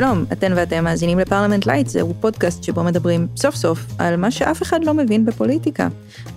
שלום, 0.00 0.24
אתן 0.32 0.52
ואתם 0.56 0.84
מאזינים 0.84 1.18
לפרלמנט 1.18 1.66
לייט, 1.66 1.86
זהו 1.86 2.14
פודקאסט 2.20 2.62
שבו 2.62 2.84
מדברים 2.84 3.26
סוף 3.36 3.54
סוף 3.54 3.78
על 3.98 4.16
מה 4.16 4.30
שאף 4.30 4.62
אחד 4.62 4.84
לא 4.84 4.94
מבין 4.94 5.24
בפוליטיקה. 5.24 5.88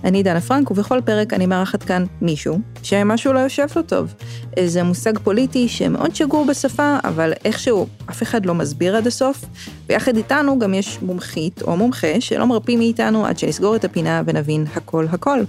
אני 0.04 0.22
דנה 0.22 0.40
פרנק, 0.40 0.70
ובכל 0.70 1.00
פרק 1.04 1.32
אני 1.32 1.46
מארחת 1.46 1.82
כאן 1.82 2.04
מישהו 2.20 2.58
שמשהו 2.82 3.32
לא 3.32 3.38
יושב 3.38 3.66
לו 3.76 3.82
טוב. 3.82 4.14
איזה 4.56 4.82
מושג 4.82 5.18
פוליטי 5.18 5.68
שמאוד 5.68 6.14
שגור 6.14 6.46
בשפה, 6.46 6.98
אבל 7.04 7.32
איכשהו 7.44 7.86
אף 8.10 8.22
אחד 8.22 8.46
לא 8.46 8.54
מסביר 8.54 8.96
עד 8.96 9.06
הסוף, 9.06 9.44
ויחד 9.88 10.16
איתנו 10.16 10.58
גם 10.58 10.74
יש 10.74 10.98
מומחית 11.02 11.62
או 11.62 11.76
מומחה 11.76 12.20
שלא 12.20 12.46
מרפים 12.46 12.78
מאיתנו 12.78 13.26
עד 13.26 13.38
שנסגור 13.38 13.76
את 13.76 13.84
הפינה 13.84 14.22
ונבין 14.26 14.66
הכל 14.74 15.06
הכל. 15.10 15.40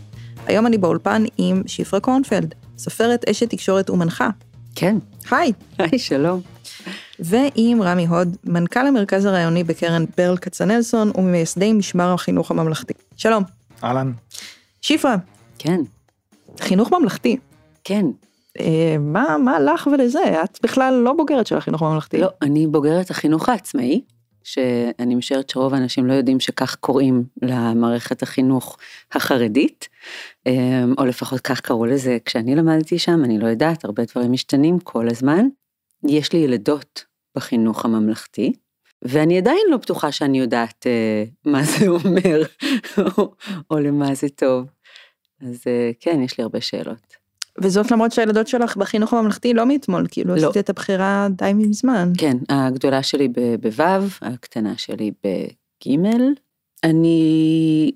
היום 0.48 0.68
אני 0.68 0.78
באולפן 0.78 1.24
עם 1.38 1.64
שפרה 1.66 2.00
קורנפלד, 2.00 2.56
סופרת, 2.78 3.30
אשת 3.30 3.50
תקשורת 3.50 3.90
ומנחה. 3.90 4.30
כן. 4.76 4.98
היי. 5.32 5.52
היי, 5.78 6.00
שלום. 6.00 6.42
ועם 7.22 7.82
רמי 7.82 8.08
הוד, 8.08 8.38
מנכ"ל 8.44 8.88
המרכז 8.88 9.26
הרעיוני 9.26 9.64
בקרן 9.64 10.06
ברל 10.18 10.38
כצנלסון 10.38 11.12
וממייסדי 11.16 11.74
משמר 11.74 12.14
החינוך 12.14 12.52
הממלכתי. 12.52 12.94
שלום. 13.18 13.44
אהלן. 13.84 14.12
שפרה. 14.82 15.16
כן. 15.58 15.82
חינוך 16.60 16.94
ממלכתי. 16.94 17.38
כן. 17.84 18.06
אה, 18.60 18.96
מה, 19.00 19.38
מה 19.38 19.60
לך 19.60 19.90
ולזה? 19.94 20.44
את 20.44 20.60
בכלל 20.64 20.94
לא 20.94 21.14
בוגרת 21.14 21.48
של 21.48 21.58
החינוך 21.58 21.82
הממלכתי. 21.82 22.18
לא, 22.18 22.30
אני 22.42 22.68
בוגרת 22.68 23.10
החינוך 23.10 23.50
העצמאי, 23.50 24.02
שאני 24.44 25.16
משערת 25.16 25.50
שרוב 25.50 25.74
האנשים 25.74 26.06
לא 26.06 26.14
יודעים 26.14 26.40
שכך 26.40 26.76
קוראים 26.76 27.24
למערכת 27.42 28.24
החינוך 28.24 28.78
החרדית, 29.12 29.90
אה, 30.48 30.84
או 30.98 31.06
לפחות 31.06 31.42
כך 31.42 31.62
קראו 31.62 31.86
לזה 31.86 32.18
כשאני 32.26 32.56
למדתי 32.56 33.00
שם, 33.00 33.24
אני 33.24 33.40
לא 33.40 33.48
יודעת, 33.48 33.86
הרבה 33.86 34.04
דברים 34.14 34.32
משתנים 34.32 34.80
כל 34.80 35.10
הזמן. 35.10 35.48
יש 36.08 36.34
לי 36.34 36.40
ילדות 36.40 37.11
בחינוך 37.36 37.86
הממלכתי, 37.86 38.54
ואני 39.02 39.38
עדיין 39.38 39.68
לא 39.70 39.78
בטוחה 39.78 40.12
שאני 40.12 40.40
יודעת 40.40 40.88
אה, 40.88 41.24
מה 41.46 41.64
זה 41.72 41.88
אומר, 41.88 42.42
או, 42.98 43.34
או 43.72 43.80
למה 43.80 44.16
זה 44.16 44.30
טוב. 44.30 44.66
אז 45.42 45.64
אה, 45.68 45.92
כן, 46.00 46.22
יש 46.22 46.38
לי 46.38 46.44
הרבה 46.44 46.62
שאלות. 46.62 47.22
וזאת 47.62 47.92
למרות 47.92 48.12
שהילדות 48.12 48.48
שלך 48.48 48.78
בחינוך 48.78 49.14
הממלכתי 49.14 49.54
לא 49.54 49.66
מאתמול, 49.66 50.08
כאילו 50.12 50.36
לא. 50.36 50.50
עשית 50.50 50.58
את 50.58 50.70
הבחירה 50.70 51.28
די 51.32 51.52
מזמן. 51.54 52.12
כן, 52.18 52.38
הגדולה 52.50 53.04
שלי 53.04 53.28
בו', 53.28 53.84
הקטנה 54.22 54.78
שלי 54.78 55.12
בג'. 55.24 55.98
אני 56.84 57.92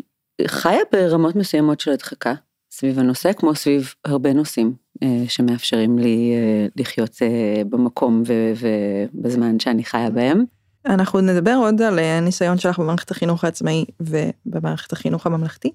חיה 0.47 0.79
ברמות 0.91 1.35
מסוימות 1.35 1.79
של 1.79 1.91
הדחקה 1.91 2.33
סביב 2.77 2.99
הנושא, 2.99 3.33
כמו 3.33 3.55
סביב 3.55 3.93
הרבה 4.05 4.33
נושאים 4.33 4.73
אה, 5.03 5.23
שמאפשרים 5.27 5.99
לי 5.99 6.33
אה, 6.35 6.67
לחיות 6.75 7.17
אה, 7.21 7.63
במקום 7.69 8.23
ובזמן 8.55 9.59
שאני 9.59 9.83
חיה 9.83 10.09
בהם. 10.09 10.43
אנחנו 10.85 11.21
נדבר 11.21 11.53
עוד 11.57 11.81
על 11.81 11.99
הניסיון 11.99 12.57
שלך 12.57 12.79
במערכת 12.79 13.11
החינוך 13.11 13.43
העצמאי 13.43 13.85
ובמערכת 13.99 14.93
החינוך 14.93 15.25
הממלכתי. 15.25 15.71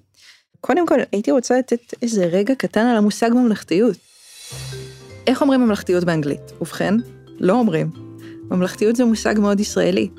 קודם 0.61 0.87
כל 0.87 0.99
הייתי 1.11 1.31
רוצה 1.31 1.59
לתת 1.59 1.93
איזה 2.01 2.25
רגע 2.25 2.55
קטן 2.55 2.85
על 2.85 2.97
המושג 2.97 3.29
ממלכתיות. 3.33 3.97
איך 5.27 5.41
אומרים 5.41 5.61
ממלכתיות 5.61 6.03
באנגלית? 6.03 6.51
ובכן, 6.61 6.93
לא 7.39 7.59
אומרים. 7.59 7.89
ממלכתיות 8.51 8.95
זה 8.95 9.05
מושג 9.05 9.35
מאוד 9.39 9.59
ישראלי. 9.59 10.09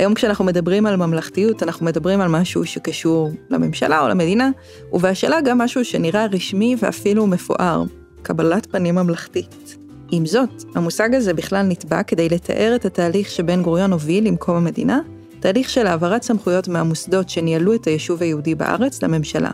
היום 0.00 0.14
כשאנחנו 0.14 0.44
מדברים 0.44 0.86
על 0.86 0.96
ממלכתיות, 0.96 1.62
אנחנו 1.62 1.86
מדברים 1.86 2.20
על 2.20 2.28
משהו 2.28 2.64
שקשור 2.64 3.30
לממשלה 3.50 4.00
או 4.00 4.08
למדינה, 4.08 4.50
ובהשאלה 4.92 5.40
גם 5.40 5.58
משהו 5.58 5.84
שנראה 5.84 6.26
רשמי 6.26 6.76
ואפילו 6.82 7.26
מפואר, 7.26 7.84
קבלת 8.22 8.66
פנים 8.66 8.94
ממלכתית. 8.94 9.76
עם 10.10 10.26
זאת, 10.26 10.64
המושג 10.74 11.14
הזה 11.14 11.34
בכלל 11.34 11.62
נתבע 11.62 12.02
כדי 12.02 12.28
לתאר 12.28 12.72
את 12.76 12.84
התהליך 12.84 13.30
שבן 13.30 13.62
גוריון 13.62 13.92
הוביל 13.92 14.26
עם 14.26 14.36
קום 14.36 14.56
המדינה, 14.56 15.00
תהליך 15.40 15.70
של 15.70 15.86
העברת 15.86 16.22
סמכויות 16.22 16.68
מהמוסדות 16.68 17.28
שניהלו 17.28 17.74
את 17.74 17.84
היישוב 17.84 18.22
היהודי 18.22 18.54
בארץ 18.54 19.02
לממשלה. 19.02 19.50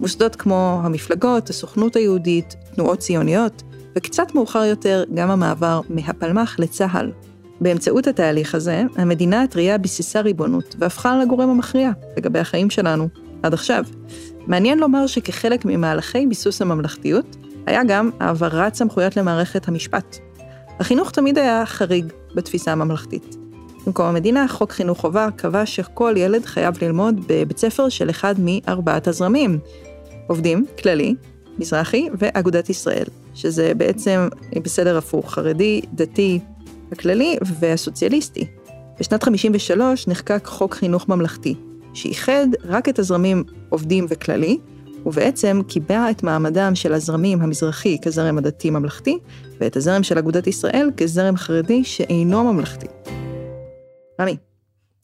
מוסדות 0.00 0.36
כמו 0.36 0.80
המפלגות, 0.84 1.50
הסוכנות 1.50 1.96
היהודית, 1.96 2.56
תנועות 2.74 2.98
ציוניות, 2.98 3.62
וקצת 3.96 4.34
מאוחר 4.34 4.64
יותר 4.64 5.04
גם 5.14 5.30
המעבר 5.30 5.80
מהפלמ"ח 5.88 6.58
לצה"ל. 6.58 7.12
באמצעות 7.62 8.06
התהליך 8.06 8.54
הזה, 8.54 8.82
המדינה 8.96 9.42
הטריה 9.42 9.78
ביססה 9.78 10.20
ריבונות 10.20 10.76
והפכה 10.78 11.18
לגורם 11.18 11.50
המכריע 11.50 11.90
לגבי 12.16 12.38
החיים 12.38 12.70
שלנו, 12.70 13.08
עד 13.42 13.54
עכשיו. 13.54 13.84
מעניין 14.46 14.78
לומר 14.78 15.06
שכחלק 15.06 15.64
ממהלכי 15.64 16.26
ביסוס 16.26 16.62
הממלכתיות, 16.62 17.36
היה 17.66 17.84
גם 17.84 18.10
העברת 18.20 18.74
סמכויות 18.74 19.16
למערכת 19.16 19.68
המשפט. 19.68 20.16
החינוך 20.80 21.10
תמיד 21.10 21.38
היה 21.38 21.66
חריג 21.66 22.12
בתפיסה 22.34 22.72
הממלכתית. 22.72 23.36
במקום 23.86 24.06
המדינה, 24.06 24.48
חוק 24.48 24.72
חינוך 24.72 25.00
חובה 25.00 25.28
קבע 25.36 25.66
שכל 25.66 26.14
ילד 26.16 26.44
חייב 26.44 26.74
ללמוד 26.82 27.20
בבית 27.28 27.58
ספר 27.58 27.88
של 27.88 28.10
אחד 28.10 28.34
מארבעת 28.38 29.08
הזרמים. 29.08 29.58
עובדים, 30.26 30.66
כללי, 30.82 31.14
מזרחי 31.58 32.08
ואגודת 32.18 32.70
ישראל, 32.70 33.06
שזה 33.34 33.72
בעצם 33.76 34.28
בסדר 34.62 34.98
הפוך, 34.98 35.34
חרדי, 35.34 35.80
דתי, 35.94 36.40
הכללי 36.92 37.36
והסוציאליסטי. 37.60 38.46
בשנת 39.00 39.22
53 39.22 40.08
נחקק 40.08 40.46
חוק 40.46 40.74
חינוך 40.74 41.08
ממלכתי, 41.08 41.54
שאיחד 41.94 42.46
רק 42.64 42.88
את 42.88 42.98
הזרמים 42.98 43.44
עובדים 43.68 44.06
וכללי, 44.08 44.58
ובעצם 45.06 45.60
קיבע 45.68 46.10
את 46.10 46.22
מעמדם 46.22 46.74
של 46.74 46.92
הזרמים 46.94 47.42
המזרחי 47.42 47.96
כזרם 48.02 48.38
הדתי-ממלכתי, 48.38 49.18
ואת 49.60 49.76
הזרם 49.76 50.02
של 50.02 50.18
אגודת 50.18 50.46
ישראל 50.46 50.90
כזרם 50.96 51.36
חרדי 51.36 51.84
שאינו 51.84 52.52
ממלכתי. 52.52 52.86
רמי. 54.20 54.36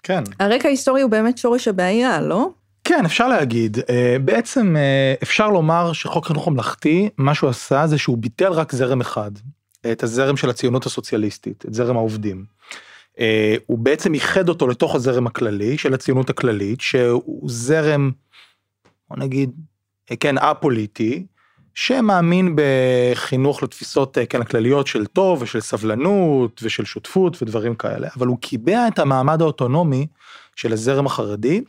כן. 0.02 0.22
הרקע 0.40 0.68
ההיסטורי 0.68 1.02
הוא 1.02 1.10
באמת 1.10 1.38
שורש 1.38 1.68
הבעיה, 1.68 2.20
לא? 2.20 2.48
כן, 2.84 3.04
אפשר 3.04 3.28
להגיד. 3.28 3.78
אה, 3.90 4.16
בעצם 4.24 4.76
אה, 4.76 5.14
אפשר 5.22 5.48
לומר 5.48 5.92
שחוק 5.92 6.26
חינוך 6.26 6.48
ממלכתי, 6.48 7.08
מה 7.18 7.34
שהוא 7.34 7.50
עשה 7.50 7.86
זה 7.86 7.98
שהוא 7.98 8.18
ביטל 8.18 8.52
רק 8.52 8.72
זרם 8.72 9.00
אחד, 9.00 9.30
את 9.92 10.02
הזרם 10.02 10.36
של 10.36 10.50
הציונות 10.50 10.86
הסוציאליסטית, 10.86 11.64
את 11.68 11.74
זרם 11.74 11.96
העובדים. 11.96 12.44
אה, 13.20 13.56
הוא 13.66 13.78
בעצם 13.78 14.14
איחד 14.14 14.48
אותו 14.48 14.68
לתוך 14.68 14.94
הזרם 14.94 15.26
הכללי 15.26 15.78
של 15.78 15.94
הציונות 15.94 16.30
הכללית, 16.30 16.80
שהוא 16.80 17.50
זרם, 17.50 18.10
בוא 19.10 19.16
נגיד, 19.18 19.50
כן, 20.20 20.38
א-פוליטי, 20.38 21.26
שמאמין 21.74 22.56
בחינוך 22.56 23.62
לתפיסות 23.62 24.18
כן 24.28 24.40
הכלליות 24.40 24.86
של 24.86 25.06
טוב 25.06 25.42
ושל 25.42 25.60
סבלנות 25.60 26.60
ושל 26.62 26.84
שותפות 26.84 27.42
ודברים 27.42 27.74
כאלה, 27.74 28.08
אבל 28.16 28.26
הוא 28.26 28.38
קיבע 28.38 28.88
את 28.88 28.98
המעמד 28.98 29.42
האוטונומי 29.42 30.06
של 30.56 30.72
הזרם 30.72 31.06
החרדי 31.06 31.62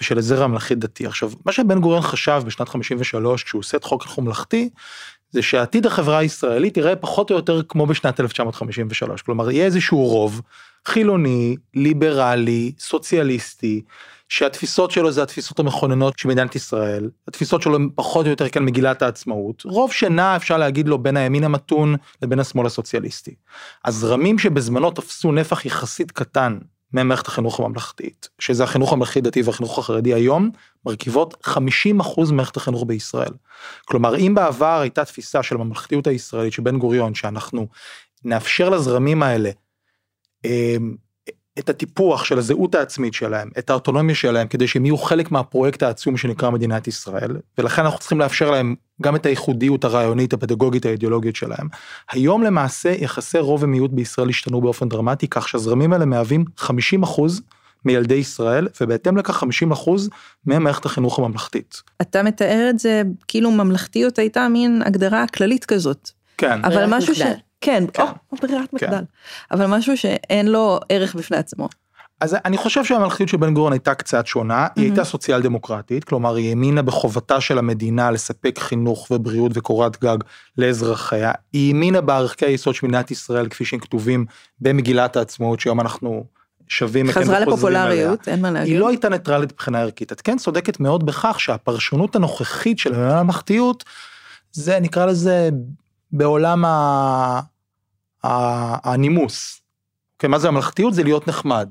ושל 0.00 0.18
הזרם 0.18 0.44
הממלכתי 0.44 0.74
דתי. 0.74 1.06
עכשיו, 1.06 1.30
מה 1.46 1.52
שבן 1.52 1.80
גוריון 1.80 2.02
חשב 2.02 2.42
בשנת 2.46 2.68
53 2.68 3.44
כשהוא 3.44 3.58
עושה 3.58 3.76
את 3.76 3.84
חוק 3.84 4.02
החינוך 4.02 4.18
ממלכתי, 4.18 4.70
זה 5.34 5.42
שעתיד 5.42 5.86
החברה 5.86 6.18
הישראלית 6.18 6.76
יראה 6.76 6.96
פחות 6.96 7.30
או 7.30 7.36
יותר 7.36 7.62
כמו 7.68 7.86
בשנת 7.86 8.20
1953, 8.20 9.22
כלומר 9.22 9.50
יהיה 9.50 9.64
איזשהו 9.64 10.06
רוב 10.06 10.40
חילוני, 10.86 11.56
ליברלי, 11.74 12.72
סוציאליסטי, 12.78 13.82
שהתפיסות 14.28 14.90
שלו 14.90 15.12
זה 15.12 15.22
התפיסות 15.22 15.58
המכוננות 15.58 16.18
של 16.18 16.28
מדינת 16.28 16.54
ישראל, 16.54 17.10
התפיסות 17.28 17.62
שלו 17.62 17.76
הן 17.76 17.88
פחות 17.94 18.26
או 18.26 18.30
יותר 18.30 18.48
כאן 18.48 18.64
מגילת 18.64 19.02
העצמאות, 19.02 19.62
רוב 19.64 19.92
שנע 19.92 20.36
אפשר 20.36 20.56
להגיד 20.56 20.88
לו 20.88 20.98
בין 20.98 21.16
הימין 21.16 21.44
המתון 21.44 21.96
לבין 22.22 22.40
השמאל 22.40 22.66
הסוציאליסטי. 22.66 23.34
הזרמים 23.84 24.38
שבזמנו 24.38 24.90
תפסו 24.90 25.32
נפח 25.32 25.66
יחסית 25.66 26.10
קטן 26.10 26.58
ממערכת 26.94 27.26
החינוך 27.26 27.60
הממלכתית, 27.60 28.28
שזה 28.38 28.64
החינוך 28.64 28.92
הממלכתי 28.92 29.20
דתי 29.20 29.42
והחינוך 29.42 29.78
החרדי 29.78 30.14
היום, 30.14 30.50
מרכיבות 30.86 31.46
50% 31.46 31.52
ממערכת 32.32 32.56
החינוך 32.56 32.84
בישראל. 32.86 33.32
כלומר, 33.84 34.16
אם 34.16 34.32
בעבר 34.34 34.80
הייתה 34.80 35.04
תפיסה 35.04 35.42
של 35.42 35.54
הממלכתיות 35.54 36.06
הישראלית 36.06 36.52
של 36.52 36.62
בן 36.62 36.78
גוריון, 36.78 37.14
שאנחנו 37.14 37.66
נאפשר 38.24 38.68
לזרמים 38.68 39.22
האלה 39.22 39.50
אמ, 40.44 40.96
את 41.58 41.68
הטיפוח 41.68 42.24
של 42.24 42.38
הזהות 42.38 42.74
העצמית 42.74 43.14
שלהם, 43.14 43.50
את 43.58 43.70
האוטונומיה 43.70 44.14
שלהם, 44.14 44.48
כדי 44.48 44.68
שהם 44.68 44.84
יהיו 44.84 44.98
חלק 44.98 45.30
מהפרויקט 45.30 45.82
העצום 45.82 46.16
שנקרא 46.16 46.50
מדינת 46.50 46.88
ישראל, 46.88 47.36
ולכן 47.58 47.82
אנחנו 47.82 47.98
צריכים 47.98 48.20
לאפשר 48.20 48.50
להם 48.50 48.74
גם 49.02 49.16
את 49.16 49.26
הייחודיות 49.26 49.84
הרעיונית, 49.84 50.32
הפדגוגית, 50.32 50.86
האידיאולוגית 50.86 51.36
שלהם. 51.36 51.68
היום 52.10 52.42
למעשה 52.42 52.94
יחסי 52.98 53.38
רוב 53.38 53.62
ומיעוט 53.62 53.90
בישראל 53.90 54.28
השתנו 54.28 54.60
באופן 54.60 54.88
דרמטי, 54.88 55.28
כך 55.28 55.48
שהזרמים 55.48 55.92
האלה 55.92 56.04
מהווים 56.04 56.44
50 56.56 57.02
אחוז 57.02 57.42
מילדי 57.84 58.14
ישראל, 58.14 58.68
ובהתאם 58.80 59.16
לכך 59.16 59.36
50 59.36 59.72
אחוז 59.72 60.10
ממערכת 60.46 60.84
החינוך 60.84 61.18
הממלכתית. 61.18 61.82
אתה 62.02 62.22
מתאר 62.22 62.66
את 62.70 62.78
זה 62.78 63.02
כאילו 63.28 63.50
ממלכתיות 63.50 64.18
הייתה 64.18 64.48
מין 64.48 64.82
הגדרה 64.84 65.24
כללית 65.26 65.64
כזאת. 65.64 66.10
כן. 66.38 66.64
אבל 66.64 66.86
משהו 66.88 67.14
ש... 67.14 67.22
כן, 67.64 67.84
כן. 67.92 68.02
או, 68.32 68.36
ברירת 68.42 68.70
כן. 68.70 68.76
מחדל. 68.76 69.04
אבל 69.50 69.66
משהו 69.66 69.96
שאין 69.96 70.46
לו 70.46 70.80
ערך 70.88 71.14
בפני 71.14 71.36
עצמו. 71.36 71.68
אז 72.20 72.36
אני 72.44 72.56
חושב 72.56 72.84
שהמלכתיות 72.84 73.28
של 73.28 73.36
בן 73.36 73.54
גוריון 73.54 73.72
הייתה 73.72 73.94
קצת 73.94 74.26
שונה, 74.26 74.66
mm-hmm. 74.66 74.72
היא 74.76 74.84
הייתה 74.84 75.04
סוציאל 75.04 75.42
דמוקרטית, 75.42 76.04
כלומר 76.04 76.34
היא 76.34 76.48
האמינה 76.48 76.82
בחובתה 76.82 77.40
של 77.40 77.58
המדינה 77.58 78.10
לספק 78.10 78.58
חינוך 78.58 79.10
ובריאות 79.10 79.52
וקורת 79.54 80.00
גג 80.04 80.18
לאזרחיה, 80.58 81.32
היא 81.52 81.74
האמינה 81.74 82.00
בערכי 82.00 82.46
היסוד 82.46 82.74
של 82.74 82.86
מדינת 82.86 83.10
ישראל 83.10 83.48
כפי 83.48 83.64
שהם 83.64 83.80
כתובים 83.80 84.26
במגילת 84.60 85.16
העצמאות 85.16 85.60
שהיום 85.60 85.80
אנחנו 85.80 86.24
שווים 86.68 87.12
חזרה. 87.12 87.40
לפופולריות, 87.40 88.28
אין 88.28 88.40
מה 88.40 88.50
להגיד. 88.50 88.72
היא 88.72 88.80
לא 88.80 88.88
הייתה 88.88 89.08
ניטרלית 89.08 89.52
מבחינה 89.52 89.80
ערכית. 89.80 90.12
את 90.12 90.20
כן 90.20 90.38
צודקת 90.38 90.80
מאוד 90.80 91.06
בכך 91.06 91.40
שהפרשנות 91.40 92.16
הנוכחית 92.16 92.78
של 92.78 92.94
הממלכתיות, 92.94 93.84
זה 94.52 94.80
נקרא 94.80 95.06
לזה 95.06 95.50
בעולם 96.12 96.64
ה... 96.64 97.40
הנימוס. 98.24 99.60
אוקיי, 100.16 100.28
מה 100.28 100.38
זה 100.38 100.50
ממלכתיות? 100.50 100.94
זה 100.94 101.02
להיות 101.02 101.28
נחמד. 101.28 101.68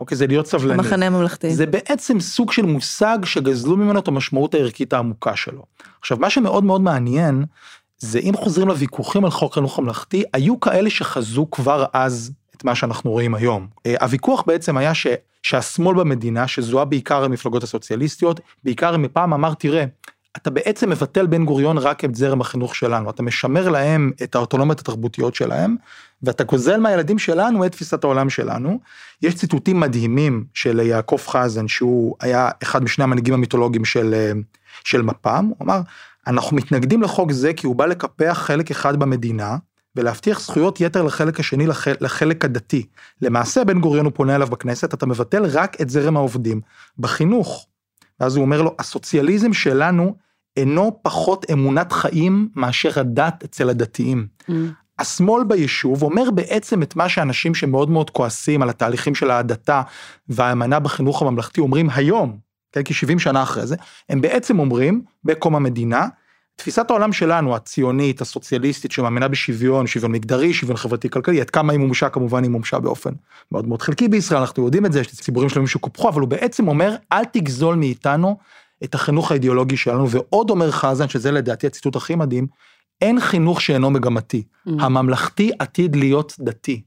אוקיי, 0.00 0.16
זה 0.16 0.26
להיות 0.26 0.46
סבלני. 0.46 0.74
המחנה 0.74 1.06
הממלכתי. 1.06 1.54
זה 1.54 1.66
בעצם 1.66 2.20
סוג 2.20 2.52
של 2.52 2.66
מושג 2.66 3.18
שגזלו 3.24 3.76
ממנו 3.76 3.98
את 3.98 4.08
המשמעות 4.08 4.54
הערכית 4.54 4.92
העמוקה 4.92 5.36
שלו. 5.36 5.62
עכשיו, 6.00 6.16
מה 6.20 6.30
שמאוד 6.30 6.64
מאוד 6.64 6.80
מעניין, 6.80 7.44
זה 7.98 8.18
אם 8.18 8.32
חוזרים 8.36 8.68
לוויכוחים 8.68 9.24
על 9.24 9.30
חוק 9.30 9.54
חינוך 9.54 9.78
ממלכתי, 9.78 10.22
היו 10.32 10.60
כאלה 10.60 10.90
שחזו 10.90 11.46
כבר 11.50 11.84
אז 11.92 12.32
את 12.56 12.64
מה 12.64 12.74
שאנחנו 12.74 13.10
רואים 13.10 13.34
היום. 13.34 13.66
אה, 13.86 13.94
הוויכוח 14.00 14.42
בעצם 14.46 14.76
היה 14.76 14.94
ש, 14.94 15.06
שהשמאל 15.42 15.96
במדינה, 15.96 16.48
שזוהה 16.48 16.84
בעיקר 16.84 17.24
המפלגות 17.24 17.62
הסוציאליסטיות, 17.62 18.40
בעיקר 18.64 18.96
מפעם 18.96 19.32
אמר, 19.32 19.54
תראה, 19.54 19.84
אתה 20.36 20.50
בעצם 20.50 20.90
מבטל 20.90 21.26
בן 21.26 21.44
גוריון 21.44 21.78
רק 21.78 22.04
את 22.04 22.14
זרם 22.14 22.40
החינוך 22.40 22.74
שלנו, 22.74 23.10
אתה 23.10 23.22
משמר 23.22 23.68
להם 23.68 24.12
את 24.22 24.34
האוטונומיות 24.34 24.80
התרבותיות 24.80 25.34
שלהם, 25.34 25.76
ואתה 26.22 26.44
גוזל 26.44 26.80
מהילדים 26.80 27.18
שלנו 27.18 27.66
את 27.66 27.72
תפיסת 27.72 28.04
העולם 28.04 28.30
שלנו. 28.30 28.80
יש 29.22 29.34
ציטוטים 29.34 29.80
מדהימים 29.80 30.44
של 30.54 30.80
יעקב 30.80 31.20
חזן, 31.26 31.68
שהוא 31.68 32.16
היה 32.20 32.50
אחד 32.62 32.84
משני 32.84 33.04
המנהיגים 33.04 33.34
המיתולוגיים 33.34 33.84
של, 33.84 34.14
אה, 34.14 34.32
של 34.84 35.02
מפ"ם, 35.02 35.50
הוא 35.58 35.64
אמר, 35.64 35.80
אנחנו 36.26 36.56
מתנגדים 36.56 37.02
לחוק 37.02 37.32
זה 37.32 37.52
כי 37.52 37.66
הוא 37.66 37.76
בא 37.76 37.86
לקפח 37.86 38.42
חלק 38.46 38.70
אחד 38.70 38.96
במדינה, 38.96 39.56
ולהבטיח 39.96 40.40
זכויות 40.40 40.80
יתר 40.80 41.02
לחלק 41.02 41.40
השני, 41.40 41.66
לחלק, 41.66 42.02
לחלק 42.02 42.44
הדתי. 42.44 42.86
למעשה 43.22 43.64
בן 43.64 43.80
גוריון 43.80 44.04
הוא 44.04 44.12
פונה 44.16 44.34
אליו 44.34 44.46
בכנסת, 44.46 44.94
אתה 44.94 45.06
מבטל 45.06 45.44
רק 45.44 45.80
את 45.80 45.90
זרם 45.90 46.16
העובדים. 46.16 46.60
בחינוך, 46.98 47.66
ואז 48.20 48.36
הוא 48.36 48.44
אומר 48.44 48.62
לו, 48.62 48.74
הסוציאליזם 48.78 49.52
שלנו 49.52 50.14
אינו 50.56 50.98
פחות 51.02 51.46
אמונת 51.52 51.92
חיים 51.92 52.48
מאשר 52.56 53.00
הדת 53.00 53.44
אצל 53.44 53.70
הדתיים. 53.70 54.26
Mm. 54.42 54.52
השמאל 54.98 55.44
ביישוב 55.44 56.02
אומר 56.02 56.30
בעצם 56.30 56.82
את 56.82 56.96
מה 56.96 57.08
שאנשים 57.08 57.54
שמאוד 57.54 57.90
מאוד 57.90 58.10
כועסים 58.10 58.62
על 58.62 58.70
התהליכים 58.70 59.14
של 59.14 59.30
ההדתה 59.30 59.82
והאמנה 60.28 60.78
בחינוך 60.80 61.22
הממלכתי 61.22 61.60
אומרים 61.60 61.88
היום, 61.94 62.38
כן, 62.72 62.82
כי 62.82 62.94
70 62.94 63.18
שנה 63.18 63.42
אחרי 63.42 63.66
זה, 63.66 63.76
הם 64.08 64.20
בעצם 64.20 64.58
אומרים 64.58 65.02
בקום 65.24 65.56
המדינה, 65.56 66.06
תפיסת 66.56 66.90
העולם 66.90 67.12
שלנו, 67.12 67.56
הציונית, 67.56 68.20
הסוציאליסטית, 68.20 68.92
שמאמינה 68.92 69.28
בשוויון, 69.28 69.86
שוויון 69.86 70.12
מגדרי, 70.12 70.54
שוויון 70.54 70.76
חברתי 70.76 71.10
כלכלי, 71.10 71.40
עד 71.40 71.50
כמה 71.50 71.72
היא 71.72 71.80
מומשה, 71.80 72.08
כמובן 72.08 72.42
היא 72.42 72.50
מומשה 72.50 72.78
באופן 72.78 73.10
מאוד 73.52 73.68
מאוד 73.68 73.82
חלקי 73.82 74.08
בישראל, 74.08 74.40
אנחנו 74.40 74.64
יודעים 74.64 74.86
את 74.86 74.92
זה, 74.92 75.00
יש 75.00 75.06
ציבורים 75.06 75.48
שלמים 75.48 75.66
שקופחו, 75.66 76.08
אבל 76.08 76.20
הוא 76.20 76.28
בעצם 76.28 76.68
אומר, 76.68 76.94
אל 77.12 77.24
תגזול 77.24 77.74
מאיתנו 77.74 78.38
את 78.84 78.94
החינוך 78.94 79.30
האידיאולוגי 79.30 79.76
שלנו, 79.76 80.10
ועוד 80.10 80.50
אומר 80.50 80.70
חזן, 80.70 81.08
שזה 81.08 81.30
לדעתי 81.30 81.66
הציטוט 81.66 81.96
הכי 81.96 82.14
מדהים, 82.14 82.46
אין 83.00 83.20
חינוך 83.20 83.60
שאינו 83.60 83.90
מגמתי, 83.90 84.42
Mm. 84.68 84.70
הממלכתי 84.80 85.50
עתיד 85.58 85.96
להיות 85.96 86.34
דתי. 86.40 86.82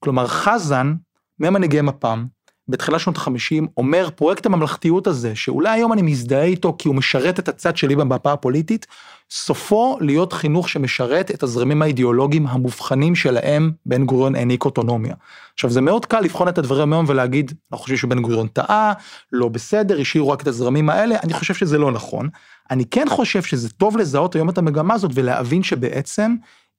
כלומר, 0.00 0.26
חזן, 0.26 0.94
ממנהיגי 1.40 1.80
מפ"ם, 1.80 2.26
בתחילת 2.68 3.00
שנות 3.00 3.18
ה-50, 3.18 3.64
אומר 3.76 4.08
פרויקט 4.14 4.46
הממלכתיות 4.46 5.06
הזה, 5.06 5.36
שאולי 5.36 5.70
היום 5.70 5.92
אני 5.92 6.02
מזדהה 6.02 6.44
איתו 6.44 6.76
כי 6.78 6.88
הוא 6.88 6.96
משרת 6.96 7.38
את 7.38 7.48
הצד 7.48 7.76
שלי 7.76 7.96
במפה 7.96 8.32
הפוליטית, 8.32 8.86
סופו 9.30 9.98
להיות 10.00 10.32
חינוך 10.32 10.68
שמשרת 10.68 11.30
את 11.30 11.42
הזרמים 11.42 11.82
האידיאולוגיים 11.82 12.46
המובחנים 12.46 13.14
שלהם 13.14 13.72
בן 13.86 14.04
גוריון 14.04 14.34
העניק 14.34 14.64
אוטונומיה. 14.64 15.14
עכשיו 15.54 15.70
זה 15.70 15.80
מאוד 15.80 16.06
קל 16.06 16.20
לבחון 16.20 16.48
את 16.48 16.58
הדברים 16.58 16.92
היום 16.92 17.04
ולהגיד, 17.08 17.52
אנחנו 17.72 17.82
חושבים 17.82 17.98
שבן 17.98 18.22
גוריון 18.22 18.48
טעה, 18.48 18.92
לא 19.32 19.48
בסדר, 19.48 20.00
השאירו 20.00 20.30
רק 20.30 20.42
את 20.42 20.46
הזרמים 20.46 20.90
האלה, 20.90 21.16
אני 21.24 21.32
חושב 21.32 21.54
שזה 21.54 21.78
לא 21.78 21.92
נכון. 21.92 22.28
אני 22.70 22.84
כן 22.84 23.06
חושב 23.08 23.42
שזה 23.42 23.70
טוב 23.70 23.96
לזהות 23.96 24.34
היום 24.34 24.50
את 24.50 24.58
המגמה 24.58 24.94
הזאת 24.94 25.10
ולהבין 25.14 25.62
שבעצם, 25.62 26.34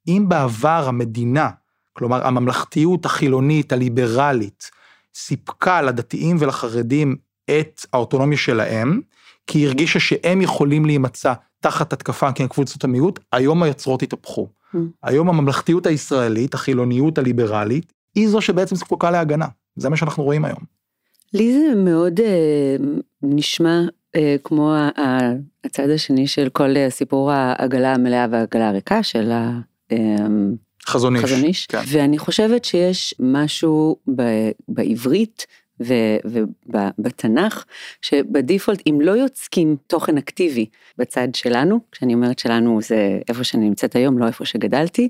אם 0.08 0.24
בעבר 0.28 0.84
המדינה, 0.88 1.50
כלומר 1.92 2.26
הממלכתיות 2.26 3.04
החילונית, 3.06 3.72
הליברלית, 3.72 4.70
סיפקה 5.16 5.82
לדתיים 5.82 6.36
ולחרדים 6.40 7.16
את 7.50 7.86
האוטונומיה 7.92 8.38
שלהם, 8.38 9.00
כי 9.46 9.58
היא 9.58 9.66
הרגישה 9.66 10.00
שהם 10.00 10.40
יכולים 10.40 10.84
להימצא 10.84 11.32
תחת 11.60 11.92
התקפה 11.92 12.32
כי 12.32 12.42
הם 12.42 12.48
קבוצות 12.48 12.84
המיעוט, 12.84 13.18
היום 13.32 13.62
היוצרות 13.62 14.02
התהפכו. 14.02 14.48
Mm. 14.74 14.78
היום 15.02 15.28
הממלכתיות 15.28 15.86
הישראלית, 15.86 16.54
החילוניות 16.54 17.18
הליברלית, 17.18 17.92
היא 18.14 18.28
זו 18.28 18.40
שבעצם 18.40 18.76
זקוקה 18.76 19.10
להגנה. 19.10 19.46
זה 19.76 19.88
מה 19.88 19.96
שאנחנו 19.96 20.24
רואים 20.24 20.44
היום. 20.44 20.60
לי 21.34 21.52
זה 21.52 21.74
מאוד 21.74 22.20
אה, 22.20 22.76
נשמע 23.22 23.80
אה, 24.16 24.36
כמו 24.44 24.74
ה- 24.74 25.00
ה- 25.00 25.32
הצד 25.64 25.90
השני 25.90 26.26
של 26.26 26.48
כל 26.48 26.76
אה, 26.76 26.90
סיפור 26.90 27.30
העגלה 27.32 27.94
המלאה 27.94 28.26
והעגלה 28.30 28.68
הריקה 28.68 29.02
של 29.02 29.32
ה... 29.32 29.60
אה, 29.92 30.26
חזון 30.86 31.16
איש. 31.16 31.24
חזון 31.24 31.44
איש, 31.44 31.66
כן. 31.66 31.78
ואני 31.86 32.18
חושבת 32.18 32.64
שיש 32.64 33.14
משהו 33.20 33.96
ב- 34.16 34.50
בעברית 34.68 35.46
ובתנ"ך, 35.80 37.64
שבדיפולט 38.02 38.82
אם 38.86 39.00
לא 39.00 39.12
יוצקים 39.12 39.76
תוכן 39.86 40.18
אקטיבי 40.18 40.66
בצד 40.98 41.28
שלנו, 41.34 41.80
כשאני 41.92 42.14
אומרת 42.14 42.38
שלנו 42.38 42.82
זה 42.82 43.18
איפה 43.28 43.44
שאני 43.44 43.68
נמצאת 43.68 43.96
היום, 43.96 44.18
לא 44.18 44.26
איפה 44.26 44.44
שגדלתי, 44.44 45.08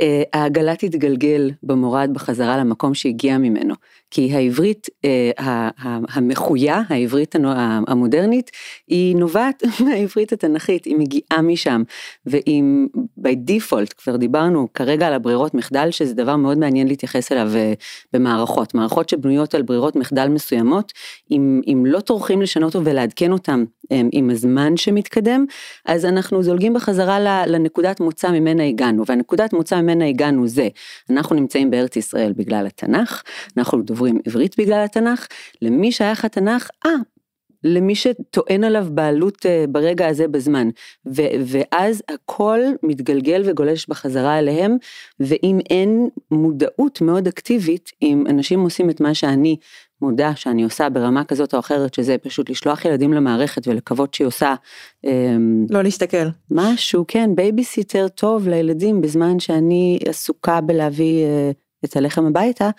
אה, 0.00 0.22
העגלה 0.32 0.76
תתגלגל 0.76 1.50
במורד 1.62 2.10
בחזרה 2.12 2.56
למקום 2.58 2.94
שהגיע 2.94 3.38
ממנו. 3.38 3.74
כי 4.10 4.34
העברית 4.34 4.86
אה, 5.04 5.30
ה- 5.38 5.88
ה- 5.88 5.98
המחויה, 6.08 6.82
העברית 6.88 7.34
המודרנית, 7.86 8.50
היא 8.88 9.16
נובעת 9.16 9.62
מהעברית 9.84 10.32
התנ"כית, 10.32 10.84
היא 10.84 10.96
מגיעה 10.96 11.42
משם. 11.42 11.82
ואם 12.26 12.86
by 13.20 13.50
default, 13.50 13.94
כבר 13.98 14.16
דיברנו 14.16 14.68
כרגע 14.74 15.06
על 15.06 15.12
הברירות 15.12 15.54
מחדל, 15.54 15.90
שזה 15.90 16.14
דבר 16.14 16.36
מאוד 16.36 16.58
מעניין 16.58 16.88
להתייחס 16.88 17.32
אליו 17.32 17.50
אה, 17.54 17.72
במערכות. 18.12 18.74
מערכות 18.74 19.08
שבנויות 19.08 19.54
על 19.54 19.62
ברירות 19.62 19.96
מחדל 19.96 20.28
מסוימות, 20.28 20.92
אם, 21.30 21.60
אם 21.66 21.82
לא 21.86 22.00
טורחים 22.00 22.42
לשנות 22.42 22.74
אותו 22.74 22.86
ולעדכן 22.86 23.32
אותם 23.32 23.64
אה, 23.92 24.00
עם 24.12 24.30
הזמן 24.30 24.76
שמתקדם, 24.76 25.44
אז 25.84 26.04
אנחנו 26.04 26.42
זולגים 26.42 26.74
בחזרה 26.74 27.46
לנקודת 27.46 28.00
מוצא 28.00 28.30
ממנה 28.30 28.64
הגענו, 28.64 29.02
והנקודת 29.06 29.52
מוצא 29.52 29.80
ממנה 29.86 30.06
הגענו 30.06 30.48
זה, 30.48 30.68
אנחנו 31.10 31.36
נמצאים 31.36 31.70
בארץ 31.70 31.96
ישראל 31.96 32.32
בגלל 32.36 32.66
התנ"ך, 32.66 33.22
אנחנו 33.56 33.82
דוברים 33.82 34.18
עברית 34.26 34.58
בגלל 34.58 34.84
התנ"ך, 34.84 35.26
למי 35.62 35.92
שייך 35.92 36.24
התנ"ך? 36.24 36.68
אה, 36.86 36.90
למי 37.64 37.94
שטוען 37.94 38.64
עליו 38.64 38.86
בעלות 38.90 39.46
אה, 39.46 39.64
ברגע 39.68 40.06
הזה 40.08 40.28
בזמן, 40.28 40.68
ו- 41.06 41.22
ואז 41.46 42.02
הכל 42.08 42.60
מתגלגל 42.82 43.42
וגולש 43.46 43.86
בחזרה 43.88 44.38
אליהם, 44.38 44.76
ואם 45.20 45.58
אין 45.70 46.08
מודעות 46.30 47.00
מאוד 47.00 47.26
אקטיבית, 47.26 47.90
אם 48.02 48.24
אנשים 48.30 48.60
עושים 48.60 48.90
את 48.90 49.00
מה 49.00 49.14
שאני 49.14 49.56
מודה 50.02 50.36
שאני 50.36 50.64
עושה 50.64 50.88
ברמה 50.88 51.24
כזאת 51.24 51.54
או 51.54 51.58
אחרת, 51.58 51.94
שזה 51.94 52.16
פשוט 52.18 52.50
לשלוח 52.50 52.84
ילדים 52.84 53.12
למערכת 53.12 53.68
ולקוות 53.68 54.14
שהיא 54.14 54.26
עושה 54.26 54.54
אמ, 55.04 55.66
לא 55.70 55.82
להסתכל. 55.82 56.26
משהו, 56.50 57.04
כן, 57.08 57.30
בייביסיטר 57.34 58.08
טוב 58.08 58.48
לילדים 58.48 59.00
בזמן 59.00 59.38
שאני 59.38 59.98
עסוקה 60.08 60.60
בלהביא 60.60 61.24
אה, 61.24 61.50
את 61.84 61.96
הלחם 61.96 62.26
הביתה, 62.26 62.70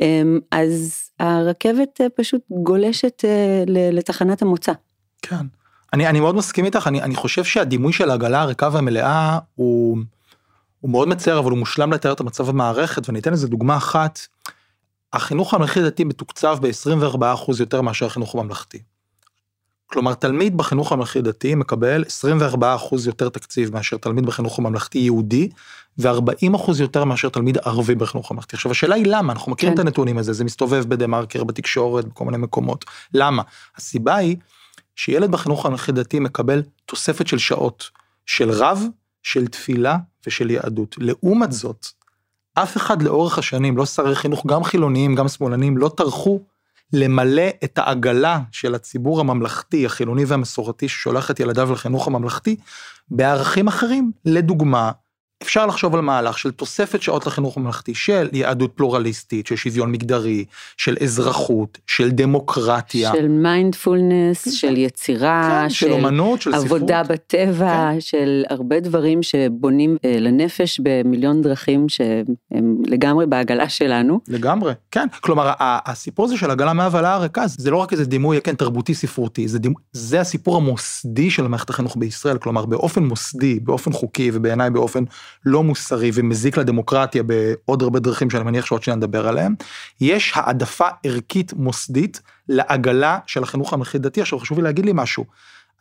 אמ, 0.00 0.38
אז 0.50 1.02
הרכבת 1.20 2.00
אה, 2.00 2.06
פשוט 2.16 2.40
גולשת 2.50 3.22
אה, 3.24 3.64
ל- 3.66 3.96
לתחנת 3.98 4.42
המוצא. 4.42 4.72
כן. 5.22 5.46
אני, 5.92 6.06
אני 6.06 6.20
מאוד 6.20 6.34
מסכים 6.34 6.64
איתך, 6.64 6.86
אני, 6.86 7.02
אני 7.02 7.14
חושב 7.14 7.44
שהדימוי 7.44 7.92
של 7.92 8.10
העגלה 8.10 8.42
הריקה 8.42 8.68
והמלאה 8.72 9.38
הוא, 9.54 9.98
הוא 10.80 10.90
מאוד 10.90 11.08
מצער, 11.08 11.38
אבל 11.38 11.50
הוא 11.50 11.58
מושלם 11.58 11.92
לתאר 11.92 12.12
את 12.12 12.20
המצב 12.20 12.48
במערכת, 12.48 13.08
ואני 13.08 13.18
אתן 13.18 13.32
לזה 13.32 13.48
דוגמה 13.48 13.76
אחת. 13.76 14.18
החינוך 15.12 15.54
הממלכתי 15.54 15.82
דתי 15.82 16.04
מתוקצב 16.04 16.58
ב-24% 16.60 17.60
יותר 17.60 17.82
מאשר 17.82 18.06
החינוך 18.06 18.34
הממלכתי. 18.34 18.78
כלומר, 19.86 20.14
תלמיד 20.14 20.56
בחינוך 20.56 20.92
הממלכתי 20.92 21.22
דתי 21.22 21.54
מקבל 21.54 22.04
24% 22.60 22.64
יותר 23.06 23.28
תקציב 23.28 23.74
מאשר 23.74 23.96
תלמיד 23.96 24.26
בחינוך 24.26 24.58
הממלכתי 24.58 24.98
יהודי, 24.98 25.48
ו-40% 25.98 26.80
יותר 26.80 27.04
מאשר 27.04 27.28
תלמיד 27.28 27.58
ערבי 27.58 27.94
בחינוך 27.94 28.30
הממלכתי. 28.30 28.56
עכשיו, 28.56 28.72
השאלה 28.72 28.94
היא 28.94 29.04
למה, 29.06 29.32
אנחנו 29.32 29.52
מכירים 29.52 29.74
כן. 29.74 29.80
את 29.80 29.86
הנתונים 29.86 30.18
הזה, 30.18 30.32
זה 30.32 30.44
מסתובב 30.44 30.84
בדה 30.88 31.06
מרקר, 31.06 31.44
בתקשורת, 31.44 32.04
בכל 32.04 32.24
מיני 32.24 32.36
מקומות. 32.36 32.84
למה? 33.14 33.42
הסיבה 33.76 34.16
היא 34.16 34.36
שילד 34.96 35.30
בחינוך 35.30 35.66
הממלכתי 35.66 35.92
דתי 35.92 36.20
מקבל 36.20 36.62
תוספת 36.86 37.26
של 37.26 37.38
שעות, 37.38 37.90
של 38.26 38.50
רב, 38.50 38.82
של 39.22 39.46
תפילה 39.46 39.96
ושל 40.26 40.50
יהדות. 40.50 40.96
לעומת 40.98 41.52
זאת, 41.52 41.86
אף 42.58 42.76
אחד 42.76 43.02
לאורך 43.02 43.38
השנים, 43.38 43.76
לא 43.76 43.86
שרי 43.86 44.14
חינוך, 44.16 44.46
גם 44.46 44.64
חילוניים, 44.64 45.14
גם 45.14 45.28
שמאלנים, 45.28 45.78
לא 45.78 45.90
טרחו 45.96 46.40
למלא 46.92 47.48
את 47.64 47.78
העגלה 47.78 48.40
של 48.52 48.74
הציבור 48.74 49.20
הממלכתי, 49.20 49.86
החילוני 49.86 50.24
והמסורתי, 50.24 50.88
ששולח 50.88 51.30
את 51.30 51.40
ילדיו 51.40 51.72
לחינוך 51.72 52.06
הממלכתי, 52.06 52.56
בערכים 53.10 53.68
אחרים. 53.68 54.12
לדוגמה, 54.24 54.90
אפשר 55.42 55.66
לחשוב 55.66 55.94
על 55.94 56.00
מהלך 56.00 56.38
של 56.38 56.50
תוספת 56.50 57.02
שעות 57.02 57.26
לחינוך 57.26 57.56
הממלכתי 57.56 57.94
של 57.94 58.28
יהדות 58.32 58.72
פלורליסטית, 58.74 59.46
של 59.46 59.56
שוויון 59.56 59.92
מגדרי, 59.92 60.44
של 60.76 60.96
אזרחות, 61.02 61.78
של 61.86 62.10
דמוקרטיה. 62.10 63.12
של 63.12 63.28
מיינדפולנס, 63.28 64.44
כן, 64.44 64.50
של 64.50 64.76
יצירה, 64.76 65.62
כן, 65.62 65.68
של, 65.68 65.86
של 65.86 65.92
אומנות, 65.92 66.42
של 66.42 66.54
עבודה 66.54 67.02
ספרות. 67.04 67.18
בטבע, 67.18 67.90
כן. 67.92 68.00
של 68.00 68.44
הרבה 68.50 68.80
דברים 68.80 69.22
שבונים 69.22 69.96
אה, 70.04 70.16
לנפש 70.20 70.80
במיליון 70.82 71.42
דרכים 71.42 71.88
שהם 71.88 72.76
לגמרי 72.86 73.26
בעגלה 73.26 73.68
שלנו. 73.68 74.20
לגמרי, 74.28 74.72
כן. 74.90 75.06
כלומר, 75.20 75.52
הסיפור 75.60 76.24
הזה 76.24 76.36
של 76.36 76.50
עגלה 76.50 76.72
מהבלה 76.72 77.18
ריקה, 77.18 77.46
זה 77.46 77.70
לא 77.70 77.76
רק 77.76 77.92
איזה 77.92 78.04
דימוי, 78.04 78.40
כן, 78.40 78.54
תרבותי 78.54 78.94
ספרותי, 78.94 79.48
זה, 79.48 79.58
דימוי, 79.58 79.82
זה 79.92 80.20
הסיפור 80.20 80.56
המוסדי 80.56 81.30
של 81.30 81.46
מערכת 81.46 81.70
החינוך 81.70 81.96
בישראל, 81.96 82.38
כלומר, 82.38 82.66
באופן 82.66 83.04
מוסדי, 83.04 83.60
באופן 83.60 83.92
חוקי 83.92 84.30
ובעיניי 84.32 84.70
באופן 84.70 85.04
לא 85.44 85.62
מוסרי 85.62 86.10
ומזיק 86.14 86.58
לדמוקרטיה 86.58 87.22
בעוד 87.22 87.82
הרבה 87.82 88.00
דרכים 88.00 88.30
שאני 88.30 88.44
מניח 88.44 88.66
שעוד 88.66 88.82
שניה 88.82 88.96
נדבר 88.96 89.28
עליהם, 89.28 89.54
יש 90.00 90.32
העדפה 90.34 90.88
ערכית 91.04 91.52
מוסדית 91.52 92.20
לעגלה 92.48 93.18
של 93.26 93.42
החינוך 93.42 93.72
הממלכתי 93.72 93.98
דתי. 93.98 94.20
עכשיו 94.20 94.38
חשוב 94.38 94.58
לי 94.58 94.64
להגיד 94.64 94.86
לי 94.86 94.92
משהו, 94.94 95.24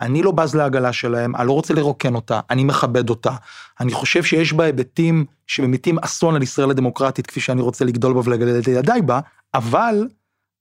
אני 0.01 0.23
לא 0.23 0.31
בז 0.31 0.55
לעגלה 0.55 0.93
שלהם, 0.93 1.35
אני 1.35 1.47
לא 1.47 1.51
רוצה 1.51 1.73
לרוקן 1.73 2.15
אותה, 2.15 2.39
אני 2.49 2.63
מכבד 2.63 3.09
אותה. 3.09 3.31
אני 3.79 3.91
חושב 3.91 4.23
שיש 4.23 4.53
בה 4.53 4.63
היבטים 4.63 5.25
שממיתים 5.47 5.99
אסון 5.99 6.35
על 6.35 6.43
ישראל 6.43 6.69
הדמוקרטית 6.69 7.27
כפי 7.27 7.39
שאני 7.39 7.61
רוצה 7.61 7.85
לגדול 7.85 8.13
בה 8.13 8.21
ולגדל 8.23 8.59
את 8.59 8.67
ידיי 8.67 9.01
בה, 9.01 9.19
אבל 9.53 10.07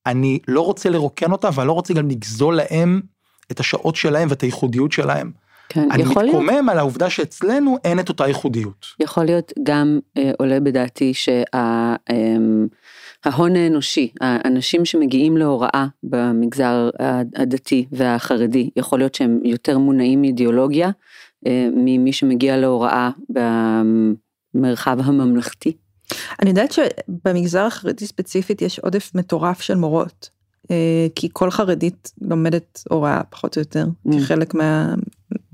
אני 0.06 0.38
לא 0.48 0.60
רוצה 0.60 0.88
לרוקן 0.90 1.32
אותה 1.32 1.48
ואני 1.54 1.68
לא 1.68 1.72
רוצה 1.72 1.94
גם 1.94 2.08
לגזול 2.08 2.56
להם 2.56 3.00
את 3.50 3.60
השעות 3.60 3.96
שלהם 3.96 4.28
ואת 4.30 4.42
הייחודיות 4.42 4.92
שלהם. 4.92 5.43
כן, 5.68 5.90
אני 5.90 6.02
מתקומם 6.02 6.46
להיות, 6.46 6.68
על 6.68 6.78
העובדה 6.78 7.10
שאצלנו 7.10 7.76
אין 7.84 8.00
את 8.00 8.08
אותה 8.08 8.26
ייחודיות. 8.26 8.86
יכול 9.00 9.24
להיות 9.24 9.52
גם 9.62 9.98
אה, 10.16 10.30
עולה 10.38 10.60
בדעתי 10.60 11.14
שההון 11.14 11.96
אה, 13.56 13.62
האנושי, 13.62 14.12
האנשים 14.20 14.84
שמגיעים 14.84 15.36
להוראה 15.36 15.86
במגזר 16.02 16.90
הדתי 17.36 17.86
והחרדי, 17.92 18.70
יכול 18.76 18.98
להיות 18.98 19.14
שהם 19.14 19.40
יותר 19.44 19.78
מונעים 19.78 20.20
מאידיאולוגיה 20.20 20.90
אה, 21.46 21.68
ממי 21.76 22.12
שמגיע 22.12 22.56
להוראה 22.56 23.10
במרחב 24.54 24.98
הממלכתי. 25.04 25.72
אני 26.42 26.50
יודעת 26.50 26.72
שבמגזר 26.72 27.62
החרדי 27.62 28.06
ספציפית 28.06 28.62
יש 28.62 28.78
עודף 28.78 29.10
מטורף 29.14 29.60
של 29.60 29.74
מורות. 29.74 30.30
אה, 30.70 31.06
כי 31.14 31.28
כל 31.32 31.50
חרדית 31.50 32.12
לומדת 32.20 32.82
הוראה 32.90 33.20
פחות 33.30 33.56
או 33.56 33.60
יותר, 33.60 33.86
mm. 34.08 34.12
כחלק 34.18 34.54
מה, 34.54 34.94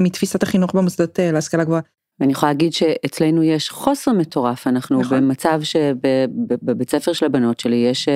מתפיסת 0.01 0.43
החינוך 0.43 0.75
במוסדות 0.75 1.21
אה, 1.21 1.33
להשכלה 1.33 1.65
גבוהה. 1.65 1.81
ואני 2.21 2.33
יכולה 2.33 2.53
להגיד 2.53 2.73
שאצלנו 2.73 3.43
יש 3.43 3.71
חוסר 3.71 4.13
מטורף, 4.13 4.67
אנחנו 4.67 5.01
נכון. 5.01 5.19
במצב 5.19 5.61
שבבית 5.63 6.91
ספר 6.91 7.13
של 7.13 7.27
הבנות 7.27 7.61
שלי 7.61 7.77
יש 7.77 8.09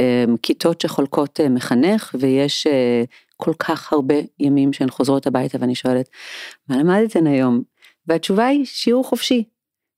אה, 0.00 0.24
כיתות 0.42 0.80
שחולקות 0.80 1.40
מחנך 1.50 2.14
ויש 2.18 2.66
כל 3.36 3.52
כך 3.58 3.92
הרבה 3.92 4.14
ימים 4.40 4.72
שהן 4.72 4.90
חוזרות 4.90 5.26
הביתה 5.26 5.58
ואני 5.60 5.74
שואלת, 5.74 6.08
מה 6.68 6.76
למדתן 6.76 7.26
היום? 7.26 7.62
והתשובה 8.06 8.46
היא 8.46 8.64
שיעור 8.64 9.04
חופשי. 9.04 9.44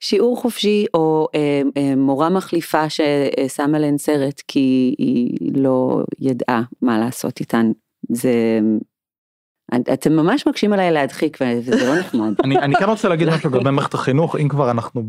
שיעור 0.01 0.37
חופשי 0.37 0.87
או 0.95 1.29
אה, 1.35 1.63
אה, 1.77 1.97
מורה 1.97 2.29
מחליפה 2.29 2.85
ששמה 2.91 3.79
להן 3.79 3.99
סרט 3.99 4.43
כי 4.49 4.95
היא 4.99 5.53
לא 5.55 6.03
ידעה 6.19 6.63
מה 6.83 6.99
לעשות 6.99 7.41
איתן. 7.41 7.73
זה... 8.13 8.61
אתם 9.93 10.13
ממש 10.13 10.47
מקשים 10.47 10.73
עליי 10.73 10.91
להדחיק 10.91 11.39
וזה 11.41 11.87
לא 11.87 11.99
נחמד. 11.99 12.33
אני, 12.45 12.59
אני 12.59 12.75
כן 12.77 12.85
רוצה 12.85 13.09
להגיד 13.09 13.29
משהו 13.35 13.51
לגבי 13.51 13.71
מערכת 13.71 13.95
החינוך 13.95 14.37
אם 14.37 14.49
כבר 14.49 14.71
אנחנו 14.71 15.03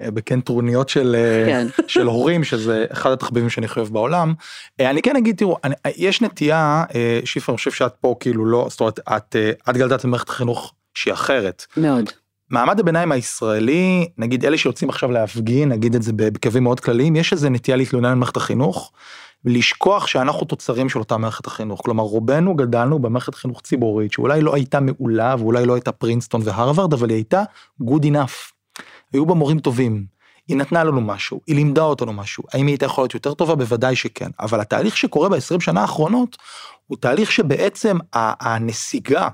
בכן 0.00 0.40
טרוניות 0.40 0.88
של, 0.88 1.16
כן. 1.46 1.66
של 1.86 2.06
הורים 2.06 2.44
שזה 2.44 2.86
אחד 2.92 3.10
התחביבים 3.10 3.50
שאני 3.50 3.68
חושב 3.68 3.92
בעולם. 3.92 4.34
אה, 4.80 4.90
אני 4.90 5.02
כן 5.02 5.16
אגיד 5.16 5.36
תראו 5.36 5.56
אני, 5.64 5.74
יש 5.96 6.22
נטייה 6.22 6.84
אה, 6.94 7.20
שיפר 7.24 7.52
אני 7.52 7.56
חושב 7.56 7.70
שאת 7.70 7.94
פה 8.00 8.16
כאילו 8.20 8.46
לא 8.46 8.66
זאת 8.70 8.80
אומרת 8.80 8.98
את 9.16 9.36
את 9.70 9.76
גלדת 9.76 10.04
במערכת 10.04 10.28
החינוך 10.28 10.74
שהיא 10.94 11.14
אחרת. 11.14 11.66
מאוד. 11.76 12.10
מעמד 12.50 12.80
הביניים 12.80 13.12
הישראלי, 13.12 14.08
נגיד 14.18 14.44
אלה 14.44 14.58
שיוצאים 14.58 14.90
עכשיו 14.90 15.10
להפגין, 15.10 15.68
נגיד 15.68 15.94
את 15.94 16.02
זה 16.02 16.12
בקווים 16.16 16.62
מאוד 16.62 16.80
כלליים, 16.80 17.16
יש 17.16 17.32
איזה 17.32 17.50
נטייה 17.50 17.76
להתלונן 17.76 18.08
על 18.08 18.14
מערכת 18.14 18.36
החינוך, 18.36 18.92
ולשכוח 19.44 20.06
שאנחנו 20.06 20.46
תוצרים 20.46 20.88
של 20.88 20.98
אותה 20.98 21.16
מערכת 21.16 21.46
החינוך. 21.46 21.80
כלומר, 21.84 22.02
רובנו 22.04 22.54
גדלנו 22.54 22.98
במערכת 22.98 23.34
חינוך 23.34 23.60
ציבורית, 23.60 24.12
שאולי 24.12 24.40
לא 24.40 24.54
הייתה 24.54 24.80
מעולה, 24.80 25.34
ואולי 25.38 25.66
לא 25.66 25.74
הייתה 25.74 25.92
פרינסטון 25.92 26.40
והרווארד, 26.44 26.92
אבל 26.92 27.08
היא 27.08 27.16
הייתה 27.16 27.42
good 27.82 28.04
enough. 28.04 28.52
היו 29.12 29.26
בה 29.26 29.34
מורים 29.34 29.58
טובים. 29.58 30.04
היא 30.48 30.56
נתנה 30.56 30.84
לנו 30.84 31.00
משהו, 31.00 31.40
היא 31.46 31.56
לימדה 31.56 31.82
אותנו 31.82 32.12
משהו. 32.12 32.44
האם 32.52 32.66
היא 32.66 32.72
הייתה 32.72 32.86
יכולה 32.86 33.02
להיות 33.04 33.14
יותר 33.14 33.34
טובה? 33.34 33.54
בוודאי 33.54 33.96
שכן. 33.96 34.30
אבל 34.40 34.60
התהליך 34.60 34.96
שקורה 34.96 35.28
ב-20 35.28 35.60
שנה 35.60 35.80
האחרונות, 35.80 36.36
הוא 36.86 36.98
תהליך 37.00 37.32
שבעצם 37.32 37.98
הנסיגה 38.12 39.28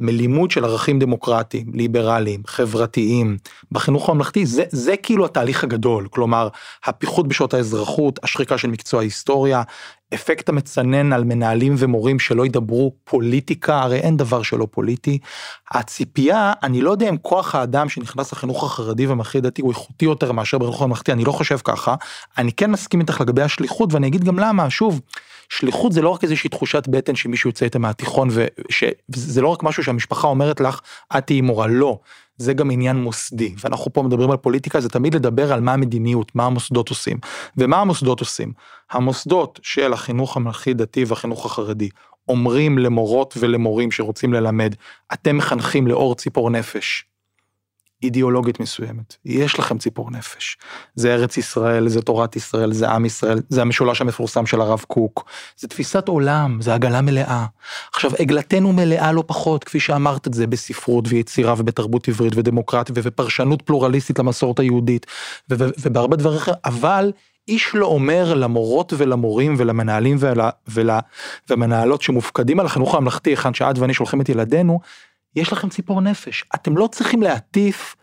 מלימוד 0.00 0.50
של 0.50 0.64
ערכים 0.64 0.98
דמוקרטיים, 0.98 1.66
ליברליים, 1.74 2.42
חברתיים, 2.46 3.36
בחינוך 3.72 4.08
הממלכתי, 4.08 4.46
זה, 4.46 4.64
זה 4.68 4.96
כאילו 4.96 5.24
התהליך 5.24 5.64
הגדול, 5.64 6.08
כלומר, 6.10 6.48
הפיחות 6.84 7.28
בשעות 7.28 7.54
האזרחות, 7.54 8.18
השחיקה 8.22 8.58
של 8.58 8.68
מקצוע 8.68 9.00
ההיסטוריה, 9.00 9.62
אפקט 10.14 10.48
המצנן 10.48 11.12
על 11.12 11.24
מנהלים 11.24 11.74
ומורים 11.78 12.18
שלא 12.18 12.46
ידברו 12.46 12.92
פוליטיקה, 13.04 13.82
הרי 13.82 13.98
אין 13.98 14.16
דבר 14.16 14.42
שלא 14.42 14.66
פוליטי. 14.70 15.18
הציפייה, 15.70 16.52
אני 16.62 16.80
לא 16.80 16.90
יודע 16.90 17.08
אם 17.08 17.16
כוח 17.16 17.54
האדם 17.54 17.88
שנכנס 17.88 18.32
לחינוך 18.32 18.64
החרדי 18.64 19.06
והממלכתי 19.06 19.40
דתי 19.40 19.62
הוא 19.62 19.70
איכותי 19.70 20.04
יותר 20.04 20.32
מאשר 20.32 20.58
בחינוך 20.58 20.82
הממלכתי, 20.82 21.12
אני 21.12 21.24
לא 21.24 21.32
חושב 21.32 21.58
ככה. 21.64 21.94
אני 22.38 22.52
כן 22.52 22.70
מסכים 22.70 23.00
איתך 23.00 23.20
לגבי 23.20 23.42
השליחות 23.42 23.92
ואני 23.92 24.06
אגיד 24.06 24.24
גם 24.24 24.38
למה, 24.38 24.70
שוב, 24.70 25.00
שליחות 25.48 25.92
זה 25.92 26.02
לא 26.02 26.08
רק 26.08 26.24
איזושהי 26.24 26.50
תחושת 26.50 26.88
בטן 26.88 27.16
שמישהו 27.16 27.50
יוצא 27.50 27.64
איתה 27.64 27.78
מהתיכון 27.78 28.28
וזה 29.08 29.42
לא 29.42 29.48
רק 29.48 29.62
משהו 29.62 29.82
שהמשפחה 29.82 30.28
אומרת 30.28 30.60
לך 30.60 30.80
את 31.18 31.26
תהיי 31.26 31.40
מורה 31.40 31.66
לא 31.66 31.98
זה 32.36 32.54
גם 32.54 32.70
עניין 32.70 32.96
מוסדי 32.96 33.54
ואנחנו 33.60 33.92
פה 33.92 34.02
מדברים 34.02 34.30
על 34.30 34.36
פוליטיקה 34.36 34.80
זה 34.80 34.88
תמיד 34.88 35.14
לדבר 35.14 35.52
על 35.52 35.60
מה 35.60 35.72
המדיניות 35.72 36.34
מה 36.34 36.46
המוסדות 36.46 36.88
עושים. 36.88 37.18
ומה 37.56 37.76
המוסדות 37.80 38.20
עושים? 38.20 38.52
המוסדות 38.90 39.60
של 39.62 39.92
החינוך 39.92 40.36
הממלכתי 40.36 40.74
דתי 40.74 41.04
והחינוך 41.04 41.46
החרדי 41.46 41.88
אומרים 42.28 42.78
למורות 42.78 43.34
ולמורים 43.40 43.90
שרוצים 43.90 44.32
ללמד 44.32 44.74
אתם 45.12 45.36
מחנכים 45.36 45.86
לאור 45.86 46.14
ציפור 46.14 46.50
נפש 46.50 47.04
אידיאולוגית 48.06 48.60
מסוימת. 48.60 49.16
יש 49.24 49.58
לכם 49.58 49.78
ציפור 49.78 50.10
נפש. 50.10 50.56
זה 50.94 51.14
ארץ 51.14 51.36
ישראל, 51.36 51.88
זה 51.88 52.02
תורת 52.02 52.36
ישראל, 52.36 52.72
זה 52.72 52.90
עם 52.90 53.04
ישראל, 53.04 53.40
זה 53.48 53.62
המשולש 53.62 54.00
המפורסם 54.00 54.46
של 54.46 54.60
הרב 54.60 54.84
קוק. 54.88 55.24
זה 55.56 55.68
תפיסת 55.68 56.08
עולם, 56.08 56.62
זה 56.62 56.74
עגלה 56.74 57.00
מלאה. 57.00 57.46
עכשיו, 57.92 58.10
עגלתנו 58.18 58.72
מלאה 58.72 59.12
לא 59.12 59.24
פחות, 59.26 59.64
כפי 59.64 59.80
שאמרת 59.80 60.26
את 60.26 60.34
זה, 60.34 60.46
בספרות 60.46 61.04
ויצירה 61.08 61.54
ובתרבות 61.58 62.08
עברית 62.08 62.32
ודמוקרטית 62.36 62.98
ובפרשנות 62.98 63.62
פלורליסטית 63.62 64.18
למסורת 64.18 64.58
היהודית 64.58 65.06
ובהרבה 65.50 66.16
דברים 66.16 66.36
אחרים, 66.36 66.56
אבל 66.64 67.12
איש 67.48 67.74
לא 67.74 67.86
אומר 67.86 68.34
למורות 68.34 68.92
ולמורים 68.96 69.54
ולמנהלים 69.58 70.16
ול, 70.20 70.40
ול, 70.68 70.90
ומנהלות 71.50 72.02
שמופקדים 72.02 72.60
על 72.60 72.66
החינוך 72.66 72.94
הממלכתי, 72.94 73.30
היכן 73.30 73.54
שאת 73.54 73.78
ואני 73.78 73.94
שולחים 73.94 74.20
את 74.20 74.28
ילדינו, 74.28 74.80
יש 75.36 75.52
לכם 75.52 75.68
ציפור 75.68 76.00
נפש, 76.00 76.44
אתם 76.54 76.76
לא 76.76 76.88
צריכים 76.92 77.22
להטיף 77.22 77.96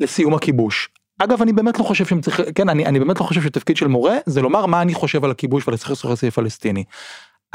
לסיום 0.00 0.34
הכיבוש. 0.34 0.88
אגב 1.18 1.42
אני 1.42 1.52
באמת 1.52 1.78
לא 1.78 1.84
חושב 1.84 2.06
שהם 2.06 2.20
צריכים, 2.20 2.44
כן 2.54 2.68
אני, 2.68 2.86
אני 2.86 2.98
באמת 2.98 3.20
לא 3.20 3.24
חושב 3.24 3.42
שתפקיד 3.42 3.76
של 3.76 3.86
מורה 3.86 4.16
זה 4.26 4.42
לומר 4.42 4.66
מה 4.66 4.82
אני 4.82 4.94
חושב 4.94 5.24
על 5.24 5.30
הכיבוש 5.30 5.68
ועל 5.68 5.74
הסכסוך 5.74 6.10
הישראלי 6.10 6.30
פלסטיני. 6.30 6.84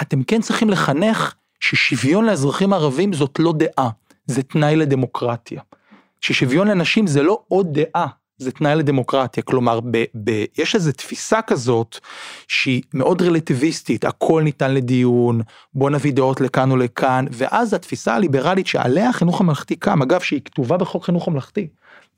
אתם 0.01 0.23
כן 0.23 0.41
צריכים 0.41 0.69
לחנך 0.69 1.35
ששוויון 1.59 2.25
לאזרחים 2.25 2.73
ערבים 2.73 3.13
זאת 3.13 3.39
לא 3.39 3.53
דעה, 3.57 3.89
זה 4.25 4.43
תנאי 4.43 4.75
לדמוקרטיה. 4.75 5.61
ששוויון 6.21 6.67
לנשים 6.67 7.07
זה 7.07 7.23
לא 7.23 7.43
עוד 7.47 7.79
דעה, 7.79 8.07
זה 8.37 8.51
תנאי 8.51 8.75
לדמוקרטיה, 8.75 9.43
כלומר 9.43 9.79
ב, 9.79 10.03
ב, 10.23 10.45
יש 10.57 10.75
איזו 10.75 10.91
תפיסה 10.91 11.41
כזאת 11.41 11.97
שהיא 12.47 12.81
מאוד 12.93 13.21
רלטיביסטית, 13.21 14.05
הכל 14.05 14.41
ניתן 14.43 14.73
לדיון, 14.73 15.41
בוא 15.73 15.89
נביא 15.89 16.13
דעות 16.13 16.41
לכאן 16.41 16.71
או 16.71 16.77
לכאן, 16.77 17.25
ואז 17.31 17.73
התפיסה 17.73 18.15
הליברלית 18.15 18.67
שעליה 18.67 19.09
החינוך 19.09 19.41
הממלכתי 19.41 19.75
קם, 19.75 20.01
אגב 20.01 20.19
שהיא 20.19 20.41
כתובה 20.45 20.77
בחוק 20.77 21.05
חינוך 21.05 21.27
ממלכתי, 21.27 21.67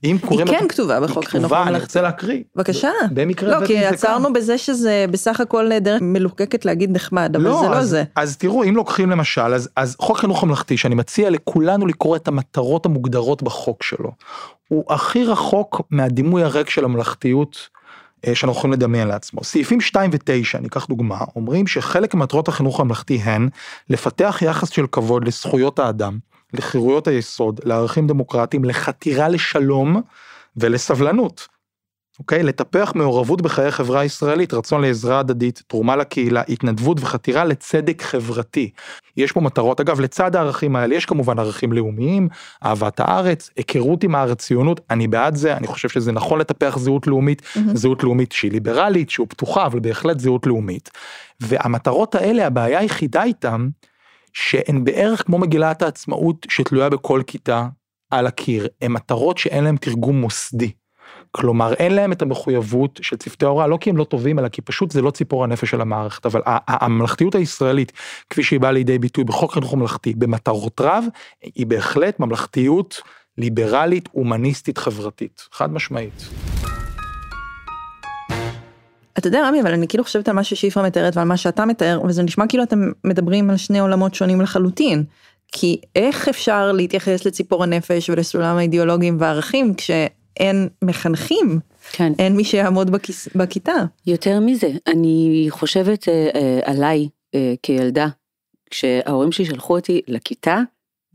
אם 0.03 0.17
קוראים... 0.21 0.47
היא 0.47 0.59
כן 0.59 0.67
כתובה 0.67 0.99
בחוק 0.99 1.25
חינוך 1.25 1.51
ממלכתי. 1.51 1.69
אני 1.69 1.79
רוצה 1.79 2.01
להקריא. 2.01 2.43
בבקשה. 2.55 2.89
במקרה 3.11 3.59
לא, 3.59 3.67
כי 3.67 3.85
עצרנו 3.85 4.33
בזה 4.33 4.57
שזה 4.57 5.05
בסך 5.11 5.41
הכל 5.41 5.79
דרך 5.79 6.01
מלוקקת 6.01 6.65
להגיד 6.65 6.91
נחמד, 6.91 7.35
אבל 7.35 7.45
לא, 7.45 7.61
זה 7.61 7.69
לא 7.69 7.83
זה. 7.83 8.03
אז 8.15 8.37
תראו, 8.37 8.63
אם 8.63 8.75
לוקחים 8.75 9.09
למשל, 9.09 9.53
אז, 9.53 9.69
אז 9.75 9.95
חוק 9.99 10.17
חינוך 10.17 10.43
ממלכתי, 10.43 10.77
שאני 10.77 10.95
מציע 10.95 11.29
לכולנו 11.29 11.87
לקרוא 11.87 12.15
את 12.15 12.27
המטרות 12.27 12.85
המוגדרות 12.85 13.43
בחוק 13.43 13.83
שלו, 13.83 14.11
הוא 14.67 14.83
הכי 14.89 15.23
רחוק 15.23 15.81
מהדימוי 15.91 16.43
הריק 16.43 16.69
של 16.69 16.85
הממלכתיות 16.85 17.69
אה, 18.27 18.35
שאנחנו 18.35 18.59
יכולים 18.59 18.73
לדמיין 18.73 19.07
לעצמו. 19.07 19.43
סעיפים 19.43 19.81
2 19.81 20.11
ו-9, 20.13 20.59
ניקח 20.61 20.85
דוגמה, 20.85 21.19
אומרים 21.35 21.67
שחלק 21.67 22.13
ממטרות 22.13 22.47
החינוך 22.47 22.79
הממלכתי 22.79 23.15
הן 23.15 23.49
לפתח 23.89 24.39
יחס 24.41 24.69
של 24.69 24.87
כבוד 24.91 25.27
לזכויות 25.27 25.79
האדם, 25.79 26.17
לחירויות 26.53 27.07
היסוד, 27.07 27.59
לערכים 27.63 28.07
דמוקרטיים, 28.07 28.65
לחתירה 28.65 29.29
לשלום 29.29 30.01
ולסבלנות. 30.57 31.47
אוקיי? 32.19 32.43
לטפח 32.43 32.91
מעורבות 32.95 33.41
בחיי 33.41 33.65
החברה 33.65 33.99
הישראלית, 33.99 34.53
רצון 34.53 34.81
לעזרה 34.81 35.19
הדדית, 35.19 35.63
תרומה 35.67 35.95
לקהילה, 35.95 36.43
התנדבות 36.49 36.97
וחתירה 37.01 37.45
לצדק 37.45 38.01
חברתי. 38.01 38.69
יש 39.17 39.31
פה 39.31 39.41
מטרות, 39.41 39.79
אגב, 39.79 39.99
לצד 39.99 40.35
הערכים 40.35 40.75
האלה 40.75 40.95
יש 40.95 41.05
כמובן 41.05 41.39
ערכים 41.39 41.73
לאומיים, 41.73 42.27
אהבת 42.65 42.99
הארץ, 42.99 43.49
היכרות 43.55 44.03
עם 44.03 44.15
הארץ, 44.15 44.41
ציונות, 44.41 44.81
אני 44.89 45.07
בעד 45.07 45.35
זה, 45.35 45.57
אני 45.57 45.67
חושב 45.67 45.89
שזה 45.89 46.11
נכון 46.11 46.39
לטפח 46.39 46.77
זהות 46.77 47.07
לאומית, 47.07 47.41
mm-hmm. 47.41 47.59
זהות 47.73 48.03
לאומית 48.03 48.31
שהיא 48.31 48.51
ליברלית, 48.51 49.09
שהיא 49.09 49.25
פתוחה, 49.29 49.65
אבל 49.65 49.79
בהחלט 49.79 50.19
זהות 50.19 50.47
לאומית. 50.47 50.89
והמטרות 51.39 52.15
האלה, 52.15 52.47
הבעיה 52.47 52.79
היחידה 52.79 53.23
איתם, 53.23 53.69
שהן 54.39 54.83
בערך 54.83 55.23
כמו 55.25 55.37
מגילת 55.37 55.81
העצמאות 55.81 56.45
שתלויה 56.49 56.89
בכל 56.89 57.21
כיתה 57.27 57.67
על 58.11 58.27
הקיר, 58.27 58.67
הן 58.81 58.91
מטרות 58.91 59.37
שאין 59.37 59.63
להן 59.63 59.77
תרגום 59.77 60.21
מוסדי. 60.21 60.71
כלומר 61.31 61.73
אין 61.73 61.95
להם 61.95 62.11
את 62.11 62.21
המחויבות 62.21 62.99
של 63.01 63.17
צוותי 63.17 63.45
ההוראה 63.45 63.67
לא 63.67 63.77
כי 63.81 63.89
הם 63.89 63.97
לא 63.97 64.03
טובים 64.03 64.39
אלא 64.39 64.47
כי 64.47 64.61
פשוט 64.61 64.91
זה 64.91 65.01
לא 65.01 65.11
ציפור 65.11 65.43
הנפש 65.43 65.69
של 65.69 65.81
המערכת 65.81 66.25
אבל 66.25 66.41
הממלכתיות 66.45 67.35
הישראלית 67.35 67.91
כפי 68.29 68.43
שהיא 68.43 68.59
באה 68.59 68.71
לידי 68.71 68.99
ביטוי 68.99 69.23
בחוק 69.23 69.53
חינוך 69.53 69.73
ממלכתי 69.73 70.13
במטרות 70.13 70.81
רב 70.81 71.05
היא 71.41 71.67
בהחלט 71.67 72.19
ממלכתיות 72.19 73.01
ליברלית 73.37 74.09
הומניסטית 74.11 74.77
חברתית 74.77 75.47
חד 75.51 75.73
משמעית. 75.73 76.29
אתה 79.17 79.27
יודע 79.27 79.47
רמי 79.47 79.61
אבל 79.61 79.73
אני 79.73 79.87
כאילו 79.87 80.03
חושבת 80.03 80.29
על 80.29 80.35
מה 80.35 80.43
ששיפרה 80.43 80.83
מתארת 80.83 81.17
ועל 81.17 81.27
מה 81.27 81.37
שאתה 81.37 81.65
מתאר 81.65 82.01
וזה 82.05 82.23
נשמע 82.23 82.47
כאילו 82.47 82.63
אתם 82.63 82.91
מדברים 83.03 83.49
על 83.49 83.57
שני 83.57 83.79
עולמות 83.79 84.15
שונים 84.15 84.41
לחלוטין. 84.41 85.03
כי 85.51 85.81
איך 85.95 86.27
אפשר 86.27 86.71
להתייחס 86.71 87.25
לציפור 87.25 87.63
הנפש 87.63 88.09
ולסולם 88.09 88.57
האידיאולוגים 88.57 89.17
והערכים 89.19 89.73
כש... 89.73 89.91
אין 90.39 90.69
מחנכים, 90.81 91.59
כן. 91.91 92.13
אין 92.19 92.35
מי 92.35 92.43
שיעמוד 92.43 92.89
בכיס, 92.89 93.27
בכיתה. 93.35 93.75
יותר 94.07 94.39
מזה, 94.39 94.67
אני 94.87 95.45
חושבת 95.49 96.09
אה, 96.09 96.29
אה, 96.35 96.59
עליי 96.63 97.09
אה, 97.35 97.53
כילדה, 97.63 98.07
כשההורים 98.69 99.31
שלי 99.31 99.45
שלחו 99.45 99.75
אותי 99.75 100.01
לכיתה, 100.07 100.59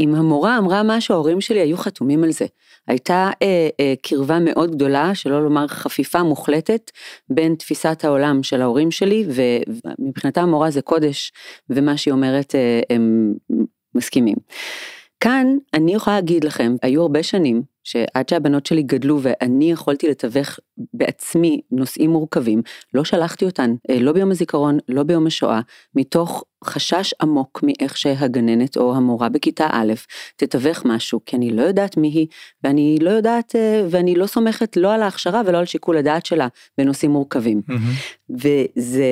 אם 0.00 0.14
המורה 0.14 0.59
אמרה 0.59 0.82
משהו, 0.82 1.14
ההורים 1.14 1.40
שלי 1.40 1.61
היו 1.61 1.76
חתומים 1.76 2.25
על 2.25 2.32
זה. 2.32 2.47
הייתה 2.89 3.31
אה, 3.43 3.69
אה, 3.81 3.95
קרבה 4.03 4.39
מאוד 4.39 4.75
גדולה, 4.75 5.15
שלא 5.15 5.45
לומר 5.45 5.67
חפיפה 5.67 6.23
מוחלטת, 6.23 6.91
בין 7.29 7.55
תפיסת 7.55 8.05
העולם 8.05 8.43
של 8.43 8.62
ההורים 8.62 8.91
שלי, 8.91 9.25
ומבחינתם 9.29 10.43
המורה 10.43 10.71
זה 10.71 10.83
קודש, 10.83 11.33
ומה 11.71 11.97
שהיא 11.97 12.12
אומרת 12.12 12.55
אה, 12.55 12.81
הם 12.91 13.35
מסכימים. 13.95 14.37
כאן 15.21 15.47
אני 15.75 15.95
יכולה 15.95 16.17
להגיד 16.17 16.45
לכם, 16.45 16.75
היו 16.83 17.03
הרבה 17.03 17.23
שנים 17.23 17.72
שעד 17.85 18.29
שהבנות 18.29 18.67
שלי 18.67 18.83
גדלו 18.83 19.19
ואני 19.23 19.71
יכולתי 19.73 20.09
לתווך 20.09 20.59
בעצמי 20.95 21.61
נושאים 21.71 22.11
מורכבים, 22.11 22.62
לא 22.95 23.05
שלחתי 23.05 23.45
אותן, 23.45 23.75
אה, 23.91 23.99
לא 24.01 24.12
ביום 24.12 24.31
הזיכרון, 24.31 24.79
לא 24.89 25.03
ביום 25.03 25.27
השואה, 25.27 25.61
מתוך 25.95 26.45
חשש 26.65 27.15
עמוק 27.23 27.61
מאיך 27.62 27.97
שהגננת 27.97 28.77
או 28.77 28.95
המורה 28.95 29.29
בכיתה 29.29 29.67
א' 29.71 29.93
תתווך 30.37 30.85
משהו, 30.85 31.21
כי 31.27 31.37
אני 31.37 31.51
לא 31.51 31.62
יודעת 31.62 31.97
מי 31.97 32.09
היא, 32.09 32.27
ואני 32.65 32.99
לא 33.01 33.11
יודעת, 33.11 33.57
אה, 33.57 33.87
ואני 33.91 34.15
לא 34.15 34.27
סומכת 34.27 34.77
לא 34.77 34.95
על 34.95 35.03
ההכשרה 35.03 35.43
ולא 35.47 35.59
על 35.59 35.65
שיקול 35.65 35.97
הדעת 35.97 36.27
שלה 36.27 36.49
בנושאים 36.79 37.11
מורכבים. 37.11 37.62
Mm-hmm. 37.71 38.31
וזה 38.31 39.05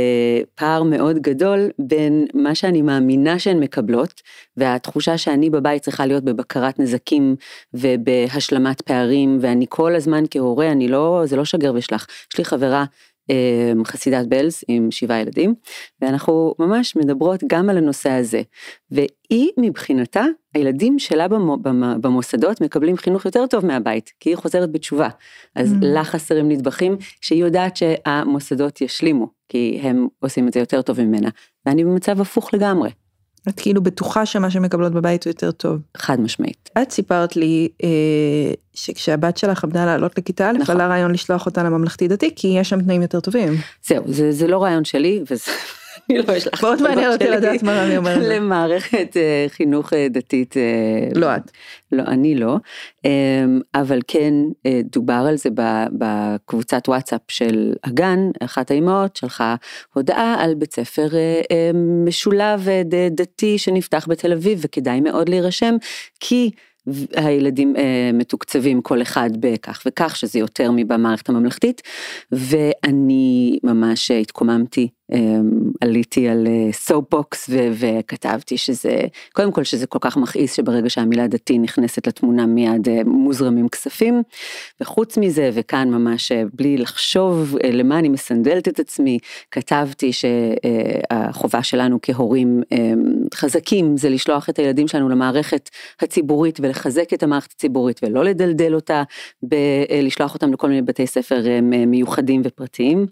פער 0.54 0.82
מאוד 0.82 1.18
גדול 1.18 1.70
בין 1.78 2.26
מה 2.34 2.54
שאני 2.54 2.82
מאמינה 2.82 3.38
שהן 3.38 3.60
מקבלות, 3.60 4.20
והתחושה 4.56 5.18
שאני 5.18 5.50
בבית 5.50 5.82
צריכה 5.82 6.06
להיות 6.06 6.24
בבקרת 6.24 6.78
נזקים 6.78 7.36
ובהשלמת 8.60 8.80
פערים, 8.80 9.38
ואני 9.40 9.66
כל 9.68 9.94
הזמן 9.94 10.24
כהורה, 10.30 10.72
אני 10.72 10.88
לא, 10.88 11.22
זה 11.24 11.36
לא 11.36 11.44
שגר 11.44 11.72
ושלח. 11.74 12.06
יש 12.32 12.38
לי 12.38 12.44
חברה 12.44 12.84
אמ, 13.30 13.84
חסידת 13.84 14.26
בלז 14.26 14.60
עם 14.68 14.90
שבעה 14.90 15.20
ילדים, 15.20 15.54
ואנחנו 16.00 16.54
ממש 16.58 16.96
מדברות 16.96 17.40
גם 17.46 17.70
על 17.70 17.76
הנושא 17.76 18.10
הזה. 18.10 18.42
והיא 18.90 19.50
מבחינתה, 19.58 20.24
הילדים 20.54 20.98
שלה 20.98 21.26
במוסדות 22.00 22.60
מקבלים 22.60 22.96
חינוך 22.96 23.24
יותר 23.24 23.46
טוב 23.46 23.66
מהבית, 23.66 24.12
כי 24.20 24.30
היא 24.30 24.36
חוזרת 24.36 24.72
בתשובה. 24.72 25.08
אז 25.56 25.72
mm. 25.72 25.76
לה 25.82 26.04
חסרים 26.04 26.48
נדבכים 26.48 26.96
שהיא 27.20 27.44
יודעת 27.44 27.76
שהמוסדות 27.76 28.80
ישלימו, 28.80 29.28
כי 29.48 29.78
הם 29.82 30.08
עושים 30.18 30.48
את 30.48 30.52
זה 30.52 30.60
יותר 30.60 30.82
טוב 30.82 31.00
ממנה. 31.00 31.28
ואני 31.66 31.84
במצב 31.84 32.20
הפוך 32.20 32.54
לגמרי. 32.54 32.90
את 33.48 33.60
כאילו 33.60 33.82
בטוחה 33.82 34.26
שמה 34.26 34.50
שמקבלות 34.50 34.92
בבית 34.92 35.24
הוא 35.24 35.30
יותר 35.30 35.50
טוב. 35.50 35.78
חד 35.96 36.20
משמעית. 36.20 36.70
את 36.82 36.90
סיפרת 36.90 37.36
לי 37.36 37.68
אה, 37.84 37.88
שכשהבת 38.74 39.36
שלך 39.36 39.64
עמדה 39.64 39.84
לעלות 39.84 40.18
לכיתה 40.18 40.50
א', 40.50 40.52
נכון. 40.52 40.74
עלה 40.74 40.88
רעיון 40.88 41.10
לשלוח 41.10 41.46
אותה 41.46 41.62
לממלכתי 41.62 42.08
דתי, 42.08 42.30
כי 42.36 42.48
יש 42.48 42.68
שם 42.68 42.82
תנאים 42.82 43.02
יותר 43.02 43.20
טובים. 43.20 43.56
זהו, 43.86 44.04
זה, 44.06 44.32
זה 44.32 44.46
לא 44.46 44.62
רעיון 44.62 44.84
שלי, 44.84 45.22
וזה... 45.30 45.52
אני 46.10 46.18
לא 46.28 46.36
אשלח 46.36 46.62
מאוד 46.62 46.82
מעניין 46.82 47.12
אותי 47.12 47.24
לדעת 47.24 47.62
מה 47.62 47.82
רמי 47.82 47.96
אומרת. 47.96 48.22
למערכת 48.22 49.16
אה, 49.16 49.46
חינוך 49.48 49.92
אה, 49.92 50.06
דתית. 50.10 50.56
אה, 50.56 51.08
לא 51.14 51.36
את. 51.36 51.50
לא, 51.92 52.02
אני 52.02 52.34
לא. 52.34 52.56
אמ, 53.04 53.60
אבל 53.74 54.00
כן 54.06 54.34
דובר 54.92 55.24
על 55.28 55.36
זה 55.36 55.48
בקבוצת 55.92 56.88
וואטסאפ 56.88 57.20
של 57.28 57.72
הגן, 57.84 58.18
אחת 58.40 58.70
האימהות 58.70 59.16
שלחה 59.16 59.54
הודעה 59.94 60.36
על 60.44 60.54
בית 60.54 60.74
ספר 60.74 61.08
משולב 62.06 62.68
דתי 63.10 63.58
שנפתח 63.58 64.06
בתל 64.08 64.32
אביב 64.32 64.58
וכדאי 64.62 65.00
מאוד 65.00 65.28
להירשם, 65.28 65.76
כי 66.20 66.50
הילדים 67.16 67.76
אה, 67.76 68.10
מתוקצבים 68.14 68.82
כל 68.82 69.02
אחד 69.02 69.30
בכך 69.40 69.82
וכך 69.86 70.16
שזה 70.16 70.38
יותר 70.38 70.70
מבמערכת 70.70 71.28
הממלכתית 71.28 71.82
ואני 72.32 73.58
ממש 73.62 74.10
התקוממתי 74.10 74.88
עליתי 75.80 76.28
על 76.28 76.46
soapbox 76.72 77.50
אה, 77.50 77.70
וכתבתי 77.72 78.58
שזה 78.58 79.00
קודם 79.32 79.52
כל 79.52 79.64
שזה 79.64 79.86
כל 79.86 79.98
כך 80.00 80.16
מכעיס 80.16 80.52
שברגע 80.52 80.90
שהמילה 80.90 81.26
דתי 81.26 81.58
נכנסת 81.58 82.06
לתמונה 82.06 82.46
מיד 82.46 82.88
אה, 82.88 83.00
מוזרמים 83.04 83.68
כספים. 83.68 84.22
וחוץ 84.80 85.16
מזה 85.18 85.50
וכאן 85.54 85.90
ממש 85.90 86.32
אה, 86.32 86.42
בלי 86.52 86.76
לחשוב 86.76 87.56
למה 87.72 87.98
אני 87.98 88.08
מסנדלת 88.08 88.68
את 88.68 88.80
עצמי 88.80 89.18
כתבתי 89.50 90.10
שהחובה 90.12 91.62
שלנו 91.62 91.98
כהורים 92.02 92.62
אמ, 92.72 93.02
חזקים 93.34 93.96
זה 93.96 94.10
לשלוח 94.10 94.48
את 94.48 94.58
הילדים 94.58 94.88
שלנו 94.88 95.08
למערכת 95.08 95.70
הציבורית 96.00 96.60
ולחזק 96.60 97.14
את 97.14 97.22
המערכת 97.22 97.52
הציבורית 97.52 98.00
ולא 98.02 98.24
לדלדל 98.24 98.74
אותה 98.74 99.02
בלשלוח 99.42 100.34
אותם 100.34 100.52
לכל 100.52 100.68
מיני 100.68 100.82
בתי 100.82 101.06
ספר 101.06 101.42
מיוחדים 101.86 102.42
ופרטיים. 102.44 103.06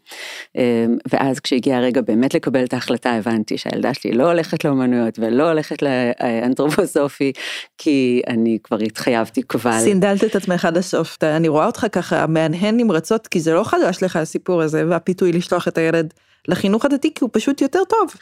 ואז 1.13 1.41
כשהגיע 1.41 1.81
הרגע 1.89 2.01
באמת 2.01 2.35
לקבל 2.35 2.65
את 2.65 2.75
ההחלטה 2.75 3.13
הבנתי 3.13 3.59
שהילדה 3.59 3.95
שלי 3.95 4.13
לא 4.13 4.27
הולכת 4.27 4.65
לאומנויות 4.65 5.19
ולא 5.19 5.49
הולכת 5.49 5.83
לאנתרופוסופי 5.83 7.33
כי 7.79 8.23
אני 8.27 8.59
כבר 8.65 8.79
התחייבתי 8.79 9.43
קבל. 9.43 9.81
סינדלת 9.81 10.25
את 10.25 10.37
עצמך 10.37 10.65
עד 10.65 10.77
הסוף 10.77 11.19
אני 11.23 11.49
רואה 11.49 11.67
אותך 11.67 11.87
ככה 11.93 12.27
מהנהן 12.27 12.77
נמרצות 12.77 13.27
כי 13.27 13.41
זה 13.41 13.55
לא 13.55 13.65
חדש 13.65 14.03
לך 14.03 14.17
הסיפור 14.17 14.63
הזה 14.63 14.85
והפיתוי 14.89 15.33
לשלוח 15.33 15.69
את 15.69 15.79
הילד 15.79 16.15
לחינוך 16.49 16.85
הדתי 16.85 17.15
כי 17.15 17.25
הוא 17.25 17.31
פשוט 17.33 17.61
יותר 17.61 17.81
טוב. 17.89 18.15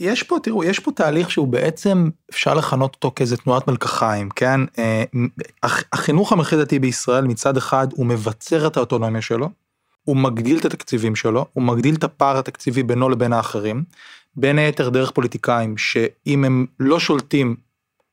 יש 0.00 0.22
פה 0.22 0.36
תראו 0.42 0.64
יש 0.64 0.78
פה 0.78 0.92
תהליך 0.92 1.30
שהוא 1.30 1.48
בעצם 1.48 2.08
אפשר 2.30 2.54
לכנות 2.54 2.94
אותו 2.94 3.12
כאיזה 3.16 3.36
תנועת 3.36 3.68
מלקחיים 3.68 4.28
כן 4.30 4.60
אה, 4.78 5.04
החינוך 5.92 6.32
המלכי 6.32 6.56
דתי 6.56 6.78
בישראל 6.78 7.24
מצד 7.24 7.56
אחד 7.56 7.86
הוא 7.92 8.06
מבצר 8.06 8.66
את 8.66 8.76
האוטונומיה 8.76 9.22
שלו 9.22 9.48
הוא 10.06 10.16
מגדיל 10.16 10.58
את 10.58 10.64
התקציבים 10.64 11.16
שלו, 11.16 11.46
הוא 11.52 11.64
מגדיל 11.64 11.94
את 11.94 12.04
הפער 12.04 12.38
התקציבי 12.38 12.82
בינו 12.82 13.08
לבין 13.08 13.32
האחרים, 13.32 13.84
בין 14.36 14.58
היתר 14.58 14.88
דרך 14.88 15.10
פוליטיקאים 15.10 15.78
שאם 15.78 16.44
הם 16.44 16.66
לא 16.80 17.00
שולטים 17.00 17.56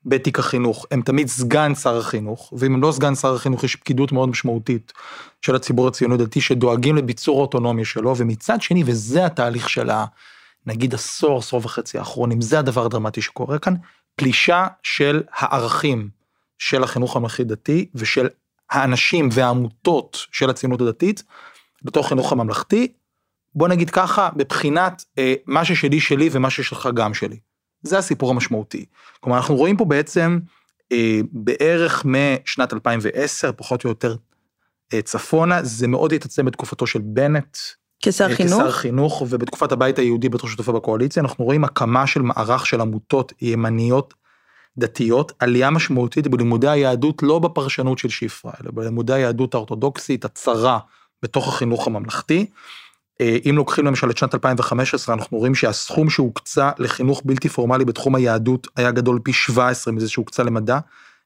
בתיק 0.06 0.40
החינוך 0.40 0.86
הם 0.92 1.02
תמיד 1.02 1.28
סגן 1.28 1.76
שר 1.76 1.98
החינוך 1.98 2.54
ואם 2.58 2.74
הם 2.74 2.82
לא 2.82 2.92
סגן 2.92 3.16
שר 3.16 3.36
החינוך 3.36 3.64
יש 3.64 3.76
פקידות 3.76 4.12
מאוד 4.12 4.30
משמעותית 4.30 4.94
של 5.42 5.56
הציבור 5.56 5.88
הציוני 5.88 6.18
דתי 6.18 6.42
שדואגים 6.42 6.96
לביצור 6.96 7.40
האוטונומיה 7.40 7.86
שלו 7.86 8.18
ומצד 8.18 8.62
שני 8.62 8.84
וזה 8.86 9.26
התהליך 9.26 9.70
של 9.70 9.90
ה... 9.90 10.06
נגיד 10.66 10.94
עשור 10.94 11.38
עשור 11.38 11.62
וחצי 11.64 11.98
האחרונים 11.98 12.42
זה 12.42 12.60
הדבר 12.60 12.86
הדרמטי 12.86 13.22
שקורה 13.22 13.60
כאן 13.60 13.74
פלישה 14.16 14.68
של 14.84 15.24
הערכים 15.34 16.10
של 16.58 16.84
החינוך 16.84 17.16
הממלכתי 17.16 17.44
דתי 17.44 17.90
ושל 17.96 18.28
האנשים 18.70 19.30
והעמותות 19.32 20.26
של 20.32 20.50
הציונות 20.50 20.82
הדתית 20.82 21.24
בתוך 21.84 22.10
חינוך 22.10 22.32
הממלכתי, 22.32 22.94
בוא 23.56 23.68
נגיד 23.68 23.90
ככה, 23.90 24.30
בבחינת 24.36 25.06
אה, 25.18 25.34
מה 25.46 25.66
ששלי 25.66 26.00
שלי 26.00 26.30
ומה 26.32 26.50
ששלך 26.50 26.90
גם 26.94 27.14
שלי. 27.14 27.40
זה 27.82 27.98
הסיפור 27.98 28.30
המשמעותי. 28.30 28.86
כלומר, 29.20 29.38
אנחנו 29.38 29.56
רואים 29.56 29.78
פה 29.78 29.86
בעצם 29.86 30.40
אה, 30.92 31.20
בערך 31.32 32.06
משנת 32.06 32.74
2010, 32.74 33.52
פחות 33.52 33.84
או 33.84 33.90
יותר 33.90 34.16
אה, 34.94 35.02
צפונה, 35.02 35.64
זה 35.64 35.88
מאוד 35.88 36.14
התעצם 36.14 36.46
בתקופתו 36.46 36.88
של 36.88 37.00
בנט. 37.04 37.58
כשר 38.02 38.30
אה, 38.30 38.36
חינוך? 38.36 38.62
כשר 38.62 38.72
חינוך, 38.72 39.24
ובתקופת 39.30 39.72
הבית 39.72 40.00
היהודי 40.00 40.30
בתור 40.30 40.50
שותפה 40.50 40.72
בקואליציה, 40.72 41.24
אנחנו 41.24 41.46
רואים 41.46 41.64
הקמה 41.64 42.08
של 42.08 42.22
מערך 42.22 42.66
של 42.66 42.82
עמותות 42.82 43.34
ימניות 43.42 44.14
דתיות, 44.78 45.32
עלייה 45.40 45.70
משמעותית 45.70 46.28
בלימודי 46.28 46.70
היהדות, 46.70 47.24
לא 47.24 47.40
בפרשנות 47.40 47.98
של 47.98 48.10
שפרה, 48.10 48.52
אלא 48.64 48.72
בלימודי 48.74 49.14
היהדות 49.14 49.54
האורתודוקסית, 49.54 50.26
הצרה 50.26 50.80
בתוך 51.24 51.48
החינוך 51.48 51.88
הממלכתי. 51.88 52.46
אה, 53.22 53.38
אם 53.50 53.56
לוקחים 53.58 53.86
למשל 53.86 54.10
את 54.10 54.18
שנת 54.18 54.34
2015, 54.34 55.16
אנחנו 55.16 55.38
רואים 55.38 55.56
שהסכום 55.56 56.10
שהוקצה 56.10 56.72
לחינוך 56.78 57.22
בלתי 57.26 57.50
פורמלי 57.50 57.86
בתחום 57.86 58.16
היהדות 58.16 58.68
היה 58.76 58.92
גדול 58.92 59.20
פי 59.24 59.34
17 59.34 59.94
מזה 59.94 60.10
שהוקצה 60.10 60.44
למדע, 60.44 60.80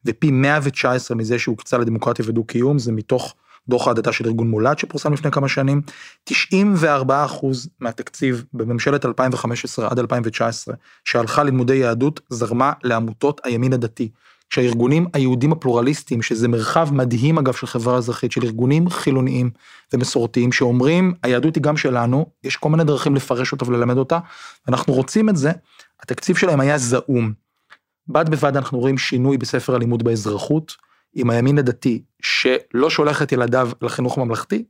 ופי 0.05 0.31
119 0.31 1.17
מזה 1.17 1.39
שהוקצה 1.39 1.77
לדמוקרטיה 1.77 2.25
ודו-קיום, 2.27 2.79
זה 2.79 2.91
מתוך 2.91 3.35
דוח 3.69 3.87
ההדתה 3.87 4.11
של 4.11 4.25
ארגון 4.25 4.47
מולד 4.47 4.79
שפורסם 4.79 5.13
לפני 5.13 5.31
כמה 5.31 5.47
שנים, 5.47 5.81
94 6.23 7.25
אחוז 7.25 7.69
מהתקציב 7.79 8.43
בממשלת 8.53 9.05
2015 9.05 9.87
עד 9.91 9.99
2019 9.99 10.75
שהלכה 11.05 11.43
ללימודי 11.43 11.75
יהדות 11.75 12.19
זרמה 12.29 12.73
לעמותות 12.83 13.41
הימין 13.43 13.73
הדתי. 13.73 14.09
שהארגונים 14.49 15.05
היהודים 15.13 15.51
הפלורליסטיים, 15.51 16.21
שזה 16.21 16.47
מרחב 16.47 16.93
מדהים 16.93 17.37
אגב 17.37 17.53
של 17.53 17.67
חברה 17.67 17.97
אזרחית, 17.97 18.31
של 18.31 18.41
ארגונים 18.43 18.89
חילוניים 18.89 19.49
ומסורתיים 19.93 20.51
שאומרים 20.51 21.13
היהדות 21.23 21.55
היא 21.55 21.63
גם 21.63 21.77
שלנו, 21.77 22.25
יש 22.43 22.55
כל 22.55 22.69
מיני 22.69 22.83
דרכים 22.83 23.15
לפרש 23.15 23.51
אותה 23.51 23.65
וללמד 23.67 23.97
אותה, 23.97 24.19
אנחנו 24.67 24.93
רוצים 24.93 25.29
את 25.29 25.37
זה, 25.37 25.51
התקציב 26.03 26.37
שלהם 26.37 26.59
היה 26.59 26.77
זעום. 26.77 27.33
בד 28.07 28.29
בבד 28.29 28.57
אנחנו 28.57 28.79
רואים 28.79 28.97
שינוי 28.97 29.37
בספר 29.37 29.75
הלימוד 29.75 30.03
באזרחות, 30.03 30.75
עם 31.15 31.29
הימין 31.29 31.57
הדתי 31.57 32.01
שלא 32.21 32.89
שולח 32.89 33.21
את 33.21 33.31
ילדיו 33.31 33.69
לחינוך 33.81 34.17
הממלכתי, 34.17 34.63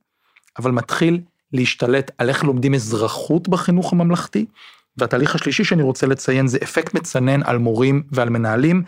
אבל 0.59 0.71
מתחיל 0.71 1.21
להשתלט 1.53 2.11
על 2.17 2.29
איך 2.29 2.43
לומדים 2.43 2.73
אזרחות 2.73 3.49
בחינוך 3.49 3.93
הממלכתי. 3.93 4.45
והתהליך 4.97 5.35
השלישי 5.35 5.63
שאני 5.63 5.83
רוצה 5.83 6.07
לציין 6.07 6.47
זה 6.47 6.57
אפקט 6.63 6.93
מצנן 6.93 7.43
על 7.43 7.57
מורים 7.57 8.03
ועל 8.11 8.29
מנהלים, 8.29 8.83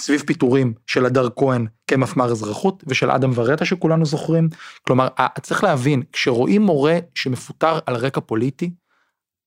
סביב 0.00 0.22
פיטורים 0.26 0.72
של 0.86 1.06
הדר 1.06 1.28
כהן 1.36 1.66
כמפמ"ר 1.86 2.30
אזרחות 2.30 2.84
ושל 2.86 3.10
אדם 3.10 3.30
ורטה 3.34 3.64
שכולנו 3.64 4.06
זוכרים. 4.06 4.48
כלומר, 4.82 5.08
צריך 5.42 5.64
להבין, 5.64 6.02
כשרואים 6.12 6.62
מורה 6.62 6.98
שמפוטר 7.14 7.78
על 7.86 7.96
רקע 7.96 8.20
פוליטי, 8.20 8.70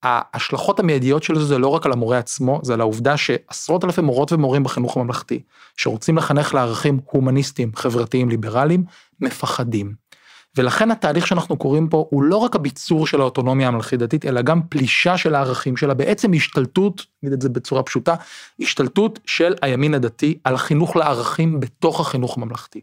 ההשלכות 0.03 0.79
המיידיות 0.79 1.23
של 1.23 1.39
זה 1.39 1.45
זה 1.45 1.57
לא 1.57 1.67
רק 1.67 1.85
על 1.85 1.91
המורה 1.91 2.17
עצמו, 2.17 2.59
זה 2.63 2.73
על 2.73 2.81
העובדה 2.81 3.17
שעשרות 3.17 3.83
אלפי 3.83 4.01
מורות 4.01 4.31
ומורים 4.31 4.63
בחינוך 4.63 4.97
הממלכתי, 4.97 5.43
שרוצים 5.77 6.17
לחנך 6.17 6.53
לערכים 6.53 6.99
הומניסטיים, 7.05 7.71
חברתיים, 7.75 8.29
ליברליים, 8.29 8.83
מפחדים. 9.19 9.93
ולכן 10.57 10.91
התהליך 10.91 11.27
שאנחנו 11.27 11.57
קוראים 11.57 11.89
פה 11.89 12.07
הוא 12.09 12.23
לא 12.23 12.37
רק 12.37 12.55
הביצור 12.55 13.07
של 13.07 13.21
האוטונומיה 13.21 13.67
הממלכתית 13.67 13.99
דתית, 13.99 14.25
אלא 14.25 14.41
גם 14.41 14.61
פלישה 14.69 15.17
של 15.17 15.35
הערכים 15.35 15.77
שלה, 15.77 15.93
בעצם 15.93 16.33
השתלטות, 16.33 17.05
נגיד 17.23 17.33
את 17.33 17.41
זה 17.41 17.49
בצורה 17.49 17.83
פשוטה, 17.83 18.15
השתלטות 18.59 19.19
של 19.25 19.53
הימין 19.61 19.93
הדתי 19.93 20.37
על 20.43 20.55
החינוך 20.55 20.95
לערכים 20.95 21.59
בתוך 21.59 21.99
החינוך 21.99 22.37
הממלכתי. 22.37 22.81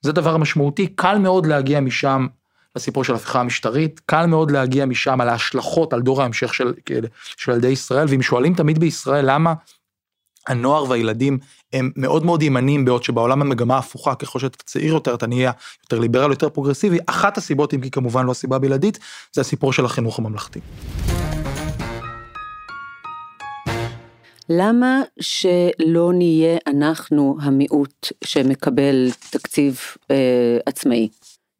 זה 0.00 0.12
דבר 0.12 0.36
משמעותי, 0.36 0.86
קל 0.86 1.18
מאוד 1.18 1.46
להגיע 1.46 1.80
משם 1.80 2.26
לסיפור 2.76 3.04
של 3.04 3.14
הפיכה 3.14 3.40
המשטרית, 3.40 4.00
קל 4.06 4.26
מאוד 4.26 4.50
להגיע 4.50 4.86
משם 4.86 5.20
על 5.20 5.28
ההשלכות 5.28 5.92
על 5.92 6.02
דור 6.02 6.22
ההמשך 6.22 6.54
של, 6.54 6.74
של 7.36 7.52
ילדי 7.52 7.68
ישראל, 7.68 8.06
ואם 8.08 8.22
שואלים 8.22 8.54
תמיד 8.54 8.78
בישראל 8.78 9.30
למה 9.30 9.54
הנוער 10.48 10.90
והילדים 10.90 11.38
הם 11.72 11.90
מאוד 11.96 12.24
מאוד 12.24 12.42
ימנים 12.42 12.84
בעוד 12.84 13.02
שבעולם 13.02 13.42
המגמה 13.42 13.78
הפוכה 13.78 14.14
ככל 14.14 14.38
שאתה 14.38 14.64
צעיר 14.64 14.92
יותר 14.94 15.14
אתה 15.14 15.26
נהיה 15.26 15.52
יותר 15.82 15.98
ליברל 15.98 16.30
יותר 16.30 16.48
פרוגרסיבי 16.48 16.98
אחת 17.06 17.38
הסיבות 17.38 17.74
אם 17.74 17.80
כי 17.80 17.90
כמובן 17.90 18.26
לא 18.26 18.30
הסיבה 18.30 18.58
בלעדית 18.58 18.98
זה 19.32 19.40
הסיפור 19.40 19.72
של 19.72 19.84
החינוך 19.84 20.18
הממלכתי. 20.18 20.60
למה 24.48 25.00
שלא 25.20 26.12
נהיה 26.14 26.58
אנחנו 26.66 27.36
המיעוט 27.40 28.08
שמקבל 28.24 29.10
תקציב 29.30 29.80
אה, 30.10 30.16
עצמאי? 30.66 31.08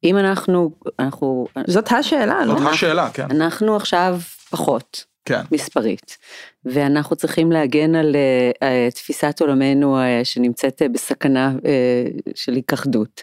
אם 0.04 0.18
אנחנו, 0.18 0.70
אנחנו... 0.98 1.46
זאת 1.66 1.92
השאלה, 1.92 2.44
לא? 2.44 2.58
זאת 2.58 2.72
השאלה, 2.72 3.10
כן. 3.10 3.26
אנחנו 3.30 3.76
עכשיו 3.76 4.18
פחות. 4.50 5.04
כן. 5.26 5.40
מספרית. 5.52 6.18
ואנחנו 6.64 7.16
צריכים 7.16 7.52
להגן 7.52 7.94
על 7.94 8.16
uh, 8.16 8.58
uh, 8.58 8.94
תפיסת 8.94 9.40
עולמנו 9.40 9.98
uh, 9.98 10.24
שנמצאת 10.24 10.82
uh, 10.82 10.88
בסכנה 10.88 11.54
uh, 11.58 12.30
של 12.34 12.54
היכחדות. 12.54 13.22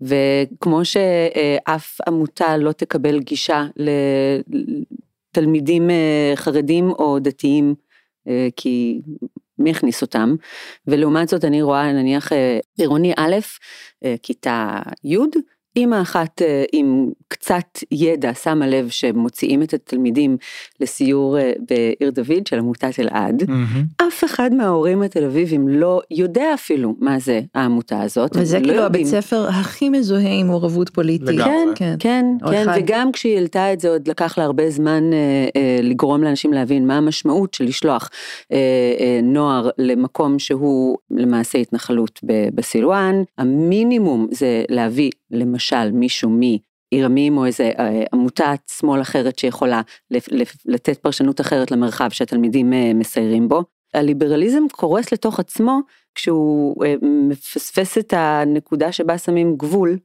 וכמו 0.00 0.80
שאף 0.84 2.00
עמותה 2.06 2.56
לא 2.56 2.72
תקבל 2.72 3.20
גישה 3.20 3.66
לתלמידים 5.32 5.90
חרדים 6.34 6.90
או 6.90 7.18
דתיים, 7.18 7.74
כי 8.56 9.00
מי 9.58 9.70
הכניס 9.70 10.02
אותם, 10.02 10.34
ולעומת 10.86 11.28
זאת 11.28 11.44
אני 11.44 11.62
רואה 11.62 11.92
נניח 11.92 12.32
עירוני 12.78 13.12
א', 13.16 13.36
כיתה 14.22 14.78
י', 15.04 15.18
אימא 15.76 16.02
אחת 16.02 16.42
אה, 16.42 16.64
עם 16.72 17.10
קצת 17.28 17.78
ידע 17.92 18.34
שמה 18.34 18.66
לב 18.66 18.88
שמוציאים 18.88 19.62
את 19.62 19.74
התלמידים 19.74 20.36
לסיור 20.80 21.38
אה, 21.38 21.52
בעיר 21.68 22.10
דוד 22.10 22.46
של 22.46 22.58
עמותת 22.58 23.00
אלעד, 23.00 23.42
mm-hmm. 23.42 24.04
אף 24.08 24.24
אחד 24.24 24.54
מההורים 24.54 25.02
התל 25.02 25.24
אביבים 25.24 25.68
לא 25.68 26.00
יודע 26.10 26.54
אפילו 26.54 26.94
מה 26.98 27.18
זה 27.18 27.40
העמותה 27.54 28.02
הזאת. 28.02 28.36
וזה 28.36 28.58
לא 28.58 28.64
כאילו 28.64 28.76
לא 28.80 28.86
הבית 28.86 29.06
ספר 29.06 29.48
הכי 29.48 29.88
מזוהה 29.88 30.32
עם 30.32 30.46
מעורבות 30.46 30.88
פוליטית. 30.90 31.28
לגמרי. 31.28 31.74
כן, 31.74 31.94
כן, 31.98 32.36
כן, 32.50 32.64
כן 32.64 32.70
וגם 32.76 33.12
כשהיא 33.12 33.34
העלתה 33.34 33.72
את 33.72 33.80
זה 33.80 33.88
עוד 33.88 34.08
לקח 34.08 34.38
לה 34.38 34.44
הרבה 34.44 34.70
זמן 34.70 35.12
אה, 35.12 35.18
אה, 35.56 35.78
לגרום 35.82 36.22
לאנשים 36.22 36.52
להבין 36.52 36.86
מה 36.86 36.96
המשמעות 36.96 37.54
של 37.54 37.64
לשלוח 37.64 38.10
אה, 38.52 38.56
אה, 39.00 39.20
נוער 39.22 39.70
למקום 39.78 40.38
שהוא 40.38 40.96
למעשה 41.10 41.58
התנחלות 41.58 42.20
בסילואן, 42.54 43.22
המינימום 43.38 44.26
זה 44.30 44.64
להביא 44.68 45.10
למשל 45.30 45.90
מישהו 45.90 46.30
מעיר 46.30 47.04
עמים 47.04 47.36
או 47.38 47.46
איזה 47.46 47.70
אה, 47.78 48.02
עמותת 48.12 48.60
שמאל 48.78 49.02
אחרת 49.02 49.38
שיכולה 49.38 49.80
לתת 50.66 50.98
פרשנות 50.98 51.40
אחרת 51.40 51.70
למרחב 51.70 52.08
שהתלמידים 52.10 52.72
אה, 52.72 52.92
מסיירים 52.94 53.48
בו. 53.48 53.64
הליברליזם 53.94 54.62
קורס 54.72 55.12
לתוך 55.12 55.40
עצמו 55.40 55.80
כשהוא 56.14 56.84
אה, 56.84 56.94
מפספס 57.28 57.98
את 57.98 58.12
הנקודה 58.16 58.92
שבה 58.92 59.18
שמים 59.18 59.56
גבול 59.56 59.98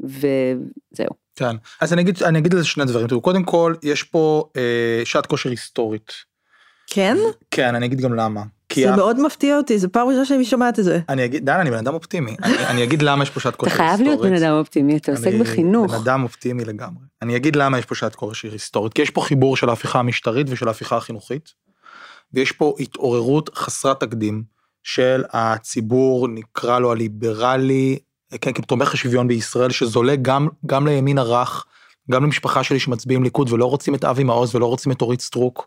וזהו. 0.00 1.10
כן, 1.36 1.56
אז 1.80 1.92
אני 1.92 2.02
אגיד, 2.02 2.22
אני 2.22 2.38
אגיד 2.38 2.54
לזה 2.54 2.64
שני 2.64 2.84
דברים, 2.84 3.06
תראו, 3.06 3.20
קודם 3.20 3.44
כל 3.44 3.74
יש 3.82 4.02
פה 4.02 4.44
אה, 4.56 5.02
שעת 5.04 5.26
כושר 5.26 5.50
היסטורית. 5.50 6.12
כן? 6.86 7.16
כן, 7.50 7.74
אני 7.74 7.86
אגיד 7.86 8.00
גם 8.00 8.14
למה. 8.14 8.42
זה 8.74 8.96
מאוד 8.96 9.20
מפתיע 9.20 9.56
אותי, 9.56 9.78
זו 9.78 9.88
פעם 9.92 10.08
ראשונה 10.08 10.24
שאני 10.24 10.44
שומעת 10.44 10.78
את 10.78 10.84
זה. 10.84 11.00
אני 11.08 11.24
אגיד, 11.24 11.46
דן, 11.46 11.60
אני 11.60 11.70
בן 11.70 11.76
אדם 11.76 11.94
אופטימי. 11.94 12.36
אני 12.42 12.84
אגיד 12.84 13.02
למה 13.02 13.22
יש 13.22 13.30
פה 13.30 13.40
שעת 13.40 13.56
כושר 13.56 13.70
היסטורית. 13.70 13.92
אתה 13.92 13.96
חייב 13.96 14.08
להיות 14.08 14.20
בן 14.20 14.44
אדם 14.44 14.52
אופטימי, 14.52 14.96
אתה 14.96 15.12
עוסק 15.12 15.34
בחינוך. 15.40 15.92
בן 15.92 16.00
אדם 16.00 16.22
אופטימי 16.22 16.64
לגמרי. 16.64 17.04
אני 17.22 17.36
אגיד 17.36 17.56
למה 17.56 17.78
יש 17.78 17.84
פה 17.84 17.94
שעת 17.94 18.14
כושר 18.14 18.52
היסטורית, 18.52 18.94
כי 18.94 19.02
יש 19.02 19.10
פה 19.10 19.20
חיבור 19.20 19.56
של 19.56 19.68
ההפיכה 19.68 19.98
המשטרית 19.98 20.46
ושל 20.50 20.68
ההפיכה 20.68 20.96
החינוכית, 20.96 21.52
ויש 22.34 22.52
פה 22.52 22.74
התעוררות 22.80 23.50
חסרת 23.54 24.00
תקדים 24.00 24.42
של 24.82 25.24
הציבור, 25.32 26.28
נקרא 26.28 26.78
לו 26.78 26.92
הליברלי, 26.92 27.98
כן, 28.40 28.52
כתומך 28.52 28.94
השוויון 28.94 29.28
בישראל, 29.28 29.70
שזולג 29.70 30.22
גם, 30.22 30.48
גם 30.66 30.86
לימין 30.86 31.18
הרך, 31.18 31.64
גם 32.10 32.24
למשפחה 32.24 32.64
שלי 32.64 32.78
שמצביעים 32.78 33.22
ליכוד 33.22 33.52
ולא 33.52 33.64
רוצים 33.64 33.94
את 33.94 34.04
אבי 34.04 34.24
מעוז 34.24 34.54
ולא 34.54 34.66
רוצים 34.66 34.92
את 34.92 35.02
אורית 35.02 35.20
סטרוק, 35.20 35.66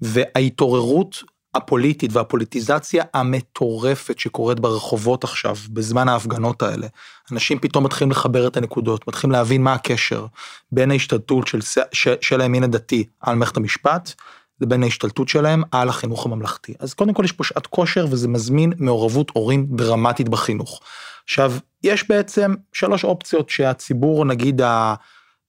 וההתעוררות 0.00 1.22
הפוליטית 1.54 2.10
והפוליטיזציה 2.12 3.04
המטורפת 3.14 4.18
שקורית 4.18 4.60
ברחובות 4.60 5.24
עכשיו 5.24 5.56
בזמן 5.70 6.08
ההפגנות 6.08 6.62
האלה. 6.62 6.86
אנשים 7.32 7.58
פתאום 7.58 7.84
מתחילים 7.84 8.10
לחבר 8.10 8.46
את 8.48 8.56
הנקודות, 8.56 9.08
מתחילים 9.08 9.32
להבין 9.32 9.62
מה 9.62 9.72
הקשר 9.72 10.26
בין 10.72 10.90
ההשתלטות 10.90 11.46
של, 11.46 11.60
של, 11.92 12.14
של 12.20 12.40
הימין 12.40 12.62
הדתי 12.62 13.04
על 13.20 13.36
מערכת 13.36 13.56
המשפט 13.56 14.12
לבין 14.60 14.82
ההשתלטות 14.82 15.28
שלהם 15.28 15.62
על 15.70 15.88
החינוך 15.88 16.26
הממלכתי. 16.26 16.74
אז 16.78 16.94
קודם 16.94 17.14
כל 17.14 17.24
יש 17.24 17.32
פה 17.32 17.44
שעת 17.44 17.66
כושר 17.66 18.06
וזה 18.10 18.28
מזמין 18.28 18.72
מעורבות 18.78 19.30
הורים 19.34 19.66
דרמטית 19.70 20.28
בחינוך. 20.28 20.80
עכשיו, 21.24 21.52
יש 21.82 22.08
בעצם 22.08 22.54
שלוש 22.72 23.04
אופציות 23.04 23.50
שהציבור 23.50 24.24
נגיד 24.24 24.60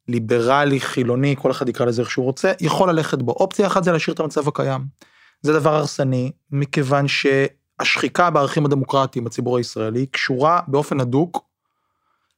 הליברלי, 0.07 0.79
חילוני, 0.79 1.35
כל 1.39 1.51
אחד 1.51 1.69
יקרא 1.69 1.85
לזה 1.85 2.01
איך 2.01 2.11
שהוא 2.11 2.25
רוצה, 2.25 2.51
יכול 2.61 2.89
ללכת 2.89 3.21
בו. 3.21 3.31
אופציה 3.31 3.67
אחת 3.67 3.83
זה 3.83 3.91
להשאיר 3.91 4.13
את 4.13 4.19
המצב 4.19 4.47
הקיים. 4.47 5.10
זה 5.41 5.53
דבר 5.53 5.75
הרסני, 5.75 6.31
מכיוון 6.51 7.05
שהשחיקה 7.07 8.29
בערכים 8.29 8.65
הדמוקרטיים 8.65 9.25
בציבור 9.25 9.57
הישראלי 9.57 10.05
קשורה 10.05 10.59
באופן 10.67 10.99
הדוק 10.99 11.51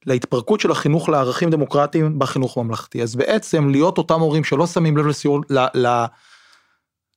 להתפרקות 0.06 0.60
של 0.60 0.70
החינוך 0.70 1.08
לערכים 1.08 1.50
דמוקרטיים 1.50 2.18
בחינוך 2.18 2.58
הממלכתי. 2.58 3.02
אז 3.02 3.16
בעצם 3.16 3.68
להיות 3.68 3.98
אותם 3.98 4.20
הורים 4.20 4.44
שלא 4.44 4.66
שמים 4.66 4.96
לב 4.96 5.06
לסיור, 5.06 5.40
ל, 5.50 5.58
ל, 5.74 6.04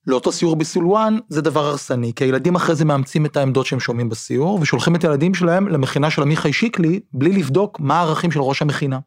לאותו 0.08 0.32
סיור 0.32 0.56
בסילואן 0.56 1.17
זה 1.30 1.41
דבר 1.41 1.65
הרסני, 1.65 2.13
כי 2.15 2.23
הילדים 2.23 2.56
אחרי 2.56 2.76
זה 2.76 2.86
מאמצים 2.86 3.26
את 3.26 3.38
העמדות 3.38 3.65
שהם 3.65 3.80
שומעים 3.80 4.10
בסיור 4.10 4.60
ושולחים 4.62 4.95
את 4.95 5.04
הילדים 5.04 5.34
שלהם 5.34 5.67
למכינה 5.67 6.10
של 6.10 6.21
עמיחי 6.21 6.54
שיקלי 6.54 7.00
בלי 7.13 7.32
לבדוק 7.32 7.80
מה 7.80 8.00
הערכים 8.00 8.32
של 8.32 8.39
ראש 8.39 8.62
המכינה. 8.62 9.00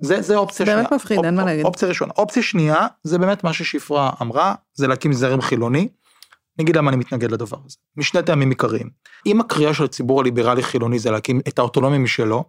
זה, 0.00 0.22
זה 0.22 0.36
אופציה 0.36 0.66
שנייה. 0.66 0.76
באמת 0.76 0.92
מפחיד, 0.92 1.24
אין 1.24 1.34
מה 1.34 1.44
להגיד. 1.44 1.64
אופציה 1.64 1.88
ראשונה. 1.88 2.12
אופציה 2.18 2.42
שנייה, 2.42 2.86
זה 3.04 3.18
באמת 3.18 3.44
מה 3.44 3.52
ששפרה 3.52 4.10
אמרה, 4.22 4.54
זה 4.74 4.86
להקים 4.86 5.12
זרם 5.12 5.40
חילוני, 5.40 5.88
אני 6.58 6.64
אגיד 6.64 6.76
למה 6.76 6.90
אני 6.90 6.96
מתנגד 6.96 7.30
לדבר 7.30 7.56
הזה. 7.66 7.76
משני 7.96 8.22
טעמים 8.22 8.50
עיקריים. 8.50 8.90
אם 9.26 9.40
הקריאה 9.40 9.74
של 9.74 9.84
הציבור 9.84 10.20
הליברלי 10.20 10.62
חילוני 10.62 10.98
זה 10.98 11.10
להקים 11.10 11.40
את 11.48 11.58
האוטונומיה 11.58 11.98
משלו, 11.98 12.44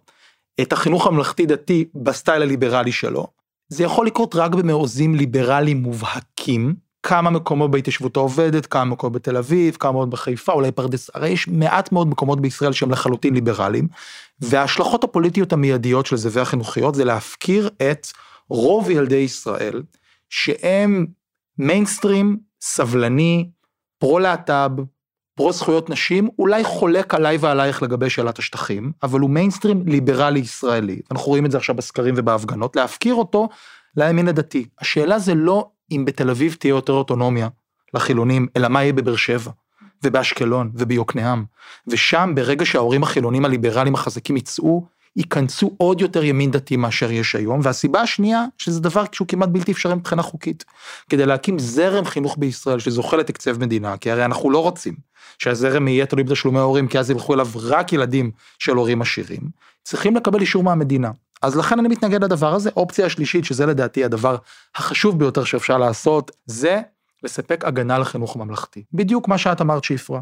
את 0.60 0.72
החינוך 0.72 1.06
הממלכתי 1.06 1.46
דתי 1.46 1.84
בסטייל 1.94 2.42
הליברלי 2.42 2.92
שלו, 2.92 3.26
זה 3.68 3.84
יכול 3.84 4.06
לקרות 4.06 4.34
רק 4.34 4.54
במעוזים 4.54 5.14
ליברליים 5.14 5.82
מובהקים, 5.82 6.74
כמה 7.02 7.30
מקומות 7.30 7.70
בהתיישבות 7.70 8.16
העובדת, 8.16 8.66
כמה 8.66 8.84
מקומות 8.84 9.12
בתל 9.12 9.36
אביב, 9.36 9.76
כמה 9.80 9.90
מקומות 9.90 10.10
בחיפה, 10.10 10.52
אולי 10.52 10.72
פרדס, 10.72 11.10
הרי 11.14 11.28
יש 11.28 11.48
מעט 11.48 11.92
מאוד 11.92 12.08
מקומות 12.08 12.40
בישראל 12.40 12.72
שהם 12.72 12.90
לחלוטין 12.90 13.34
ליברליים, 13.34 13.88
וההשלכות 14.40 15.04
הפוליטיות 15.04 15.52
המיידיות 15.52 16.06
של 16.06 16.16
זה 16.16 16.28
והחינוכיות 16.32 16.94
זה 16.94 17.04
להפקיר 17.04 17.70
את 17.90 18.06
רוב 18.50 18.90
ילדי 18.90 19.16
ישראל, 19.16 19.82
שהם 20.30 21.06
מיינסטרים, 21.58 22.38
סבלני, 22.60 23.50
פרו-להט"ב, 23.98 24.70
פרו-זכויות 25.34 25.90
נשים, 25.90 26.28
אולי 26.38 26.64
חולק 26.64 27.14
עליי 27.14 27.36
ועלייך 27.36 27.82
לגבי 27.82 28.10
שאלת 28.10 28.38
השטחים, 28.38 28.92
אבל 29.02 29.20
הוא 29.20 29.30
מיינסטרים 29.30 29.82
ליברלי 29.86 30.40
ישראלי. 30.40 31.00
אנחנו 31.10 31.26
רואים 31.26 31.46
את 31.46 31.50
זה 31.50 31.58
עכשיו 31.58 31.74
בסקרים 31.74 32.14
ובהפגנות, 32.16 32.76
להפקיר 32.76 33.14
אותו 33.14 33.48
לימין 33.96 34.28
הדתי. 34.28 34.66
השאלה 34.80 35.18
זה 35.18 35.34
לא 35.34 35.70
אם 35.90 36.04
בתל 36.04 36.30
אביב 36.30 36.56
תהיה 36.58 36.70
יותר 36.70 36.92
אוטונומיה 36.92 37.48
לחילונים, 37.94 38.46
אלא 38.56 38.68
מה 38.68 38.82
יהיה 38.82 38.92
בבאר 38.92 39.16
שבע, 39.16 39.50
ובאשקלון, 40.04 40.70
וביוקנעם. 40.74 41.44
ושם, 41.86 42.32
ברגע 42.34 42.66
שההורים 42.66 43.02
החילונים 43.02 43.44
הליברליים 43.44 43.94
החזקים 43.94 44.36
יצאו, 44.36 44.86
ייכנסו 45.16 45.74
עוד 45.76 46.00
יותר 46.00 46.24
ימין 46.24 46.50
דתי 46.50 46.76
מאשר 46.76 47.12
יש 47.12 47.34
היום, 47.34 47.60
והסיבה 47.62 48.00
השנייה, 48.00 48.44
שזה 48.58 48.80
דבר 48.80 49.04
שהוא 49.12 49.28
כמעט 49.28 49.48
בלתי 49.48 49.72
אפשרי 49.72 49.94
מבחינה 49.94 50.22
חוקית. 50.22 50.64
כדי 51.08 51.26
להקים 51.26 51.58
זרם 51.58 52.04
חינוך 52.04 52.36
בישראל 52.38 52.78
שזוכה 52.78 53.16
לתקצב 53.16 53.60
מדינה, 53.60 53.96
כי 53.96 54.10
הרי 54.10 54.24
אנחנו 54.24 54.50
לא 54.50 54.62
רוצים 54.62 54.94
שהזרם 55.38 55.88
יהיה 55.88 56.06
תלוי 56.06 56.24
בתשלומי 56.24 56.58
ההורים, 56.58 56.88
כי 56.88 56.98
אז 56.98 57.10
ילכו 57.10 57.34
אליו 57.34 57.48
רק 57.54 57.92
ילדים 57.92 58.30
של 58.58 58.72
הורים 58.72 59.02
עשירים, 59.02 59.40
צריכים 59.84 60.16
לקבל 60.16 60.40
אישור 60.40 60.62
מהמדינה. 60.62 61.10
אז 61.42 61.56
לכן 61.56 61.78
אני 61.78 61.88
מתנגד 61.88 62.24
לדבר 62.24 62.54
הזה. 62.54 62.70
אופציה 62.76 63.06
השלישית, 63.06 63.44
שזה 63.44 63.66
לדעתי 63.66 64.04
הדבר 64.04 64.36
החשוב 64.76 65.18
ביותר 65.18 65.44
שאפשר 65.44 65.78
לעשות, 65.78 66.30
זה 66.46 66.80
לספק 67.22 67.64
הגנה 67.64 67.98
לחינוך 67.98 68.36
הממלכתי. 68.36 68.84
בדיוק 68.92 69.28
מה 69.28 69.38
שאת 69.38 69.60
אמרת 69.60 69.84
שיפרה. 69.84 70.20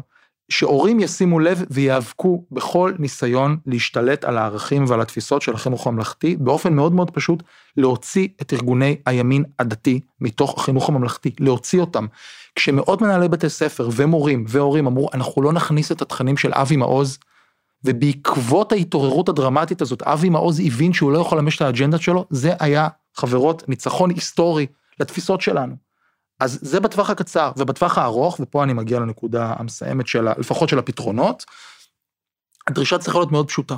שהורים 0.49 0.99
ישימו 0.99 1.39
לב 1.39 1.63
ויאבקו 1.69 2.43
בכל 2.51 2.93
ניסיון 2.99 3.57
להשתלט 3.65 4.23
על 4.23 4.37
הערכים 4.37 4.85
ועל 4.87 5.01
התפיסות 5.01 5.41
של 5.41 5.53
החינוך 5.53 5.87
הממלכתי, 5.87 6.35
באופן 6.39 6.73
מאוד 6.73 6.93
מאוד 6.93 7.11
פשוט 7.11 7.43
להוציא 7.77 8.27
את 8.41 8.53
ארגוני 8.53 8.95
הימין 9.05 9.43
הדתי 9.59 9.99
מתוך 10.21 10.59
החינוך 10.59 10.89
הממלכתי, 10.89 11.31
להוציא 11.39 11.81
אותם. 11.81 12.05
כשמאות 12.55 13.01
מנהלי 13.01 13.27
בתי 13.27 13.49
ספר 13.49 13.89
ומורים 13.91 14.45
והורים 14.47 14.87
אמרו, 14.87 15.09
אנחנו 15.13 15.41
לא 15.41 15.53
נכניס 15.53 15.91
את 15.91 16.01
התכנים 16.01 16.37
של 16.37 16.53
אבי 16.53 16.75
מעוז, 16.75 17.19
ובעקבות 17.83 18.71
ההתעוררות 18.71 19.29
הדרמטית 19.29 19.81
הזאת, 19.81 20.01
אבי 20.01 20.29
מעוז 20.29 20.59
הבין 20.59 20.93
שהוא 20.93 21.11
לא 21.11 21.19
יכול 21.19 21.37
לממש 21.37 21.55
את 21.55 21.61
האג'נדה 21.61 21.97
שלו, 21.97 22.25
זה 22.29 22.53
היה, 22.59 22.87
חברות, 23.15 23.69
ניצחון 23.69 24.09
היסטורי 24.09 24.65
לתפיסות 24.99 25.41
שלנו. 25.41 25.75
אז 26.39 26.59
זה 26.61 26.79
בטווח 26.79 27.09
הקצר, 27.09 27.51
ובטווח 27.57 27.97
הארוך, 27.97 28.39
ופה 28.39 28.63
אני 28.63 28.73
מגיע 28.73 28.99
לנקודה 28.99 29.53
המסיימת 29.57 30.07
של, 30.07 30.27
לפחות 30.39 30.69
של 30.69 30.79
הפתרונות, 30.79 31.45
הדרישה 32.67 32.97
צריכה 32.97 33.19
להיות 33.19 33.31
מאוד 33.31 33.47
פשוטה. 33.47 33.75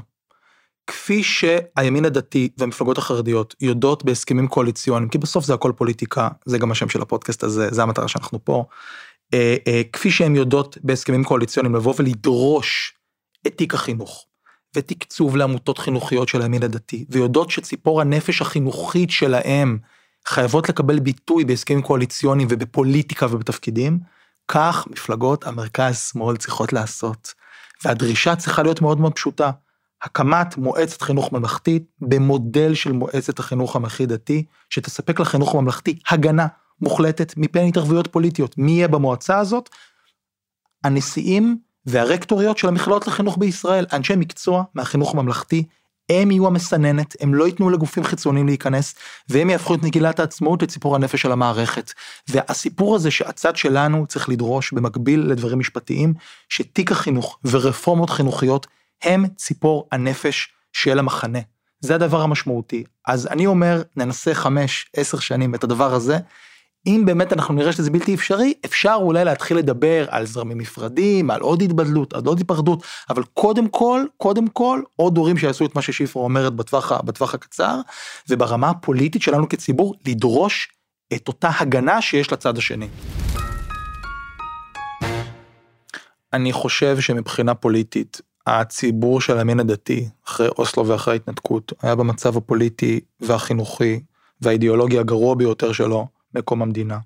כפי 0.88 1.24
שהימין 1.24 2.06
הדתי 2.06 2.50
והמפלגות 2.58 2.98
החרדיות 2.98 3.56
יודעות 3.62 4.04
בהסכמים 4.04 4.48
קואליציוניים, 4.48 5.10
כי 5.10 5.18
בסוף 5.18 5.46
זה 5.46 5.54
הכל 5.54 5.72
פוליטיקה, 5.76 6.30
זה 6.46 6.58
גם 6.58 6.72
השם 6.72 6.90
של 6.90 7.02
הפודקאסט 7.02 7.44
הזה, 7.44 7.70
זה 7.72 7.84
המטרה 7.84 8.08
שאנחנו 8.08 8.46
פה, 8.46 8.66
אה, 9.34 9.56
אה, 9.68 9.82
כפי 9.94 10.12
שהן 10.12 10.36
יודעות 10.36 10.78
בהסכמים 10.84 11.24
קואליציוניים 11.24 11.76
לבוא 11.76 11.94
ולדרוש 11.98 12.99
את 13.48 13.58
תיק 13.58 13.74
החינוך, 13.74 14.26
ותקצוב 14.76 15.36
לעמותות 15.38 15.78
חינוכיות 15.78 16.28
של 16.28 16.42
הימין 16.42 16.64
הדתי, 16.64 17.06
ויודעות 17.10 17.52
שציפור 17.52 18.02
הנפש 18.02 18.42
החינוכית 18.42 19.12
שלהם 19.12 19.78
חייבות 20.26 20.70
לקבל 20.70 21.00
ביטוי 21.00 21.46
בהסכמים 21.46 21.82
קואליציוניים 21.82 22.48
ובפוליטיקה 22.52 23.26
ובתפקידים, 23.26 24.00
כך 24.48 24.88
מפלגות 24.92 25.48
המרכז-שמאל 25.48 26.38
צריכות 26.38 26.74
לעשות. 26.74 27.34
והדרישה 27.84 28.36
צריכה 28.36 28.64
להיות 28.64 28.82
מאוד 28.82 29.00
מאוד 29.00 29.14
פשוטה. 29.14 29.52
הקמת 30.02 30.58
מועצת 30.58 31.02
חינוך 31.02 31.34
ממלכתית 31.34 31.84
במודל 32.02 32.74
של 32.74 32.92
מועצת 32.92 33.40
החינוך 33.40 33.76
הממלכתי 33.76 34.06
דתי, 34.06 34.46
שתספק 34.70 35.20
לחינוך 35.20 35.56
הממלכתי 35.56 36.00
הגנה 36.10 36.48
מוחלטת 36.82 37.34
מפני 37.38 37.70
התערבויות 37.70 38.08
פוליטיות. 38.08 38.58
מי 38.58 38.72
יהיה 38.72 38.88
במועצה 38.88 39.40
הזאת? 39.40 39.70
הנשיאים 40.84 41.58
והרקטוריות 41.90 42.58
של 42.58 42.68
המכללות 42.68 43.08
לחינוך 43.08 43.38
בישראל, 43.38 43.86
אנשי 43.94 44.16
מקצוע 44.16 44.64
מהחינוך 44.76 45.14
הממלכתי, 45.14 45.64
הם 46.10 46.32
יהיו 46.32 46.48
המסננת, 46.48 47.16
הם 47.20 47.34
לא 47.34 47.48
ייתנו 47.48 47.70
לגופים 47.70 48.04
חיצוניים 48.04 48.48
להיכנס, 48.48 48.96
והם 49.30 49.50
יהפכו 49.50 49.76
את 49.76 49.84
מגילת 49.84 50.20
העצמאות 50.20 50.62
לציפור 50.64 50.96
הנפש 50.96 51.22
של 51.22 51.32
המערכת. 51.32 51.94
והסיפור 52.28 52.96
הזה 52.96 53.12
שהצד 53.12 53.56
שלנו 53.56 54.08
צריך 54.08 54.30
לדרוש 54.30 54.72
במקביל 54.72 55.20
לדברים 55.20 55.60
משפטיים, 55.60 56.14
שתיק 56.50 56.92
החינוך 56.92 57.40
ורפורמות 57.46 58.10
חינוכיות 58.10 58.68
הם 59.04 59.26
ציפור 59.36 59.88
הנפש 59.92 60.50
של 60.74 61.00
המחנה. 61.00 61.40
זה 61.80 61.96
הדבר 61.96 62.22
המשמעותי. 62.22 62.84
אז 63.08 63.28
אני 63.28 63.46
אומר, 63.46 63.82
ננסה 63.96 64.34
חמש, 64.34 64.90
עשר 64.96 65.20
שנים 65.20 65.56
את 65.56 65.64
הדבר 65.64 65.94
הזה, 65.94 66.18
אם 66.88 67.04
באמת 67.06 67.34
אנחנו 67.34 67.54
נראה 67.54 67.72
שזה 67.72 67.92
בלתי 67.92 68.16
אפשרי, 68.16 68.54
אפשר 68.66 68.98
אולי 69.02 69.26
להתחיל 69.26 69.58
לדבר 69.58 70.06
על 70.10 70.26
זרמים 70.26 70.62
נפרדים, 70.62 71.32
על 71.32 71.42
עוד 71.42 71.62
התבדלות, 71.62 72.14
על 72.14 72.22
עוד 72.26 72.38
היפרדות, 72.38 72.84
אבל 73.10 73.24
קודם 73.34 73.68
כל, 73.68 74.04
קודם 74.18 74.48
כל, 74.48 74.82
עוד 74.96 75.18
הורים 75.18 75.38
שיעשו 75.38 75.66
את 75.66 75.76
מה 75.76 75.82
ששיפרה 75.82 76.24
אומרת 76.24 76.54
בטווח, 76.54 76.92
בטווח 76.92 77.34
הקצר, 77.34 77.80
וברמה 78.30 78.70
הפוליטית 78.70 79.22
שלנו 79.22 79.50
כציבור, 79.50 79.96
לדרוש 80.08 80.72
את 81.14 81.28
אותה 81.28 81.50
הגנה 81.60 82.02
שיש 82.02 82.34
לצד 82.34 82.58
השני. 82.58 82.88
אני 86.34 86.54
חושב 86.54 87.00
שמבחינה 87.00 87.56
פוליטית, 87.56 88.22
הציבור 88.48 89.22
של 89.22 89.38
הימין 89.38 89.60
הדתי, 89.60 90.10
אחרי 90.28 90.48
אוסלו 90.48 90.88
ואחרי 90.88 91.14
ההתנתקות, 91.14 91.74
היה 91.82 91.96
במצב 91.96 92.38
הפוליטי 92.38 93.00
והחינוכי 93.20 94.00
והאידיאולוגי 94.42 95.00
הגרוע 95.00 95.36
ביותר 95.36 95.72
שלו, 95.72 96.08
מקום 96.36 96.62
המדינה. 96.62 96.98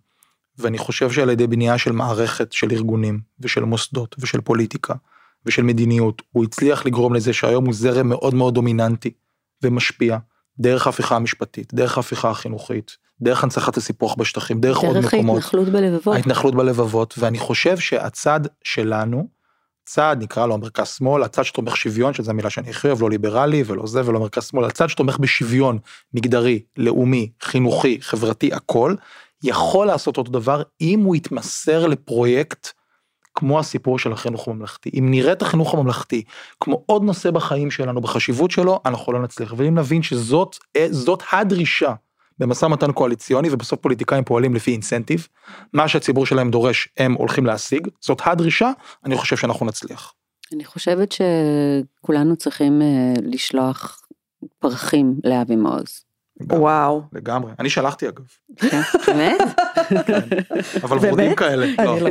ואני 0.57 0.77
חושב 0.77 1.12
שעל 1.12 1.29
ידי 1.29 1.47
בנייה 1.47 1.77
של 1.77 1.91
מערכת 1.91 2.51
של 2.51 2.71
ארגונים 2.71 3.19
ושל 3.39 3.63
מוסדות 3.63 4.15
ושל 4.19 4.41
פוליטיקה 4.41 4.93
ושל 5.45 5.63
מדיניות, 5.63 6.21
הוא 6.31 6.43
הצליח 6.43 6.86
לגרום 6.86 7.13
לזה 7.13 7.33
שהיום 7.33 7.65
הוא 7.65 7.73
זרם 7.73 8.09
מאוד 8.09 8.33
מאוד 8.33 8.53
דומיננטי 8.53 9.12
ומשפיע, 9.63 10.17
דרך 10.59 10.88
ההפיכה 10.88 11.15
המשפטית, 11.15 11.73
דרך 11.73 11.97
ההפיכה 11.97 12.29
החינוכית, 12.29 12.97
דרך 13.21 13.43
הנצחת 13.43 13.77
הסיפוח 13.77 14.15
בשטחים, 14.15 14.59
דרך, 14.59 14.77
דרך 14.77 14.83
עוד 14.83 14.97
מקומות. 14.97 15.36
דרך 15.36 15.53
ההתנחלות 15.53 15.69
בלבבות. 15.69 16.15
ההתנחלות 16.15 16.55
בלבבות, 16.55 17.15
ואני 17.17 17.39
חושב 17.39 17.77
שהצד 17.77 18.39
שלנו, 18.63 19.27
צד 19.86 20.17
נקרא 20.19 20.46
לו 20.46 20.54
המרכז 20.54 20.88
שמאל, 20.88 21.24
הצד 21.24 21.43
שתומך 21.43 21.78
שוויון, 21.78 22.13
שזו 22.13 22.32
המילה 22.32 22.50
שאני 22.50 22.69
הכי 22.69 22.88
אוהב, 22.88 23.02
לא 23.02 23.10
ליברלי 23.10 23.63
ולא 23.65 23.88
זה 23.88 24.02
ולא 24.06 24.19
מרכז 24.19 24.48
שמאל, 24.48 24.65
הצד 24.65 24.88
שתומך 24.88 25.17
בשוויון 25.17 25.80
מגדרי, 26.13 26.63
לאומי, 26.78 27.32
חינוכי, 27.41 27.98
חברתי, 28.02 28.54
הכל, 28.54 28.96
יכול 29.43 29.88
לעשות 29.88 30.17
אותו 30.17 30.32
דבר 30.32 30.62
אם 30.82 31.00
הוא 31.00 31.15
יתמסר 31.15 31.88
לפרויקט 31.88 32.67
כמו 33.36 33.60
הסיפור 33.60 34.00
של 34.00 34.12
החינוך 34.12 34.48
הממלכתי. 34.48 34.91
אם 35.00 35.08
נראה 35.10 35.32
את 35.32 35.41
החינוך 35.41 35.74
הממלכתי 35.74 36.24
כמו 36.60 36.84
עוד 36.86 37.04
נושא 37.04 37.32
בחיים 37.32 37.72
שלנו, 37.72 38.02
בחשיבות 38.02 38.52
שלו, 38.52 38.80
אנחנו 38.86 39.13
לא 39.13 39.22
נצליח. 39.22 39.54
ואם 39.58 39.78
נבין 39.78 40.02
שזאת 40.04 40.56
הדרישה 41.32 41.93
במשא 42.39 42.65
ומתן 42.65 42.91
קואליציוני 42.91 43.50
ובסוף 43.52 43.80
פוליטיקאים 43.80 44.24
פועלים 44.24 44.56
לפי 44.56 44.72
אינסנטיב, 44.72 45.28
מה 45.74 45.88
שהציבור 45.88 46.26
שלהם 46.26 46.52
דורש 46.52 46.89
הם 46.98 47.13
הולכים 47.13 47.46
להשיג, 47.46 47.88
זאת 48.02 48.22
הדרישה, 48.26 48.72
אני 49.06 49.17
חושב 49.17 49.38
שאנחנו 49.38 49.65
נצליח. 49.65 50.13
אני 50.54 50.65
חושבת 50.65 51.12
שכולנו 51.12 52.36
צריכים 52.36 52.82
uh, 52.82 53.22
לשלוח 53.24 54.02
פרחים 54.60 55.15
לאבי 55.24 55.56
מעוז. 55.56 56.06
וואו. 56.51 57.01
לגמרי, 57.13 57.51
אני 57.60 57.69
שלחתי 57.69 58.08
אגב. 58.08 58.23
כן, 58.58 58.82
באמת? 59.08 59.41
כן. 60.06 60.19
אבל 60.84 60.97
ורודים 61.01 61.36
כאלה. 61.36 61.67
לא. 61.84 61.99
לא 61.99 62.10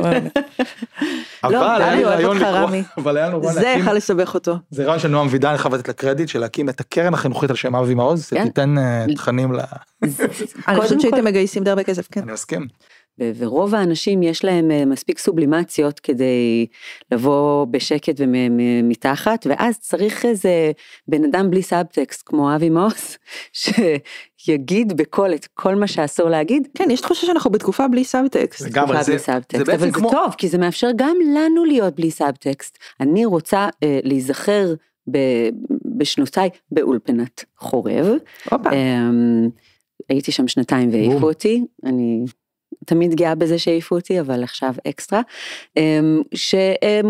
אבל 1.43 1.81
היה 1.81 1.95
לי 1.95 2.03
רעיון 2.03 2.37
לקרוא, 2.37 2.69
אבל 2.97 3.17
היה 3.17 3.29
נורא 3.29 3.53
זה 3.53 3.61
להקים, 3.61 3.81
יכל 3.81 3.93
לסבך 3.93 4.33
אותו. 4.33 4.55
זה 4.71 4.83
רעיון 4.83 4.99
של 4.99 5.07
נועם 5.07 5.27
וידן, 5.29 5.49
אני 5.49 5.57
חייב 5.57 5.75
לתת 5.75 5.87
לה 5.87 5.93
קרדיט, 5.93 6.29
של 6.29 6.39
להקים 6.39 6.69
את 6.69 6.79
הקרן 6.79 7.13
החינוכית 7.13 7.49
על 7.49 7.55
שם 7.55 7.75
אבי 7.75 7.95
מעוז, 7.95 8.29
כן. 8.29 8.43
שתיתן 8.43 8.77
אה, 8.77 9.05
תכנים 9.15 9.53
ל... 9.53 9.59
אני 10.67 10.81
חושבת 10.81 11.01
שהייתם 11.01 11.25
מגייסים 11.25 11.63
די 11.63 11.69
הרבה 11.69 11.83
כסף, 11.83 12.07
כן. 12.11 12.21
אני 12.21 12.31
מסכים. 12.31 12.67
ורוב 13.19 13.75
האנשים 13.75 14.23
יש 14.23 14.45
להם 14.45 14.71
אה, 14.71 14.85
מספיק 14.85 15.19
סובלימציות 15.19 15.99
כדי 15.99 16.65
לבוא 17.11 17.65
בשקט 17.65 18.15
ומתחת, 18.19 19.47
ואז 19.49 19.79
צריך 19.79 20.25
איזה 20.25 20.71
בן 21.07 21.23
אדם 21.25 21.49
בלי 21.51 21.61
סאבטקסט 21.61 22.23
כמו 22.25 22.55
אבי 22.55 22.69
מעוז, 22.69 23.17
שיגיד 24.37 24.97
בקול 24.97 25.33
את 25.33 25.45
כל 25.53 25.75
מה 25.75 25.87
שאסור 25.87 26.29
להגיד. 26.29 26.67
כן, 26.75 26.91
יש 26.91 27.01
תחושה 27.01 27.27
שאנחנו 27.27 27.51
בתקופה 27.51 27.87
בלי 27.87 28.03
סאבטקסט. 28.03 28.61
לגמרי, 28.65 28.87
תקופה 28.87 29.03
זה- 29.03 29.11
בלי 29.11 29.19
זה 29.19 29.25
סאבטקסט, 29.25 29.65
בעצם 29.65 29.83
אבל 29.83 29.91
כמו- 29.93 30.09
זה 30.09 30.15
טוב, 30.15 30.33
כי 30.37 30.47
זה 30.49 30.57
מאפשר 30.57 30.89
גם 30.95 31.17
לנו 31.35 31.65
להיות 31.65 31.95
בלי 31.95 32.11
סאבטקסט. 32.11 32.77
אני 32.99 33.25
רוצה 33.25 33.67
אה, 33.83 33.99
להיזכר 34.03 34.73
ב- 35.11 35.49
בשנותיי 35.97 36.49
באולפנת 36.71 37.45
חורב. 37.57 38.07
הופה. 38.51 38.69
אמ, 38.71 39.49
הייתי 40.09 40.31
שם 40.31 40.47
שנתיים. 40.47 40.89
והעיפו 40.91 41.27
אותי, 41.29 41.63
אני 41.85 42.23
תמיד 42.85 43.15
גאה 43.15 43.35
בזה 43.35 43.59
שהעיפו 43.59 43.95
אותי, 43.95 44.19
אבל 44.19 44.43
עכשיו 44.43 44.73
אקסטרה. 44.87 45.21
אמ, 45.77 46.21
שהם 46.33 47.05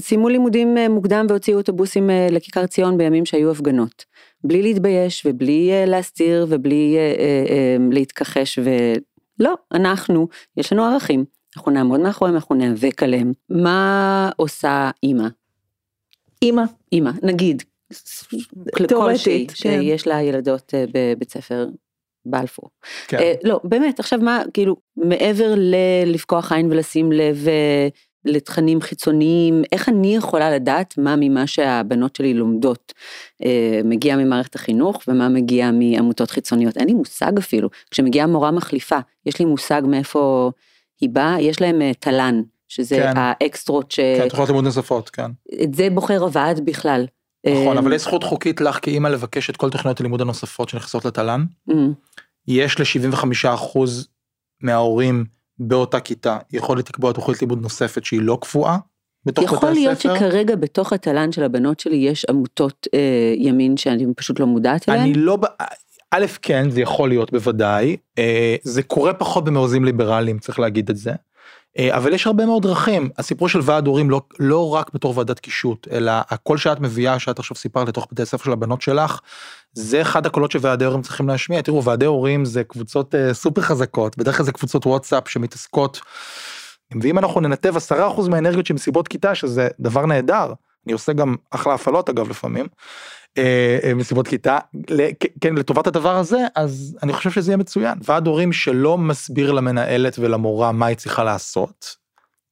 סיימו 0.00 0.28
לימודים 0.28 0.78
אה, 0.78 0.88
מוקדם 0.88 1.26
והוציאו 1.28 1.58
אוטובוסים 1.58 2.10
אה, 2.10 2.28
לכיכר 2.30 2.66
ציון 2.66 2.98
בימים 2.98 3.24
שהיו 3.24 3.50
הפגנות. 3.50 4.04
בלי 4.44 4.62
להתבייש 4.62 5.26
ובלי 5.26 5.70
אה, 5.72 5.84
להסתיר 5.86 6.46
ובלי 6.48 6.96
להתכחש 7.90 8.58
ולא, 8.58 9.54
אנחנו, 9.72 10.28
יש 10.56 10.72
לנו 10.72 10.84
ערכים. 10.84 11.24
אנחנו 11.56 11.72
נעמוד 11.72 12.00
מאחוריהם, 12.00 12.36
אנחנו 12.36 12.54
ניאבק 12.54 13.02
עליהם. 13.02 13.32
מה 13.50 14.30
עושה 14.36 14.90
אימא? 15.02 15.28
אימא. 16.42 16.62
אימא, 16.92 17.10
נגיד, 17.22 17.62
תיאורטית, 18.88 19.16
כלשהי, 19.16 19.46
כן. 19.46 19.54
שיש 19.54 20.06
לה 20.06 20.22
ילדות 20.22 20.74
בבית 20.92 21.30
ספר 21.30 21.66
בלפור. 22.26 22.70
כן. 23.08 23.18
אה, 23.18 23.34
לא, 23.44 23.60
באמת, 23.64 24.00
עכשיו 24.00 24.18
מה, 24.18 24.42
כאילו, 24.54 24.76
מעבר 24.96 25.54
ללפקוח 25.56 26.52
עין 26.52 26.72
ולשים 26.72 27.12
לב 27.12 27.48
אה, 27.48 27.88
לתכנים 28.26 28.80
חיצוניים, 28.80 29.62
איך 29.72 29.88
אני 29.88 30.16
יכולה 30.16 30.50
לדעת 30.50 30.98
מה 30.98 31.14
ממה 31.16 31.46
שהבנות 31.46 32.16
שלי 32.16 32.34
לומדות 32.34 32.92
אה, 33.44 33.80
מגיע 33.84 34.16
ממערכת 34.16 34.54
החינוך 34.54 35.02
ומה 35.08 35.28
מגיע 35.28 35.70
מעמותות 35.70 36.30
חיצוניות? 36.30 36.76
אין 36.76 36.86
לי 36.86 36.94
מושג 36.94 37.32
אפילו. 37.38 37.68
כשמגיעה 37.90 38.26
מורה 38.26 38.50
מחליפה, 38.50 38.98
יש 39.26 39.38
לי 39.38 39.44
מושג 39.44 39.82
מאיפה 39.84 40.50
היא 41.00 41.10
באה, 41.10 41.40
יש 41.40 41.60
להם 41.60 41.82
אה, 41.82 41.94
תל"ן, 42.00 42.42
שזה 42.68 42.96
כן. 42.96 43.12
האקסטרות 43.16 43.92
ש... 43.92 44.00
כן, 44.00 44.28
תוכניות 44.28 44.48
לימוד 44.48 44.64
נוספות, 44.64 45.10
כן. 45.10 45.30
את 45.62 45.74
זה 45.74 45.90
בוחר 45.90 46.22
הוועד 46.22 46.64
בכלל. 46.64 47.06
נכון, 47.48 47.78
אבל 47.78 47.92
יש 47.92 48.02
זכות 48.02 48.24
חוקית 48.24 48.60
לך 48.60 48.78
כאימא 48.82 49.08
לבקש 49.08 49.50
את 49.50 49.56
כל 49.56 49.70
תוכניות 49.70 50.00
הלימוד 50.00 50.20
הנוספות 50.20 50.68
שנכנסות 50.68 51.04
לתל"ן. 51.04 51.44
אמ, 51.72 51.92
יש 52.48 52.80
ל-75% 52.80 53.78
מההורים 54.62 55.24
באותה 55.58 56.00
כיתה 56.00 56.38
יכולת 56.52 56.90
לקבוע 56.90 57.12
תוכנית 57.12 57.40
לימוד 57.40 57.62
נוספת 57.62 58.04
שהיא 58.04 58.20
לא 58.20 58.38
קבועה 58.40 58.78
בתוך 59.26 59.44
בתי 59.44 59.54
הספר. 59.54 59.66
יכול 59.66 59.70
להיות 59.70 60.00
שכרגע 60.00 60.56
בתוך 60.56 60.92
התל"ן 60.92 61.32
של 61.32 61.42
הבנות 61.42 61.80
שלי 61.80 61.96
יש 61.96 62.24
עמותות 62.24 62.86
אה, 62.94 63.34
ימין 63.36 63.76
שאני 63.76 64.06
פשוט 64.16 64.40
לא 64.40 64.46
מודעת 64.46 64.88
אליהן. 64.88 65.02
אני 65.02 65.14
לא, 65.14 65.38
א' 66.10 66.26
כן 66.42 66.70
זה 66.70 66.80
יכול 66.80 67.08
להיות 67.08 67.32
בוודאי, 67.32 67.96
אה, 68.18 68.56
זה 68.62 68.82
קורה 68.82 69.14
פחות 69.14 69.44
במעוזים 69.44 69.84
ליברליים 69.84 70.38
צריך 70.38 70.58
להגיד 70.58 70.90
את 70.90 70.96
זה, 70.96 71.12
אבל 71.80 72.12
יש 72.12 72.26
הרבה 72.26 72.46
מאוד 72.46 72.62
דרכים, 72.62 73.10
הסיפור 73.18 73.48
של 73.48 73.60
ועד 73.62 73.86
הורים 73.86 74.10
לא, 74.10 74.20
לא 74.38 74.74
רק 74.74 74.90
בתור 74.94 75.18
ועדת 75.18 75.40
קישוט, 75.40 75.88
אלא 75.90 76.12
הקול 76.30 76.58
שאת 76.58 76.80
מביאה, 76.80 77.18
שאת 77.18 77.38
עכשיו 77.38 77.56
סיפרת 77.56 77.88
לתוך 77.88 78.08
בתי 78.12 78.22
הספר 78.22 78.44
של 78.44 78.52
הבנות 78.52 78.82
שלך, 78.82 79.20
זה 79.72 80.02
אחד 80.02 80.26
הקולות 80.26 80.50
שוועדי 80.50 80.84
הורים 80.84 81.02
צריכים 81.02 81.28
להשמיע, 81.28 81.62
תראו 81.62 81.84
ועדי 81.84 82.06
הורים 82.06 82.44
זה 82.44 82.64
קבוצות 82.64 83.14
אה, 83.14 83.34
סופר 83.34 83.60
חזקות, 83.60 84.18
בדרך 84.18 84.36
כלל 84.36 84.46
זה 84.46 84.52
קבוצות 84.52 84.86
וואטסאפ 84.86 85.28
שמתעסקות, 85.28 86.00
ואם 87.02 87.18
אנחנו 87.18 87.40
ננתב 87.40 87.74
10% 87.90 88.28
מהאנרגיות 88.30 88.66
של 88.66 88.74
מסיבות 88.74 89.08
כיתה, 89.08 89.34
שזה 89.34 89.68
דבר 89.80 90.06
נהדר, 90.06 90.52
אני 90.86 90.92
עושה 90.92 91.12
גם 91.12 91.36
אחלה 91.50 91.74
הפעלות 91.74 92.08
אגב 92.08 92.30
לפעמים, 92.30 92.66
אה, 92.66 92.66
אה, 92.66 93.25
מסיבות 93.96 94.28
כיתה, 94.28 94.58
ל- 94.90 95.10
כ- 95.20 95.26
כן 95.40 95.54
לטובת 95.54 95.86
הדבר 95.86 96.16
הזה, 96.16 96.38
אז 96.54 96.98
אני 97.02 97.12
חושב 97.12 97.30
שזה 97.30 97.50
יהיה 97.50 97.56
מצוין. 97.56 97.98
ועד 98.04 98.26
הורים 98.26 98.52
שלא 98.52 98.98
מסביר 98.98 99.52
למנהלת 99.52 100.18
ולמורה 100.18 100.72
מה 100.72 100.86
היא 100.86 100.96
צריכה 100.96 101.24
לעשות, 101.24 102.05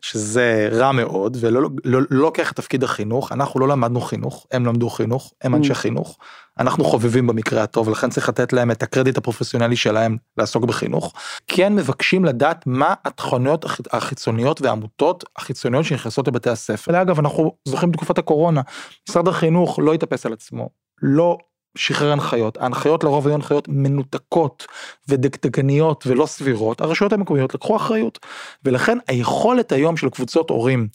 שזה 0.05 0.69
רע 0.73 0.93
מאוד 0.93 1.37
ולא 1.41 1.63
לא, 1.63 1.69
לא 1.85 2.01
לוקח 2.11 2.53
את 2.53 2.57
תפקיד 2.57 2.85
החינוך 2.85 3.33
אנחנו 3.33 3.61
לא 3.61 3.69
למדנו 3.69 4.01
חינוך 4.01 4.47
הם 4.53 4.67
למדו 4.67 4.91
חינוך 4.91 5.33
הם 5.43 5.55
אנשי 5.55 5.71
Mm. 5.73 5.75
חינוך 5.75 6.19
אנחנו 6.59 6.85
חובבים 6.85 7.27
במקרה 7.27 7.63
הטוב 7.63 7.89
לכן 7.91 8.11
צריך 8.11 8.29
לתת 8.29 8.53
להם 8.53 8.71
את 8.71 8.83
הקרדיט 8.83 9.17
הפרופסיונלי 9.19 9.77
שלהם 9.77 10.17
לעסוק 10.39 10.65
בחינוך 10.65 11.13
כן 11.47 11.75
מבקשים 11.75 12.25
לדעת 12.25 12.67
מה 12.67 12.95
התכוניות 13.05 13.65
הח- 13.65 13.81
החיצוניות 13.91 14.63
והעמותות 14.63 15.25
החיצוניות 15.37 15.85
שנכנסות 15.85 16.29
לבתי 16.29 16.51
הספר 16.51 17.03
אגב 17.03 17.19
אנחנו 17.19 17.53
זוכרים 17.69 17.91
בתקופת 17.93 18.19
הקורונה 18.19 18.61
משרד 19.09 19.29
החינוך 19.29 19.79
לא 19.79 19.95
התאפס 19.95 20.27
על 20.27 20.33
עצמו 20.33 20.69
לא 21.03 21.39
שחרר 21.77 22.13
הנחיות. 22.13 22.57
ההנחיות 22.57 23.05
לרוב 23.05 23.27
היו 23.27 23.35
הנחיות 23.35 23.69
מנותקות 23.69 24.67
ודקדקניות 25.09 26.07
ולא 26.07 26.27
סבירות. 26.27 26.81
הרשויות 26.81 27.13
המקומיות 27.13 27.55
לקחו 27.55 27.77
אחריות. 27.77 28.19
ולכן 28.65 28.99
היכולת 29.09 29.73
היום 29.73 29.97
של 29.97 30.11
קבוצות 30.11 30.51
הורים 30.51 30.89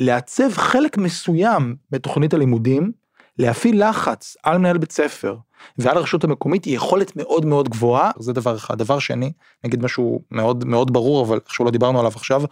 לעצב 0.00 0.52
חלק 0.52 0.98
מסוים 0.98 1.76
בתוכנית 1.90 2.34
הלימודים 2.34 2.92
להפעיל 3.38 3.88
לחץ 3.88 4.36
על 4.42 4.58
מנהל 4.58 4.78
בית 4.78 4.92
ספר 4.92 5.36
ועל 5.78 5.96
הרשות 5.96 6.24
המקומית 6.24 6.64
היא 6.64 6.76
יכולת 6.76 7.16
מאוד 7.16 7.46
מאוד 7.46 7.68
גבוהה. 7.68 8.10
זה 8.18 8.32
דבר 8.32 8.56
אחד. 8.56 8.78
דבר 8.78 8.98
שני 8.98 9.32
נגיד 9.64 9.82
משהו 9.82 10.22
מאוד 10.30 10.64
מאוד 10.64 10.92
ברור 10.92 11.26
אבל 11.26 11.38
איכשהו 11.44 11.64
לא 11.64 11.70
דיברנו 11.70 11.98
עליו 11.98 12.12
עכשיו 12.14 12.42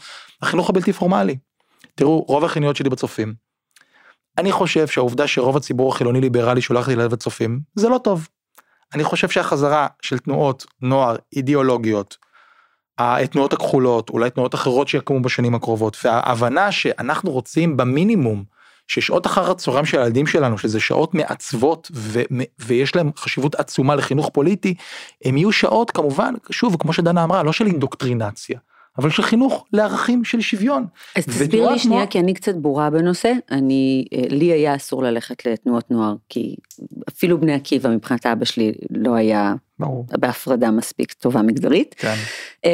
החינוך 0.42 0.70
הבלתי 0.70 0.92
פורמלי. 0.92 1.36
תראו 1.94 2.24
רוב 2.28 2.44
החיניות 2.44 2.76
שלי 2.76 2.90
בצופים. 2.90 3.49
אני 4.38 4.52
חושב 4.52 4.86
שהעובדה 4.86 5.26
שרוב 5.26 5.56
הציבור 5.56 5.92
החילוני 5.92 6.20
ליברלי 6.20 6.60
שולח 6.60 6.88
לב 6.88 7.12
הצופים 7.12 7.60
זה 7.74 7.88
לא 7.88 7.98
טוב. 7.98 8.28
אני 8.94 9.04
חושב 9.04 9.28
שהחזרה 9.28 9.86
של 10.02 10.18
תנועות 10.18 10.66
נוער 10.82 11.16
אידיאולוגיות 11.36 12.16
התנועות 12.98 13.52
הכחולות 13.52 14.10
אולי 14.10 14.30
תנועות 14.30 14.54
אחרות 14.54 14.88
שיקומו 14.88 15.22
בשנים 15.22 15.54
הקרובות 15.54 15.96
וההבנה 16.04 16.72
שאנחנו 16.72 17.30
רוצים 17.30 17.76
במינימום 17.76 18.44
ששעות 18.86 19.26
אחר 19.26 19.50
הצהריים 19.50 19.84
של 19.84 19.98
הילדים 19.98 20.26
שלנו 20.26 20.58
שזה 20.58 20.80
שעות 20.80 21.14
מעצבות 21.14 21.90
ו- 21.94 22.22
ויש 22.58 22.96
להם 22.96 23.10
חשיבות 23.16 23.54
עצומה 23.54 23.94
לחינוך 23.94 24.30
פוליטי 24.32 24.74
הם 25.24 25.36
יהיו 25.36 25.52
שעות 25.52 25.90
כמובן 25.90 26.34
שוב 26.50 26.76
כמו 26.78 26.92
שדנה 26.92 27.24
אמרה 27.24 27.42
לא 27.42 27.52
של 27.52 27.66
אינדוקטרינציה 27.66 28.58
אבל 28.98 29.10
של 29.10 29.22
חינוך 29.22 29.64
לערכים 29.72 30.24
של 30.24 30.40
שוויון. 30.40 30.86
אז 31.16 31.24
תסביר 31.26 31.70
לי 31.70 31.78
שנייה, 31.78 31.98
נוער- 31.98 32.10
כי 32.10 32.20
אני 32.20 32.34
קצת 32.34 32.54
בורה 32.54 32.90
בנושא. 32.90 33.32
אני, 33.50 34.04
אה, 34.12 34.22
לי 34.30 34.52
היה 34.52 34.76
אסור 34.76 35.02
ללכת 35.02 35.46
לתנועות 35.46 35.90
נוער, 35.90 36.14
כי 36.28 36.54
אפילו 37.08 37.40
בני 37.40 37.52
עקיבא 37.54 37.90
מבחינת 37.90 38.26
אבא 38.26 38.44
שלי 38.44 38.72
לא 38.90 39.14
היה 39.14 39.54
ברור. 39.78 40.06
בהפרדה 40.18 40.70
מספיק 40.70 41.12
טובה 41.12 41.42
מגדרית. 41.42 41.94
כן. 41.98 42.14
אמ, 42.64 42.70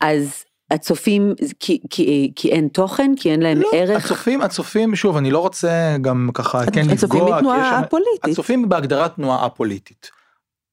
אז 0.00 0.44
הצופים, 0.70 1.34
כי, 1.60 1.78
כי, 1.90 2.32
כי 2.36 2.50
אין 2.52 2.68
תוכן, 2.68 3.12
כי 3.16 3.30
אין 3.30 3.40
להם 3.42 3.58
לא, 3.60 3.70
ערך. 3.74 4.04
הצופים 4.04 4.40
הצופים 4.42 4.96
שוב 4.96 5.16
אני 5.16 5.30
לא 5.30 5.38
רוצה 5.38 5.96
גם 6.00 6.30
ככה 6.34 6.66
כן 6.66 6.90
הצופים 6.90 6.96
לפגוע 7.20 7.26
כי 7.26 7.34
יש 7.34 7.36
מתנועה 7.38 7.80
שם- 7.82 7.88
פוליטית. 7.90 8.24
הצופים 8.24 8.68
בהגדרת 8.68 9.14
תנועה 9.16 9.46
א-פוליטית. 9.46 10.10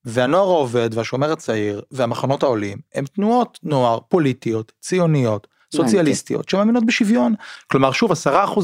והנוער 0.08 0.48
העובד 0.48 0.89
והשומר 0.93 1.32
הצעיר 1.32 1.82
והמחנות 1.91 2.43
העולים 2.43 2.78
הם 2.96 3.06
תנועות 3.06 3.60
נוער 3.63 4.00
פוליטיות 4.10 4.72
ציוניות 4.80 5.48
סוציאליסטיות 5.76 6.50
שמאמינות 6.50 6.86
בשוויון. 6.86 7.34
כלומר 7.72 7.91
שוב 7.91 8.12
10% 8.12 8.15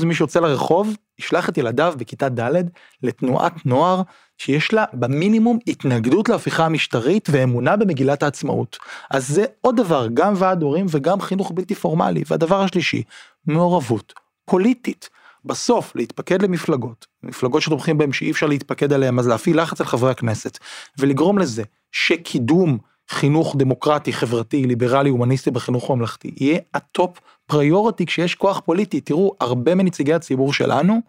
ממי 0.04 0.16
שיוצא 0.16 0.40
לרחוב 0.40 0.96
ישלח 1.20 1.50
את 1.50 1.58
ילדיו 1.58 1.94
בכיתה 1.98 2.30
ד' 2.30 2.64
לתנועת 3.04 3.66
נוער 3.66 4.02
שיש 4.38 4.74
לה 4.74 4.86
במינימום 4.94 5.60
התנגדות 5.68 6.30
להפיכה 6.30 6.66
המשטרית 6.66 7.28
ואמונה 7.32 7.76
במגילת 7.76 8.24
העצמאות. 8.24 8.78
אז 9.12 9.28
זה 9.28 9.46
עוד 9.62 9.78
דבר 9.78 10.08
גם 10.14 10.34
ועד 10.38 10.62
הורים 10.62 10.86
וגם 10.90 11.22
חינוך 11.22 11.52
בלתי 11.56 11.76
פורמלי 11.76 12.24
והדבר 12.28 12.62
השלישי 12.62 13.04
מעורבות 13.48 14.14
פוליטית. 14.46 15.10
בסוף 15.46 15.96
להתפקד 15.96 16.42
למפלגות, 16.42 17.08
מפלגות 17.24 17.62
שתומכים 17.62 17.98
בהם 17.98 18.14
שאי 18.14 18.32
אפשר 18.32 18.46
להתפקד 18.46 18.94
עליהם 18.94 19.20
אז 19.20 19.28
להפעיל 19.28 19.62
לחץ 19.62 19.82
על 19.82 19.88
חברי 19.88 20.12
הכנסת 20.12 20.58
ולגרום 20.98 21.40
לזה 21.40 21.64
שקידום 21.92 22.78
חינוך 23.10 23.56
דמוקרטי 23.56 24.14
חברתי 24.14 24.66
ליברלי 24.66 25.10
הומניסטי 25.10 25.52
בחינוך 25.52 25.90
הממלכתי 25.90 26.34
יהיה 26.38 26.60
ה 26.74 26.85
top 26.85 27.20
priority 27.46 28.06
כשיש 28.06 28.36
כוח 28.36 28.60
פוליטי 28.60 29.02
תראו 29.02 29.36
הרבה 29.40 29.76
מנציגי 29.76 30.14
הציבור 30.14 30.54
שלנו 30.54 31.02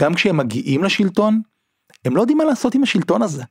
גם 0.00 0.14
כשהם 0.14 0.36
מגיעים 0.36 0.84
לשלטון 0.84 1.40
הם 2.04 2.16
לא 2.16 2.20
יודעים 2.20 2.38
מה 2.38 2.44
לעשות 2.44 2.74
עם 2.74 2.82
השלטון 2.82 3.22
הזה. 3.22 3.42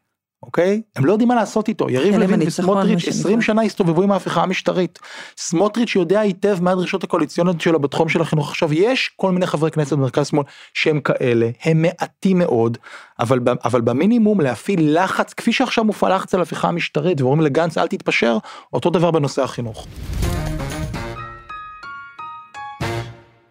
אוקיי? 0.46 0.82
הם 0.96 1.06
לא 1.06 1.12
יודעים 1.12 1.28
מה 1.28 1.36
לעשות 1.36 1.68
איתו, 1.68 1.90
יריב 1.90 2.16
לוין 2.16 2.42
וסמוטריץ' 2.48 3.08
20 3.08 3.42
שנה 3.42 3.62
הסתובבו 3.62 4.02
עם 4.02 4.12
ההפיכה 4.12 4.44
המשטרית. 4.44 5.00
סמוטריץ' 5.38 5.96
יודע 5.96 6.20
היטב 6.20 6.58
מה 6.62 6.72
הדרישות 6.72 7.04
הקואליציוניות 7.04 7.62
שלו 7.62 7.80
בתחום 7.80 8.10
של 8.10 8.22
החינוך. 8.22 8.50
עכשיו, 8.50 8.74
יש 8.74 9.12
כל 9.16 9.32
מיני 9.32 9.48
חברי 9.48 9.72
כנסת 9.72 9.94
במרכז 9.94 10.28
שמאל 10.28 10.44
שהם 10.74 11.02
כאלה, 11.02 11.50
הם 11.64 11.82
מעטים 11.82 12.40
מאוד, 12.40 12.78
אבל, 13.20 13.40
אבל 13.66 13.82
במינימום 13.82 14.42
להפעיל 14.42 15.04
לחץ, 15.04 15.34
כפי 15.34 15.54
שעכשיו 15.54 15.84
מופעל 15.84 16.16
לחץ 16.16 16.34
על 16.34 16.40
ההפיכה 16.40 16.68
המשטרית, 16.68 17.22
ואומרים 17.22 17.42
לגנץ 17.42 17.78
אל 17.78 17.88
תתפשר, 17.88 18.38
אותו 18.74 18.90
דבר 18.90 19.12
בנושא 19.12 19.44
החינוך. 19.44 19.88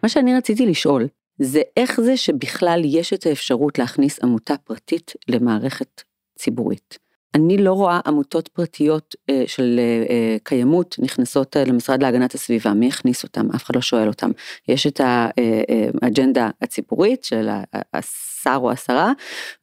מה 0.03 0.09
שאני 0.09 0.37
רציתי 0.37 0.65
לשאול, 0.65 1.07
זה 1.39 1.61
איך 1.77 2.01
זה 2.01 2.17
שבכלל 2.17 2.81
יש 2.85 3.13
את 3.13 3.25
האפשרות 3.25 3.79
להכניס 3.79 4.19
עמותה 4.23 4.53
פרטית 4.63 5.13
למערכת 5.27 6.01
ציבורית. 6.37 7.05
אני 7.35 7.57
לא 7.57 7.73
רואה 7.73 7.99
עמותות 8.05 8.47
פרטיות 8.47 9.15
אה, 9.29 9.43
של 9.47 9.79
אה, 9.79 10.03
אה, 10.09 10.37
קיימות 10.43 10.95
נכנסות 10.99 11.57
אה, 11.57 11.65
למשרד 11.65 12.03
להגנת 12.03 12.33
הסביבה, 12.33 12.73
מי 12.73 12.87
הכניס 12.87 13.23
אותם? 13.23 13.47
אף 13.55 13.63
אחד 13.63 13.75
לא 13.75 13.81
שואל 13.81 14.07
אותם. 14.07 14.31
יש 14.67 14.87
את 14.87 15.01
האג'נדה 15.03 16.41
אה, 16.41 16.45
אה, 16.45 16.51
הציבורית 16.61 17.23
של 17.23 17.49
השר 17.93 18.57
או 18.57 18.71
השרה, 18.71 19.11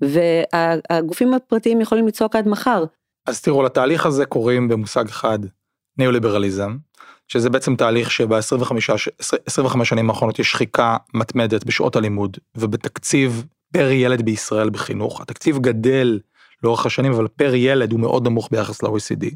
והגופים 0.00 1.34
הפרטיים 1.34 1.80
יכולים 1.80 2.06
לצעוק 2.08 2.36
עד 2.36 2.48
מחר. 2.48 2.84
אז 3.26 3.40
תראו, 3.40 3.62
לתהליך 3.62 4.06
הזה 4.06 4.26
קוראים 4.26 4.68
במושג 4.68 5.08
אחד 5.08 5.38
ניאו-ליברליזם, 5.98 6.76
שזה 7.28 7.50
בעצם 7.50 7.76
תהליך 7.76 8.10
שב-25 8.10 9.84
שנים 9.84 10.10
האחרונות 10.10 10.38
יש 10.38 10.50
שחיקה 10.50 10.96
מתמדת 11.14 11.64
בשעות 11.64 11.96
הלימוד 11.96 12.36
ובתקציב 12.56 13.44
פר 13.72 13.90
ילד 13.90 14.22
בישראל 14.22 14.70
בחינוך. 14.70 15.20
התקציב 15.20 15.58
גדל 15.58 16.18
לאורך 16.64 16.86
השנים 16.86 17.12
אבל 17.12 17.28
פר 17.28 17.54
ילד 17.54 17.92
הוא 17.92 18.00
מאוד 18.00 18.28
נמוך 18.28 18.48
ביחס 18.50 18.82
ל-OECD. 18.82 19.26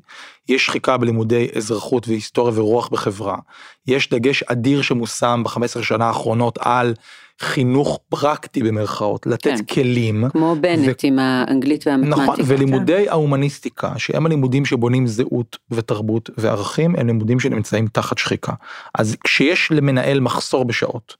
יש 0.48 0.66
שחיקה 0.66 0.96
בלימודי 0.96 1.48
אזרחות 1.56 2.08
והיסטוריה 2.08 2.60
ורוח 2.60 2.88
בחברה. 2.88 3.36
יש 3.86 4.10
דגש 4.10 4.42
אדיר 4.42 4.82
שמושם 4.82 5.42
ב-15 5.44 5.82
שנה 5.82 6.06
האחרונות 6.06 6.58
על 6.60 6.94
חינוך 7.40 8.00
פרקטי 8.08 8.62
במרכאות, 8.62 9.26
לתת 9.26 9.44
כן. 9.44 9.64
כלים. 9.64 10.24
כמו 10.30 10.56
בנט 10.60 11.04
ו... 11.04 11.06
עם 11.06 11.18
האנגלית 11.18 11.86
והמתמטיקה. 11.86 12.22
נכון, 12.22 12.36
ולימודי 12.44 13.04
כן. 13.04 13.10
ההומניסטיקה, 13.10 13.92
שהם 13.98 14.26
הלימודים 14.26 14.64
שבונים 14.64 15.06
זהות 15.06 15.58
ותרבות 15.70 16.30
וערכים, 16.38 16.96
הם 16.96 17.06
לימודים 17.06 17.40
שנמצאים 17.40 17.86
תחת 17.86 18.18
שחיקה. 18.18 18.52
אז 18.94 19.16
כשיש 19.24 19.72
למנהל 19.72 20.20
מחסור 20.20 20.64
בשעות, 20.64 21.14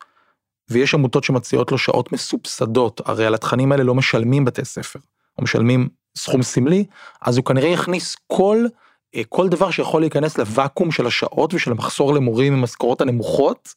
ויש 0.71 0.95
עמותות 0.95 1.25
שמציעות 1.25 1.73
לו 1.73 1.79
שעות 1.79 2.13
מסובסדות, 2.13 3.01
הרי 3.05 3.27
על 3.27 3.35
התכנים 3.35 3.73
האלה 3.73 3.85
לא 3.85 3.95
משלמים 3.95 4.45
בתי 4.45 4.65
ספר. 4.65 4.99
או 5.39 5.43
משלמים 5.45 5.89
סכום 6.17 6.43
סמלי, 6.43 6.85
אז 7.23 7.37
הוא 7.37 7.45
כנראה 7.45 7.69
יכניס 7.69 8.17
כל, 8.27 8.67
אה, 9.15 9.23
כל 9.29 9.49
דבר 9.49 9.71
שיכול 9.71 10.03
להיכנס 10.03 10.39
לוואקום 10.39 10.91
של 10.91 11.07
השעות 11.07 11.55
ושל 11.55 11.71
המחסור 11.71 12.15
למורים 12.15 12.53
עם 12.53 12.63
משכורות 12.63 13.01
הנמוכות, 13.01 13.75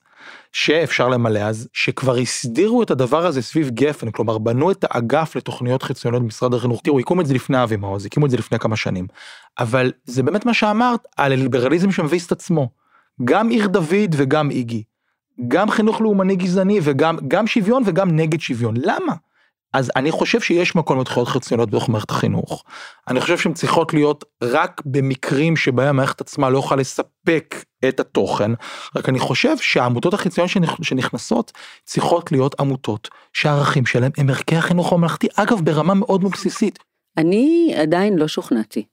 שאפשר 0.54 1.08
למלא 1.08 1.40
אז, 1.40 1.68
שכבר 1.74 2.16
הסדירו 2.16 2.84
את 2.84 2.92
הדבר 2.92 3.26
הזה 3.26 3.42
סביב 3.42 3.70
גפן, 3.70 4.12
כלומר 4.12 4.38
בנו 4.38 4.72
את 4.72 4.86
האגף 4.90 5.36
לתוכניות 5.36 5.84
חיצוניות 5.84 6.24
במשרד 6.24 6.54
החינוך, 6.54 6.82
תראו, 6.84 7.00
הקימו 7.00 7.22
את 7.22 7.26
זה 7.26 7.34
לפני 7.34 7.64
אבי 7.64 7.76
מעוז, 7.76 8.06
הקימו 8.06 8.26
את 8.26 8.32
זה 8.32 8.38
לפני 8.38 8.60
כמה 8.60 8.76
שנים, 8.76 9.08
אבל 9.60 9.92
זה 10.06 10.24
באמת 10.24 10.46
מה 10.46 10.54
שאמרת 10.54 11.08
על 11.18 11.32
הליברליזם 11.32 11.92
שמביס 11.92 12.26
את 12.28 12.32
עצמו, 12.32 12.70
גם 13.24 13.50
עיר 13.50 13.68
דוד 13.68 14.16
וגם 14.16 14.52
איגי, 14.52 14.84
גם 15.48 15.70
חינוך 15.70 16.02
לאומני 16.02 16.36
גזעני 16.36 16.80
וגם 16.84 17.18
גם 17.28 17.48
שוויון 17.48 17.84
וגם 17.86 18.16
נגד 18.16 18.40
שוויון, 18.40 18.76
למה? 18.78 19.14
אז 19.74 19.92
אני 19.96 20.12
חושב 20.12 20.42
שיש 20.42 20.76
מקום 20.76 21.02
לתחולות 21.02 21.28
חיצוניות 21.28 21.70
בתוך 21.70 21.90
מערכת 21.90 22.12
החינוך. 22.12 22.64
אני 23.08 23.22
חושב 23.22 23.38
שהן 23.38 23.54
צריכות 23.54 23.94
להיות 23.94 24.26
רק 24.44 24.82
במקרים 24.86 25.56
שבהם 25.56 25.88
המערכת 25.88 26.22
עצמה 26.22 26.50
לא 26.50 26.58
יכולה 26.58 26.82
לספק 26.82 27.56
את 27.90 28.00
התוכן, 28.00 28.52
רק 28.96 29.10
אני 29.10 29.20
חושב 29.20 29.58
שהעמותות 29.58 30.14
החיצוניות 30.14 30.52
שנכנסות 30.82 31.52
צריכות 31.86 32.32
להיות 32.32 32.60
עמותות 32.60 33.10
שהערכים 33.34 33.86
שלהם 33.86 34.12
הם 34.18 34.30
ערכי 34.30 34.56
החינוך 34.56 34.94
הממלכתי, 34.94 35.28
אגב 35.36 35.62
ברמה 35.64 35.94
מאוד 35.94 36.22
מאוד 36.22 36.32
בסיסית. 36.32 36.80
אני 37.18 37.74
עדיין 37.82 38.18
לא 38.18 38.28
שוכנעתי 38.28 38.84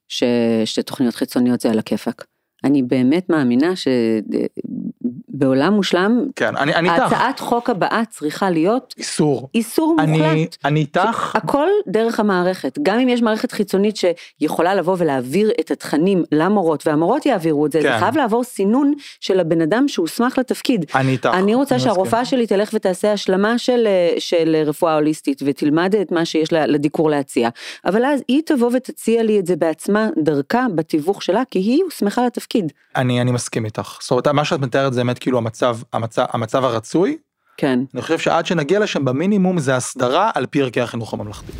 שתוכניות 0.64 1.14
חיצוניות 1.14 1.60
זה 1.60 1.70
על 1.70 1.78
הכיפאק. 1.78 2.24
אני 2.64 2.82
באמת 2.82 3.30
מאמינה 3.30 3.72
שבעולם 3.76 5.72
מושלם, 5.72 6.24
כן, 6.36 6.56
אני, 6.56 6.74
אני 6.74 6.90
הצעת 6.90 7.28
איתך. 7.28 7.42
חוק 7.42 7.70
הבאה 7.70 8.02
צריכה 8.10 8.50
להיות 8.50 8.94
איסור, 8.98 9.48
איסור 9.54 9.96
אני, 9.98 10.18
מוחלט. 10.18 10.56
אני 10.64 10.80
איתך. 10.80 11.36
הכל 11.36 11.68
דרך 11.88 12.20
המערכת, 12.20 12.78
גם 12.82 12.98
אם 12.98 13.08
יש 13.08 13.22
מערכת 13.22 13.52
חיצונית 13.52 13.96
שיכולה 13.96 14.74
לבוא 14.74 14.96
ולהעביר 14.98 15.50
את 15.60 15.70
התכנים 15.70 16.22
למורות, 16.32 16.86
והמורות 16.86 17.26
יעבירו 17.26 17.66
את 17.66 17.72
זה, 17.72 17.82
כן. 17.82 17.92
זה 17.92 17.98
חייב 17.98 18.16
לעבור 18.16 18.44
סינון 18.44 18.92
של 19.20 19.40
הבן 19.40 19.60
אדם 19.60 19.88
שהוסמך 19.88 20.38
לתפקיד. 20.38 20.84
אני 20.94 21.12
איתך. 21.12 21.30
אני 21.34 21.54
רוצה 21.54 21.74
אני 21.74 21.84
שהרופאה 21.84 22.24
שלי 22.24 22.46
תלך 22.46 22.70
ותעשה 22.74 23.12
השלמה 23.12 23.58
של, 23.58 23.88
של 24.18 24.62
רפואה 24.66 24.94
הוליסטית, 24.94 25.42
ותלמד 25.44 25.94
את 25.94 26.12
מה 26.12 26.24
שיש 26.24 26.52
לדיקור 26.52 27.10
להציע, 27.10 27.48
אבל 27.84 28.04
אז 28.04 28.22
היא 28.28 28.42
תבוא 28.46 28.70
ותציע 28.74 29.22
לי 29.22 29.38
את 29.38 29.46
זה 29.46 29.56
בעצמה, 29.56 30.08
דרכה, 30.18 30.66
בתיווך 30.74 31.22
שלה, 31.22 31.42
כי 31.50 31.58
היא 31.58 31.82
הוסמכה 31.84 32.26
לתפקיד. 32.26 32.45
התפקיד. 32.46 32.72
אני 32.96 33.20
אני 33.20 33.32
מסכים 33.32 33.64
איתך 33.64 33.98
זאת 34.00 34.10
אומרת 34.10 34.28
מה 34.28 34.44
שאת 34.44 34.60
מתארת 34.60 34.92
זה 34.92 35.00
באמת 35.00 35.18
כאילו 35.18 35.38
המצב 35.38 35.78
המצב 35.92 36.24
המצב 36.28 36.64
הרצוי. 36.64 37.18
כן. 37.56 37.80
אני 37.94 38.02
חושב 38.02 38.18
שעד 38.18 38.46
שנגיע 38.46 38.80
לשם 38.80 39.04
במינימום 39.04 39.58
זה 39.58 39.76
הסדרה 39.76 40.30
על 40.34 40.46
פי 40.46 40.62
ערכי 40.62 40.80
החינוך 40.80 41.14
הממלכתי. 41.14 41.52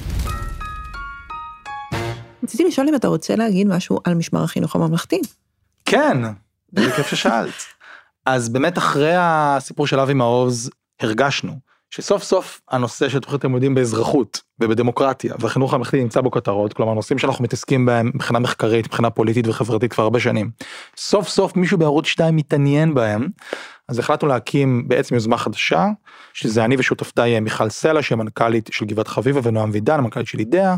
רציתי 2.45 2.65
לשאול 2.65 2.89
אם 2.89 2.95
אתה 2.95 3.09
רוצה 3.09 3.37
להגיד 3.37 3.67
משהו 3.69 4.01
על 4.05 4.15
משמר 4.15 4.43
החינוך 4.43 4.77
הממלכתי. 4.77 5.21
כן, 5.85 6.19
זה 6.73 6.91
כיף 6.97 7.07
ששאלת. 7.07 7.53
אז 8.27 8.49
באמת 8.49 8.79
אחרי 8.79 9.15
הסיפור 9.17 9.87
של 9.87 10.01
אבי 10.01 10.15
מעוז 10.15 10.71
הרגשנו 11.01 11.53
שסוף 11.97 12.23
סוף 12.23 12.61
הנושא 12.71 13.09
של 13.09 13.19
תוכנית 13.19 13.45
לימודים 13.45 13.75
באזרחות 13.75 14.41
ובדמוקרטיה 14.61 15.35
והחינוך 15.39 15.75
הממלכתי 15.75 16.01
נמצא 16.01 16.21
בו 16.21 16.31
כותרות 16.31 16.73
כלומר 16.73 16.95
נושאים 16.95 17.19
שאנחנו 17.19 17.45
מתעסקים 17.45 17.87
בהם 17.87 18.11
מבחינה 18.15 18.39
מחקרית 18.39 18.87
מבחינה 18.87 19.11
פוליטית 19.11 19.49
וחברתית 19.49 19.93
כבר 19.93 20.05
הרבה 20.05 20.21
שנים. 20.21 20.51
סוף 20.97 21.29
סוף 21.29 21.57
מישהו 21.57 21.79
בערוץ 21.79 22.07
2 22.07 22.37
מתעניין 22.37 22.95
בהם 22.95 23.29
אז 23.89 23.99
החלטנו 23.99 24.29
להקים 24.29 24.89
בעצם 24.89 25.15
יוזמה 25.15 25.39
חדשה 25.39 25.87
שזה 26.33 26.65
אני 26.65 26.77
ושותפתי 26.79 27.41
מיכל 27.41 27.69
סלע 27.69 28.03
שהיא 28.03 28.19
מנכ"לית 28.19 28.71
של 28.73 28.85
גבעת 28.85 29.09
חביבה 29.09 29.41
ונועם 29.43 29.71
וידן 29.73 29.99
המנכ"לית 29.99 30.27
של 30.27 30.39
אידאה 30.39 30.77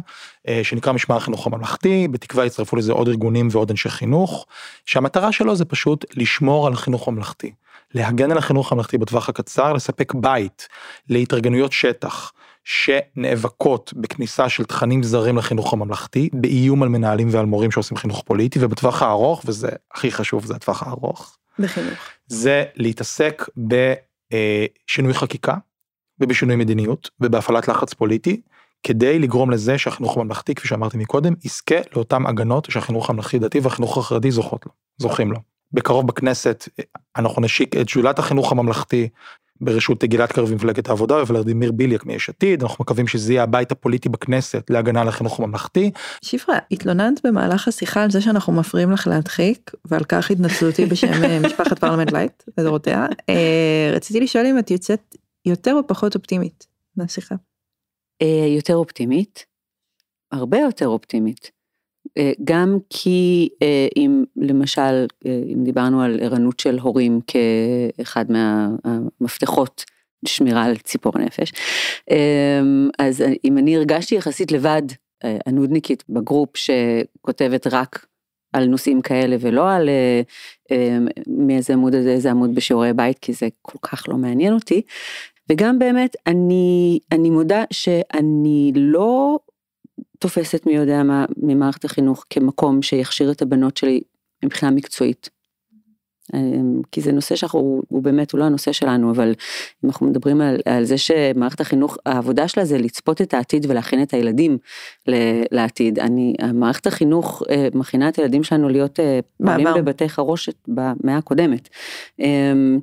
אה, 0.49 0.61
שנקרא 0.63 0.93
משמר 0.93 1.17
החינוך 1.17 1.47
הממלכתי 1.47 2.09
בתקווה 2.11 2.47
יצטרפו 2.47 2.77
לזה 2.77 2.93
עוד 2.93 3.09
ארגונים 3.09 3.49
ועוד 3.51 3.71
אנשי 3.71 3.89
חינוך 3.89 4.47
שהמטרה 4.87 5.33
שלו 5.33 5.57
זה 5.57 5.65
פשוט 5.65 6.05
לשמור 6.17 6.67
על 6.67 6.73
החינוך 6.73 7.09
הממלכתי. 7.09 7.53
להגן 7.95 8.31
על 8.31 8.39
החינוך 8.39 8.73
הממלכתי 8.73 8.99
בטווח 8.99 9.29
הקצר, 9.29 9.73
לספק 9.73 10.15
בית 10.15 10.69
להתארגנויות 11.09 11.73
שטח 11.73 12.33
שנאבקות 12.65 13.93
בכניסה 13.97 14.49
של 14.49 14.65
תכנים 14.65 15.03
זרים 15.03 15.37
לחינוך 15.37 15.73
הממלכתי, 15.73 16.29
באיום 16.33 16.83
על 16.83 16.89
מנהלים 16.89 17.29
ועל 17.31 17.47
מורים 17.47 17.71
שעושים 17.71 17.97
חינוך 17.97 18.23
פוליטי, 18.27 18.59
ובטווח 18.63 19.03
הארוך, 19.03 19.43
וזה 19.47 19.69
הכי 19.95 20.11
חשוב, 20.11 20.45
זה 20.45 20.55
הטווח 20.55 20.83
הארוך. 20.83 21.39
בחינוך. 21.59 21.99
זה 22.27 22.65
להתעסק 22.75 23.45
בשינוי 23.57 25.15
חקיקה 25.15 25.55
ובשינוי 26.21 26.57
מדיניות 26.57 27.11
ובהפעלת 27.21 27.69
לחץ 27.69 27.95
פוליטי. 27.95 28.41
כדי 28.83 29.19
לגרום 29.19 29.51
לזה 29.51 29.79
שהחינוך 29.79 30.17
הממלכתי 30.17 30.55
כפי 30.55 30.69
שאמרתי 30.69 30.97
מקודם 30.97 31.35
יזכה 31.45 31.75
לאותם 31.97 32.27
הגנות 32.27 32.71
שהחינוך 32.71 33.11
הממלכתי 33.11 33.39
דתי 33.39 33.61
והחינוך 33.61 33.99
החרדי 33.99 34.31
זוכות 34.31 34.67
לו, 34.67 34.73
זוכים 34.99 35.33
לו. 35.33 35.39
בקרוב 35.73 36.07
בכנסת 36.07 36.69
אנחנו 37.17 37.43
נשיק 37.43 37.77
את 37.77 37.89
שדולת 37.89 38.19
החינוך 38.19 38.53
הממלכתי 38.53 39.09
בראשות 39.61 40.05
גלעד 40.05 40.33
קרב 40.33 40.53
ממפלגת 40.53 40.89
העבודה 40.89 41.15
וולדימיר 41.15 41.73
ביליאק 41.73 42.07
מיש 42.07 42.29
עתיד 42.29 42.63
אנחנו 42.63 42.85
מקווים 42.85 43.07
שזה 43.07 43.33
יהיה 43.33 43.43
הבית 43.43 43.73
הפוליטי 43.73 44.09
בכנסת 44.09 44.71
להגנה 44.71 45.01
על 45.01 45.09
החינוך 45.09 45.41
הממלכתי. 45.41 45.91
שפרה 46.25 46.59
התלוננת 46.71 47.27
במהלך 47.27 47.69
השיחה 47.69 48.03
על 48.03 48.11
זה 48.11 48.21
שאנחנו 48.21 48.53
מפריעים 48.53 48.93
לך 48.93 49.07
להדחיק 49.07 49.71
ועל 49.85 50.05
כך 50.05 50.31
התנצלותי 50.31 50.87
בשם 50.87 51.25
אה, 51.25 51.39
משפחת 51.45 51.79
פרלמנט 51.79 52.13
לייט 52.13 52.43
לדורותיה 52.59 53.07
אה, 53.29 53.91
רציתי 53.93 54.21
לשאול 54.21 54.47
אם 54.47 54.59
את 54.59 54.71
יוצאת 54.71 55.17
יותר 55.45 55.75
או 55.75 55.87
פחות 55.87 56.15
אופטימית 56.15 56.67
מהשיחה. 56.97 57.35
אה, 58.23 58.47
יותר 58.57 58.75
אופטימית 58.75 59.47
הרבה 60.33 60.59
יותר 60.59 60.87
אופטימית. 60.87 61.58
אה, 62.19 62.33
גם 62.45 62.79
כי 62.91 63.49
אה, 63.63 63.89
אם 63.97 64.25
למשל, 64.37 65.07
אה, 65.27 65.41
אם 65.53 65.65
דיברנו 65.65 66.03
על 66.03 66.19
ערנות 66.23 66.61
של 66.61 66.79
הורים 66.79 67.21
כאחד 67.27 68.25
מהמפתחות 68.29 69.85
שמירה 70.27 70.65
על 70.65 70.77
ציפור 70.77 71.13
הנפש, 71.15 71.53
אז 72.99 73.25
אם 73.45 73.59
אני 73.59 73.77
הרגשתי 73.77 74.15
יחסית 74.15 74.53
לבד, 74.53 74.83
הנודניקית 75.47 76.05
בגרופ 76.09 76.49
שכותבת 76.57 77.67
רק 77.67 78.07
על 78.53 78.67
נושאים 78.67 79.03
כאלה 79.03 79.37
ולא 79.41 79.71
על 79.71 79.89
מאיזה 81.27 81.73
עמוד 81.73 81.95
הזה, 81.95 82.11
איזה 82.11 82.31
עמוד 82.31 82.55
בשיעורי 82.55 82.93
בית, 82.93 83.19
כי 83.19 83.33
זה 83.33 83.49
כל 83.63 83.79
כך 83.83 84.09
לא 84.09 84.17
מעניין 84.17 84.55
אותי. 84.55 84.83
וגם 85.51 85.79
באמת, 85.79 86.17
אני, 86.27 86.99
אני 87.13 87.31
מודה 87.31 87.65
שאני 87.71 88.73
לא 88.75 89.39
תופסת 90.19 90.67
מי 90.67 90.75
יודע 90.75 91.03
מה 91.03 91.25
ממערכת 91.37 91.85
החינוך 91.85 92.25
כמקום 92.31 92.83
שיכשיר 92.83 93.31
את 93.31 93.43
הבנות 93.43 93.77
שלי 93.77 94.01
מבחינה 94.45 94.71
מקצועית. 94.71 95.31
אמ, 96.35 96.81
כי 96.93 97.01
זה 97.01 97.13
נושא 97.13 97.37
שאנחנו, 97.37 97.83
הוא 97.89 98.03
באמת, 98.03 98.33
הוא 98.33 98.39
לא 98.39 98.45
הנושא 98.45 98.73
שלנו, 98.73 99.11
אבל 99.11 99.29
אם 99.85 99.89
אנחנו 99.89 100.07
מדברים 100.07 100.41
על, 100.41 100.61
על 100.65 100.85
זה 100.85 100.99
שמערכת 100.99 101.61
החינוך, 101.61 101.99
העבודה 102.07 102.49
שלה 102.49 102.65
זה 102.65 102.79
לצפות 102.79 103.21
את 103.21 103.35
העתיד 103.35 103.67
ולהכין 103.69 104.03
את 104.03 104.15
הילדים 104.15 104.59
לעתיד. 105.53 105.99
אני, 105.99 106.35
מערכת 106.55 106.87
החינוך 106.87 107.43
אה, 107.51 107.69
מכינה 107.75 108.09
את 108.09 108.19
הילדים 108.19 108.45
שלנו 108.45 108.69
להיות 108.69 109.01
אה, 109.01 109.21
פעמים 109.45 109.69
בבתי 109.77 110.09
חרושת 110.09 110.55
במאה 110.69 111.17
הקודמת. 111.17 111.69
אמ, 112.19 112.79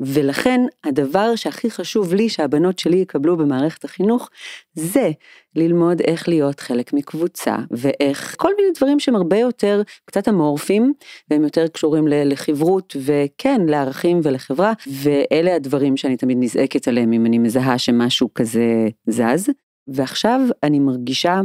ולכן 0.00 0.60
הדבר 0.84 1.36
שהכי 1.36 1.70
חשוב 1.70 2.14
לי 2.14 2.28
שהבנות 2.28 2.78
שלי 2.78 2.96
יקבלו 2.96 3.36
במערכת 3.36 3.84
החינוך, 3.84 4.30
זה 4.74 5.10
ללמוד 5.58 6.00
איך 6.00 6.28
להיות 6.28 6.60
חלק 6.60 6.92
מקבוצה, 6.92 7.56
ואיך 7.70 8.34
כל 8.38 8.52
מיני 8.56 8.68
דברים 8.76 9.00
שהם 9.00 9.16
הרבה 9.16 9.36
יותר 9.36 9.82
קצת 10.04 10.28
אמורפיים, 10.28 10.92
והם 11.30 11.44
יותר 11.44 11.66
קשורים 11.68 12.04
לחברות, 12.08 12.96
וכן, 13.04 13.60
לערכים 13.66 14.20
ולחברה, 14.22 14.72
ואלה 15.02 15.54
הדברים 15.54 15.96
שאני 15.96 16.16
תמיד 16.16 16.38
נזעקת 16.40 16.88
עליהם 16.88 17.12
אם 17.12 17.26
אני 17.26 17.38
מזהה 17.38 17.78
שמשהו 17.78 18.34
כזה 18.34 18.88
זז. 19.06 19.50
ועכשיו 19.88 20.40
אני 20.62 20.78
מרגישה 20.78 21.40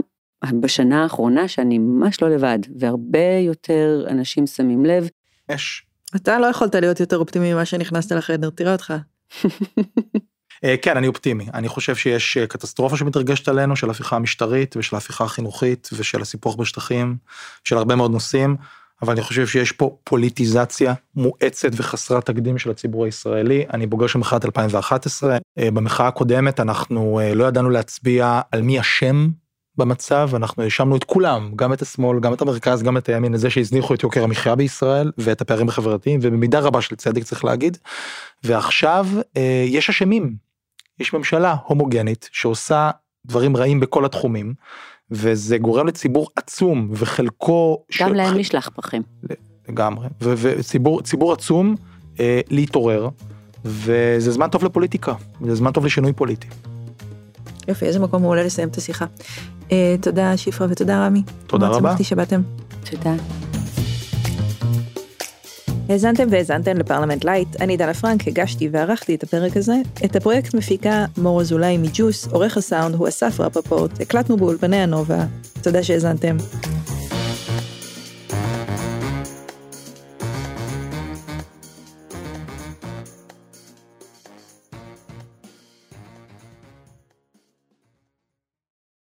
בשנה 0.60 1.04
האחרונה 1.04 1.48
שאני 1.48 1.78
ממש 1.78 2.22
לא 2.22 2.30
לבד, 2.30 2.60
והרבה 2.80 3.38
יותר 3.40 4.06
אנשים 4.10 4.48
שמים 4.48 4.86
לב. 4.86 5.10
יש. 5.52 5.86
אתה 6.16 6.40
לא 6.40 6.46
יכולת 6.46 6.76
להיות 6.76 7.00
יותר 7.00 7.18
אופטימי 7.18 7.54
ממה 7.54 7.66
שנכנסת 7.66 8.12
לחדר, 8.12 8.50
תראה 8.50 8.72
אותך. 8.72 8.94
אה, 10.64 10.76
כן, 10.82 10.98
אני 10.98 11.08
אופטימי. 11.08 11.46
אני 11.54 11.68
חושב 11.68 11.96
שיש 11.96 12.38
אה, 12.38 12.48
קטסטרופה 12.48 12.98
שמתרגשת 12.98 13.48
עלינו, 13.48 13.76
של 13.76 13.90
הפיכה 13.90 14.16
המשטרית 14.16 14.78
ושל 14.78 14.96
הפיכה 14.96 15.24
החינוכית 15.24 15.90
ושל 15.94 16.22
הסיפוח 16.22 16.56
בשטחים, 16.56 17.16
של 17.64 17.78
הרבה 17.78 17.96
מאוד 17.96 18.12
נושאים, 18.12 18.56
אבל 19.02 19.14
אני 19.14 19.22
חושב 19.22 19.48
שיש 19.48 19.72
פה 19.72 19.98
פוליטיזציה 20.04 20.94
מואצת 21.16 21.70
וחסרת 21.74 22.26
תקדים 22.26 22.58
של 22.58 22.72
הציבור 22.72 23.06
הישראלי. 23.06 23.66
אני 23.74 23.88
בוגר 23.88 24.08
של 24.08 24.20
מחאת 24.20 24.46
2011. 24.46 25.38
אה, 25.58 25.72
במחאה 25.72 26.08
הקודמת 26.08 26.60
אנחנו 26.60 27.20
לא 27.36 27.46
ידענו 27.46 27.70
להצביע 27.70 28.42
על 28.52 28.62
מי 28.62 28.80
אשם 28.80 29.30
במצב 29.78 30.30
אנחנו 30.36 30.64
האשמנו 30.64 30.96
את 30.96 31.04
כולם 31.04 31.52
גם 31.56 31.74
את 31.74 31.82
השמאל 31.82 32.20
גם 32.20 32.34
את 32.34 32.42
המרכז 32.42 32.84
גם 32.84 32.98
את 32.98 33.10
הימין 33.10 33.34
לזה 33.34 33.50
שהזניחו 33.50 33.94
את 33.94 34.04
יוקר 34.04 34.24
המחיה 34.24 34.56
בישראל 34.56 35.12
ואת 35.18 35.42
הפערים 35.42 35.70
החברתיים 35.70 36.20
ובמידה 36.24 36.60
רבה 36.60 36.82
של 36.82 36.96
צדק 36.96 37.24
צריך 37.24 37.46
להגיד. 37.46 37.78
ועכשיו 38.44 39.08
אה, 39.38 39.66
יש 39.68 39.90
אשמים 39.90 40.36
יש 41.04 41.14
ממשלה 41.14 41.56
הומוגנית 41.66 42.30
שעושה 42.32 42.92
דברים 43.26 43.58
רעים 43.58 43.80
בכל 43.80 44.06
התחומים 44.06 44.54
וזה 45.12 45.58
גורם 45.58 45.88
לציבור 45.88 46.30
עצום 46.36 46.88
וחלקו 46.92 47.84
גם 48.02 48.10
של... 48.10 48.14
להם 48.14 48.38
נשלח 48.38 48.70
פחים 48.76 49.02
לגמרי 49.70 50.08
וציבור 50.22 51.02
ציבור 51.02 51.34
עצום 51.34 51.76
אה, 52.20 52.42
להתעורר 52.50 53.10
וזה 53.66 54.32
זמן 54.32 54.50
טוב 54.50 54.64
לפוליטיקה 54.64 55.14
זה 55.46 55.56
זמן 55.56 55.72
טוב 55.72 55.86
לשינוי 55.86 56.14
פוליטי. 56.14 56.48
יופי, 57.68 57.86
איזה 57.86 58.00
מקום 58.00 58.22
מעולה 58.22 58.44
לסיים 58.44 58.70
את 58.70 58.78
השיחה. 58.78 59.06
Uh, 59.70 59.74
תודה 60.02 60.38
שפרה 60.38 60.68
ותודה 60.70 61.06
רמי. 61.06 61.24
תודה 61.48 61.68
רבה. 61.68 61.90
שמחתי 61.90 62.04
שבאתם. 62.04 62.42
תודה. 62.92 63.14
האזנתם 65.90 66.28
והאזנתן 66.30 66.78
לפרלמנט 66.78 67.26
לייט, 67.26 67.62
אני 67.62 67.78
דנה 67.78 67.94
פרנק, 67.94 68.28
הגשתי 68.28 68.70
וערכתי 68.72 69.16
את 69.16 69.24
הפרק 69.24 69.58
הזה. 69.58 69.76
את 70.06 70.16
הפרויקט 70.16 70.54
מפיקה 70.54 71.06
מור 71.18 71.42
אזולאי 71.42 71.78
מג'וס, 71.78 72.28
עורך 72.28 72.58
הסאונד 72.58 72.96
הוא 72.96 73.08
אסף 73.08 73.40
רפפורט, 73.40 74.02
הקלטנו 74.02 74.38
באולפני 74.38 74.78
הנובה. 74.78 75.26
תודה 75.62 75.84
שהאזנתם. 75.84 76.38